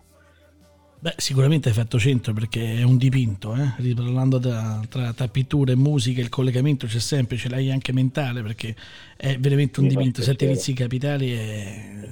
Beh, 1.00 1.14
sicuramente 1.18 1.70
hai 1.70 1.76
fatto 1.76 2.00
centro 2.00 2.34
perché 2.34 2.78
è 2.78 2.82
un 2.82 2.98
dipinto, 2.98 3.54
eh? 3.54 3.74
riparlando 3.78 4.40
da- 4.40 4.82
tra, 4.90 5.14
tra 5.14 5.28
pittura 5.28 5.72
e 5.72 5.76
musica, 5.76 6.22
il 6.22 6.30
collegamento 6.30 6.88
c'è 6.88 6.98
sempre, 6.98 7.38
ce 7.38 7.50
l'hai 7.50 7.70
anche 7.70 7.94
mentale 7.94 8.42
perché 8.42 8.76
è 9.16 9.38
veramente 9.38 9.80
un 9.80 9.86
Mi 9.86 9.94
dipinto. 9.94 10.24
Sette 10.24 10.48
vizi 10.48 10.74
capitali 10.74 11.34
è, 11.34 12.10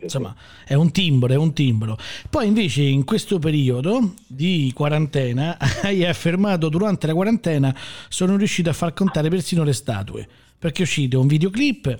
insomma, 0.00 0.34
è 0.64 0.74
un 0.74 0.90
timbro, 0.90 1.32
è 1.32 1.36
un 1.36 1.52
timbro. 1.52 1.96
Poi 2.28 2.48
invece 2.48 2.82
in 2.82 3.04
questo 3.04 3.38
periodo 3.38 4.14
di 4.26 4.72
quarantena 4.74 5.56
hai 5.82 6.04
affermato 6.04 6.68
durante 6.68 7.06
la 7.06 7.14
quarantena 7.14 7.72
sono 8.08 8.36
riuscito 8.36 8.68
a 8.68 8.72
far 8.72 8.92
contare 8.92 9.28
persino 9.28 9.62
le 9.62 9.72
statue 9.72 10.26
perché 10.58 10.80
è 10.80 10.82
uscito 10.82 11.20
un 11.20 11.28
videoclip 11.28 11.98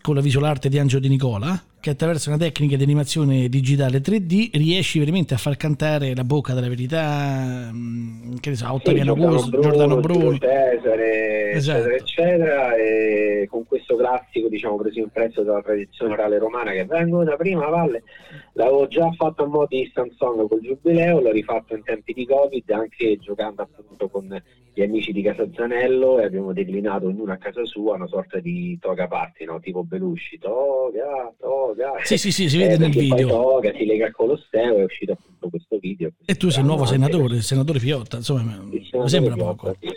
con 0.00 0.16
la 0.16 0.20
visual 0.20 0.46
art 0.46 0.66
di 0.66 0.78
Angelo 0.78 1.00
Di 1.00 1.08
Nicola 1.08 1.62
che 1.80 1.90
attraverso 1.90 2.28
una 2.28 2.38
tecnica 2.38 2.76
di 2.76 2.82
animazione 2.82 3.48
digitale 3.48 4.00
3D 4.00 4.50
riesci 4.52 4.98
veramente 4.98 5.32
a 5.32 5.38
far 5.38 5.56
cantare 5.56 6.14
la 6.14 6.24
bocca 6.24 6.52
della 6.52 6.68
verità 6.68 7.70
mm, 7.72 8.36
che 8.36 8.50
ne 8.50 8.56
so, 8.56 8.72
Ottaviano 8.72 9.14
Giordano 9.14 9.36
Cusi, 9.36 9.50
Giordano 9.50 9.96
Bruno 9.96 10.38
Cesare, 10.38 11.50
Esatto. 11.52 11.88
eccetera, 11.88 11.96
eccetera, 11.96 12.74
e 12.76 13.46
con 13.50 13.66
questo 13.66 13.96
classico, 13.96 14.48
diciamo, 14.48 14.76
preso 14.76 14.98
in 15.00 15.08
prestito 15.08 15.42
dalla 15.42 15.62
tradizione 15.62 16.12
orale 16.12 16.38
romana 16.38 16.72
che 16.72 16.84
vengo 16.84 17.24
da 17.24 17.36
prima 17.36 17.66
valle, 17.68 18.02
l'avevo 18.52 18.86
già 18.86 19.10
fatto 19.12 19.44
a 19.44 19.46
mo' 19.46 19.66
di 19.66 19.80
instant 19.80 20.12
song 20.12 20.46
col 20.48 20.60
giubileo, 20.60 21.20
l'ho 21.20 21.32
rifatto 21.32 21.74
in 21.74 21.82
tempi 21.82 22.12
di 22.12 22.26
Covid, 22.26 22.68
anche 22.70 23.18
giocando 23.18 23.62
appunto 23.62 24.08
con 24.08 24.42
gli 24.72 24.82
amici 24.82 25.12
di 25.12 25.22
Casa 25.22 25.46
Zanello 25.52 26.20
e 26.20 26.24
abbiamo 26.24 26.52
declinato 26.52 27.06
ognuno 27.06 27.32
a 27.32 27.36
casa 27.36 27.64
sua 27.64 27.94
una 27.94 28.06
sorta 28.06 28.38
di 28.38 28.78
toga 28.80 29.08
party, 29.08 29.44
no? 29.44 29.58
tipo 29.60 29.82
Belushi, 29.82 30.38
toga, 30.38 31.32
toga. 31.38 31.69
Sì, 32.04 32.18
sì, 32.18 32.32
sì, 32.32 32.48
si 32.48 32.56
vede 32.58 32.74
Eh, 32.74 32.78
nel 32.78 32.90
video. 32.90 33.28
toga 33.28 33.72
si 33.76 33.84
lega 33.84 34.06
al 34.06 34.12
Colosseo, 34.12 34.76
è 34.78 34.84
uscito 34.84 35.12
appunto 35.12 35.48
questo 35.48 35.78
video. 35.78 36.10
e 36.24 36.36
tu 36.36 36.48
sei 36.50 36.60
il 36.60 36.66
nuovo 36.66 36.82
Anche- 36.84 36.94
senatore, 36.94 37.36
il 37.36 37.42
senatore 37.42 37.78
Piotta 37.78 38.16
insomma 38.18 38.42
mi 38.62 38.82
sembra 39.06 39.34
poco 39.36 39.76
sì. 39.80 39.88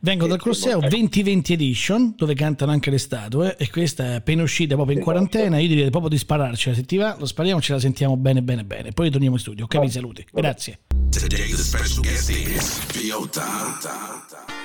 Vengo 0.00 0.26
dal 0.26 0.40
Colosseo 0.40 0.80
molto. 0.80 0.88
2020 0.96 1.52
Edition, 1.52 2.14
dove 2.16 2.34
cantano 2.34 2.72
anche 2.72 2.90
le 2.90 2.98
statue, 2.98 3.56
e 3.56 3.70
questa 3.70 4.04
è 4.04 4.14
appena 4.14 4.42
uscita 4.42 4.74
proprio 4.74 4.96
in 4.96 5.02
Esatto. 5.02 5.16
quarantena. 5.18 5.58
Io 5.60 5.68
direi 5.68 5.90
proprio 5.90 6.10
di 6.10 6.18
spararcela. 6.18 6.74
Se 6.74 6.82
ti 6.84 6.96
va, 6.96 7.14
lo 7.16 7.24
spariamo, 7.24 7.60
ce 7.60 7.72
la 7.74 7.78
sentiamo 7.78 8.16
bene, 8.16 8.42
bene, 8.42 8.64
bene. 8.64 8.90
Poi 8.90 9.10
torniamo 9.10 9.36
in 9.36 9.40
studio. 9.40 9.64
Ok, 9.66 9.78
vi 9.78 9.88
saluti. 9.90 10.26
Grazie. 10.32 10.80
Today, 11.10 11.50
the 11.50 11.56
special 11.56 12.02
guest 12.02 12.30
is 12.30 12.84
Piota. 12.92 14.55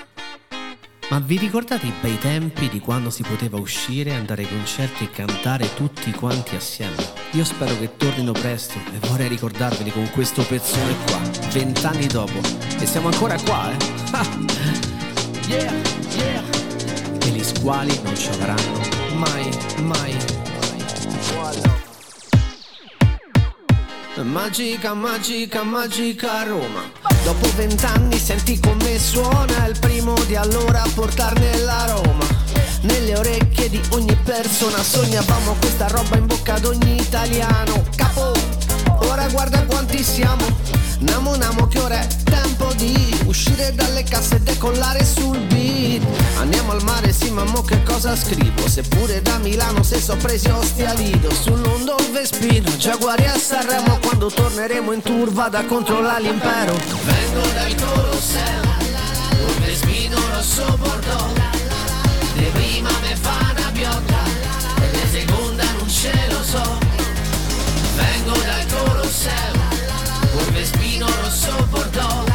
Ma 1.11 1.19
vi 1.19 1.37
ricordate 1.37 1.87
i 1.87 1.93
bei 1.99 2.17
tempi 2.17 2.69
di 2.69 2.79
quando 2.79 3.09
si 3.09 3.21
poteva 3.21 3.59
uscire, 3.59 4.13
andare 4.13 4.43
ai 4.43 4.47
concerti 4.47 5.03
e 5.03 5.11
cantare 5.11 5.73
tutti 5.73 6.09
quanti 6.11 6.55
assieme? 6.55 6.95
Io 7.31 7.43
spero 7.43 7.77
che 7.77 7.97
tornino 7.97 8.31
presto 8.31 8.79
e 8.93 9.07
vorrei 9.09 9.27
ricordarveli 9.27 9.91
con 9.91 10.09
questo 10.11 10.41
pezzone 10.43 10.95
qua, 11.05 11.19
vent'anni 11.51 12.07
dopo. 12.07 12.39
E 12.79 12.85
siamo 12.85 13.09
ancora 13.09 13.37
qua, 13.41 13.71
eh? 13.71 13.75
Ah! 14.13 14.25
Yeah, 15.47 15.73
yeah! 16.15 16.43
E 17.25 17.27
gli 17.27 17.43
squali 17.43 17.99
non 18.03 18.15
ci 18.15 18.29
avranno 18.29 18.79
mai, 19.15 19.49
mai, 19.81 20.15
mai. 20.15 20.19
Magica, 24.23 24.93
magica, 24.93 25.63
magica 25.63 26.43
Roma. 26.43 27.00
Dopo 27.23 27.47
vent'anni 27.55 28.17
senti 28.17 28.59
come 28.59 28.97
suona 28.97 29.65
il 29.67 29.77
primo 29.79 30.13
di 30.25 30.35
allora 30.35 30.81
a 30.81 30.89
portarne 30.93 31.57
la 31.59 31.85
Roma. 31.85 32.25
Nelle 32.81 33.15
orecchie 33.15 33.69
di 33.69 33.81
ogni 33.91 34.15
persona 34.23 34.81
sognavamo 34.81 35.55
questa 35.59 35.87
roba 35.87 36.17
in 36.17 36.25
bocca 36.25 36.55
ad 36.55 36.65
ogni 36.65 36.99
italiano. 36.99 37.83
Capo, 37.95 38.33
ora 39.05 39.27
guarda 39.29 39.63
quanti 39.65 40.03
siamo. 40.03 40.45
Namo 41.01 41.35
namo 41.35 41.67
che 41.67 41.79
ora 41.79 41.99
è 41.99 42.07
tempo 42.23 42.73
di 42.75 43.19
uscire 43.25 43.73
dalle 43.75 44.03
casse 44.03 44.35
e 44.37 44.39
decollare 44.39 45.05
sul 45.05 45.37
beat. 45.47 46.03
Andiamo 46.37 46.71
al 46.71 46.83
mare, 46.83 47.11
sì, 47.13 47.29
ma 47.29 47.43
mo 47.43 47.61
che 47.61 47.81
cosa 47.83 48.15
scrivo? 48.15 48.67
Seppure 48.67 49.21
da 49.21 49.37
Milano 49.37 49.83
se 49.83 49.99
so 49.99 50.15
presi 50.15 50.47
ostia 50.47 50.93
lido 50.93 51.29
Sull'ondo 51.31 51.95
Vespino, 52.11 52.75
Giaguari 52.77 53.25
a 53.25 53.37
Sanremo 53.37 53.99
Quando 53.99 54.29
torneremo 54.29 54.91
in 54.91 55.01
tour 55.01 55.31
vada 55.31 55.63
contro 55.65 55.99
l'impero 55.99 56.73
Vengo 57.03 57.47
dal 57.53 57.75
Colosseo, 57.75 58.61
un 59.45 59.63
Vespino 59.65 60.17
rosso 60.33 60.77
bordeaux 60.77 61.33
De 62.35 62.49
prima 62.53 62.89
me 63.01 63.15
fa 63.15 63.53
una 63.55 63.71
piotta 63.71 64.23
E 64.81 64.91
di 64.91 65.19
seconda 65.19 65.63
non 65.77 65.89
ce 65.89 66.11
lo 66.29 66.43
so 66.43 66.77
Vengo 67.95 68.31
dal 68.31 68.65
Colosseo 68.67 69.59
Col 70.33 70.51
vespino 70.53 70.90
rosso 71.05 71.51
bordeaux 71.69 72.25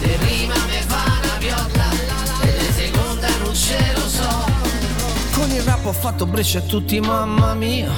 De 0.00 0.08
prima 0.18 0.54
me 0.66 0.82
fa 0.86 1.02
una 1.22 1.36
piotta 1.38 1.84
E 2.42 2.52
di 2.58 2.72
seconda 2.72 3.28
non 3.42 3.54
ce 3.54 3.78
lo 3.94 4.08
so. 4.08 4.44
Con 5.32 5.50
il 5.50 5.62
rap 5.62 5.84
ho 5.84 5.92
fatto 5.92 6.26
breccia 6.26 6.58
a 6.58 6.62
tutti 6.62 7.00
mamma 7.00 7.54
mia 7.54 7.90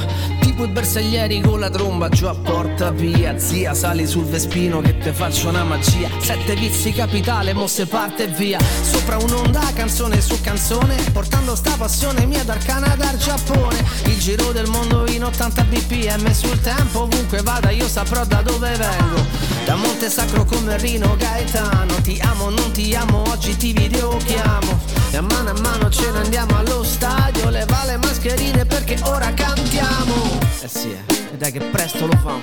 tipo 0.59 0.65
i 0.65 0.69
bersaglieri 0.69 1.41
con 1.41 1.61
la 1.61 1.71
tromba 1.71 2.09
giù 2.09 2.27
a 2.27 2.35
porta 2.35 2.91
via. 2.91 3.39
Zia 3.39 3.75
sali 3.75 4.07
sul 4.07 4.25
Vespino 4.25 4.81
che 4.81 4.99
te 4.99 5.13
faccio 5.13 5.49
una 5.49 5.63
magia. 5.63 6.09
Sette 6.19 6.57
vizi 6.57 6.93
capitale, 6.93 7.53
mo 7.53 7.69
se 7.69 7.87
parte 7.87 8.27
via. 8.27 8.59
Sopra 8.83 9.19
un'onda, 9.19 9.61
canzone 9.75 10.21
su 10.21 10.41
canzone 10.41 10.97
Portando 11.13 11.55
sta 11.55 11.75
passione 11.77 12.27
mia 12.27 12.43
dal 12.43 12.63
Canada 12.65 13.09
al 13.09 13.19
Giappone. 13.19 13.85
Il 14.07 14.19
giro 14.19 14.51
del 14.53 14.69
mondo 14.69 15.07
in 15.09 15.25
80 15.25 15.63
bpm 15.65 16.33
sul 16.33 16.61
tempo 16.61 17.03
Ovunque 17.03 17.43
vada 17.43 17.71
io 17.71 17.87
saprò 17.87 18.25
da 18.25 18.43
dove 18.43 18.71
vengo. 18.71 19.49
Da 19.69 19.77
Monte 19.77 20.09
Sacro 20.09 20.47
come 20.47 20.79
Rino 20.79 21.15
Gaetano 21.19 21.93
Ti 22.01 22.19
amo, 22.23 22.49
non 22.49 22.71
ti 22.71 22.95
amo, 22.95 23.23
oggi 23.29 23.55
ti 23.55 23.75
videochiamo 23.75 24.81
E 25.11 25.17
a 25.19 25.21
mano 25.21 25.51
a 25.51 25.61
mano 25.61 25.91
ce 25.91 26.11
ne 26.11 26.21
andiamo 26.21 26.57
allo 26.57 26.83
stadio 26.83 27.51
Leva 27.51 27.85
le 27.85 27.99
mascherine 27.99 28.65
perché 28.85 28.97
ora 29.03 29.35
cantiamo 29.35 30.39
eh 30.63 30.69
sì, 30.69 30.93
eh. 30.93 31.37
dai 31.37 31.51
che 31.51 31.59
presto 31.59 32.07
lo 32.07 32.17
famo. 32.17 32.43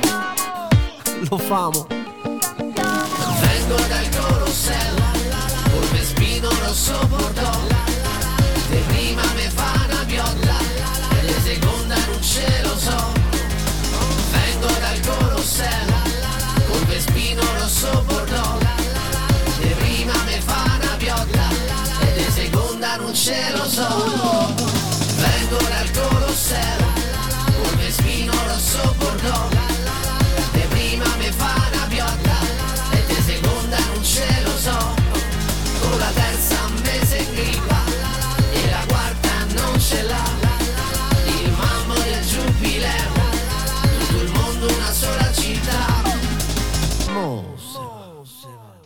Lo 1.30 1.38
famo. 1.38 1.88
Vengo 1.88 3.76
dal 3.88 4.10
Colosseo, 4.10 4.96
col 5.72 5.88
vespino 5.92 6.50
rosso 6.66 6.94
bordeaux. 7.08 7.74
De 8.70 8.78
prima 8.88 9.22
me 9.36 9.50
fa 9.50 9.86
una 9.88 10.04
piotta, 10.06 10.58
e 11.22 11.26
de 11.26 11.40
seconda 11.42 11.96
non 12.06 12.22
ce 12.22 12.62
lo 12.64 12.78
so. 12.78 13.14
Vengo 14.32 14.68
dal 14.68 15.00
Colosseo, 15.08 15.96
col 16.68 16.86
vespino 16.86 17.42
rosso 17.60 18.04
bordeaux. 18.08 18.60
De 19.62 19.70
prima 19.80 20.14
me 20.26 20.42
fa 20.42 20.64
una 20.80 20.96
piotta, 20.98 21.50
e 22.02 22.14
de 22.14 22.30
seconda 22.30 22.98
non 22.98 23.14
ce 23.14 23.52
lo 23.56 23.64
so. 23.70 24.64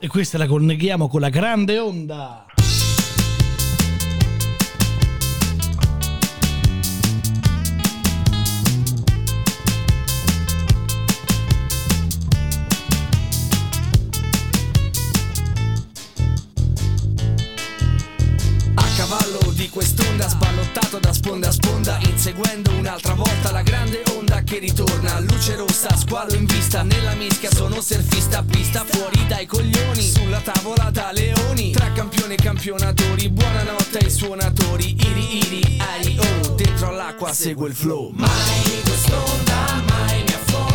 Questa 0.10 0.38
la 0.40 0.48
colleghiamo 0.48 1.08
con 1.08 1.22
la 1.22 1.30
grande 1.30 1.78
onda. 1.78 2.44
Di 19.56 19.68
quest'onda 19.68 20.30
sballottato 20.30 21.00
da 21.00 21.12
sponda 21.12 21.50
a 21.50 21.52
sponda 21.52 22.00
Inseguendo 22.04 22.72
un'altra 22.72 23.14
volta 23.14 23.29
che 24.50 24.58
ritorna. 24.58 25.20
Luce 25.20 25.56
rossa, 25.56 25.96
squalo 25.96 26.34
in 26.34 26.46
vista. 26.46 26.82
Nella 26.82 27.14
mischia 27.14 27.52
sono 27.52 27.80
surfista 27.82 28.44
Pista 28.44 28.84
fuori 28.84 29.26
dai 29.28 29.46
coglioni. 29.46 30.02
Sulla 30.02 30.40
tavola 30.40 30.90
da 30.92 31.12
leoni. 31.12 31.72
Tra 31.72 31.92
campioni 31.92 32.34
e 32.34 32.38
campionatori. 32.38 33.30
Buonanotte 33.30 34.00
ai 34.00 34.10
suonatori. 34.10 34.96
Iri 35.00 35.38
iri, 35.38 35.78
ai 35.80 36.18
oh. 36.20 36.56
Dentro 36.56 36.88
all'acqua 36.88 37.32
segue 37.32 37.68
il 37.68 37.76
flow. 37.76 38.10
Mai 38.14 38.82
quest'onda 38.84 39.84
mai 39.88 40.24
mi 40.24 40.34
affonderà 40.34 40.69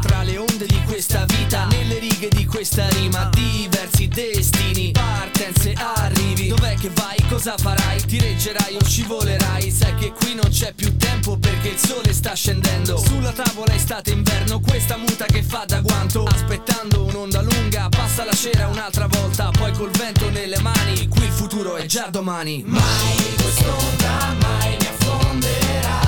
Tra 0.00 0.22
le 0.22 0.36
onde 0.36 0.66
di 0.66 0.80
questa 0.86 1.24
vita 1.26 1.66
Nelle 1.66 1.98
righe 1.98 2.28
di 2.28 2.44
questa 2.44 2.88
rima 2.90 3.28
Diversi 3.32 4.08
destini 4.08 4.92
Partenze, 4.92 5.72
arrivi. 5.74 6.48
Dov'è 6.48 6.74
che 6.74 6.90
vai? 6.94 7.16
Cosa 7.28 7.56
farai? 7.56 8.02
Ti 8.04 8.18
reggerai 8.18 8.76
o 8.76 8.84
scivolerai? 8.84 9.70
Sai 9.70 9.94
che 9.94 10.12
qui 10.12 10.34
non 10.34 10.48
c'è 10.50 10.72
più 10.72 10.96
tempo 10.96 11.36
perché 11.36 11.68
il 11.68 11.78
sole 11.78 12.12
sta 12.12 12.34
scendendo. 12.34 12.98
Sulla 12.98 13.32
tavola 13.32 13.74
estate 13.74 14.10
inverno 14.10 14.60
Questa 14.60 14.96
muta 14.96 15.26
che 15.26 15.42
fa 15.42 15.64
da 15.66 15.80
guanto. 15.80 16.24
Aspettando 16.24 17.04
un'onda 17.04 17.42
lunga 17.42 17.88
Passa 17.88 18.24
la 18.24 18.32
cera 18.32 18.66
un'altra 18.68 19.06
volta 19.06 19.50
Poi 19.50 19.72
col 19.72 19.90
vento 19.90 20.30
nelle 20.30 20.58
mani. 20.60 21.06
Qui 21.08 21.24
il 21.24 21.32
futuro 21.32 21.76
è 21.76 21.86
già 21.86 22.08
domani. 22.08 22.62
Mai 22.66 23.16
quest'onda 23.36 24.34
mai 24.40 24.76
mi 24.78 24.86
affonderà. 24.86 26.00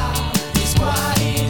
Gli 0.52 0.66
squali 0.66 1.49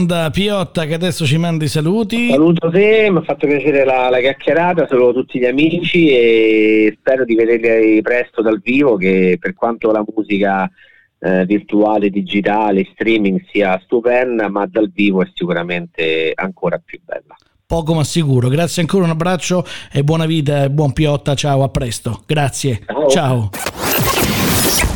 onda 0.00 0.30
Piotta 0.30 0.86
che 0.86 0.94
adesso 0.94 1.26
ci 1.26 1.36
manda 1.36 1.64
i 1.64 1.68
saluti. 1.68 2.30
Saluto 2.30 2.70
te, 2.70 3.08
mi 3.10 3.18
ha 3.18 3.22
fatto 3.22 3.46
piacere 3.46 3.84
la, 3.84 4.08
la 4.08 4.18
chiacchierata, 4.18 4.86
saluto 4.88 5.20
tutti 5.20 5.38
gli 5.38 5.44
amici 5.44 6.08
e 6.08 6.96
spero 6.98 7.24
di 7.24 7.34
vederli 7.34 8.00
presto 8.00 8.40
dal 8.40 8.60
vivo 8.60 8.96
che 8.96 9.36
per 9.38 9.54
quanto 9.54 9.92
la 9.92 10.02
musica 10.14 10.70
eh, 11.18 11.44
virtuale, 11.44 12.08
digitale, 12.08 12.88
streaming 12.92 13.44
sia 13.52 13.78
stupenda, 13.84 14.48
ma 14.48 14.66
dal 14.66 14.90
vivo 14.92 15.22
è 15.22 15.28
sicuramente 15.34 16.32
ancora 16.34 16.80
più 16.82 16.98
bella. 17.04 17.36
Poco 17.66 17.94
ma 17.94 18.02
sicuro. 18.02 18.48
Grazie 18.48 18.82
ancora, 18.82 19.04
un 19.04 19.10
abbraccio 19.10 19.64
e 19.92 20.02
buona 20.02 20.26
vita 20.26 20.64
e 20.64 20.70
buon 20.70 20.92
Piotta. 20.92 21.34
Ciao, 21.34 21.62
a 21.62 21.68
presto. 21.68 22.22
Grazie. 22.26 22.80
Ciao. 22.86 23.08
Ciao. 23.08 23.50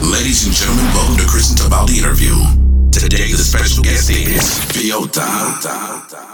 Ladies 0.01 0.45
and 0.47 0.55
gentlemen, 0.55 0.93
welcome 0.93 1.17
to 1.17 1.27
Chris 1.27 1.51
and 1.51 1.59
Tabaldi 1.59 1.99
interview. 1.99 2.74
Today 3.15 3.31
the 3.31 3.39
special 3.39 3.85
guest 3.85 4.11
is 4.11 4.59
Piotta. 4.75 6.34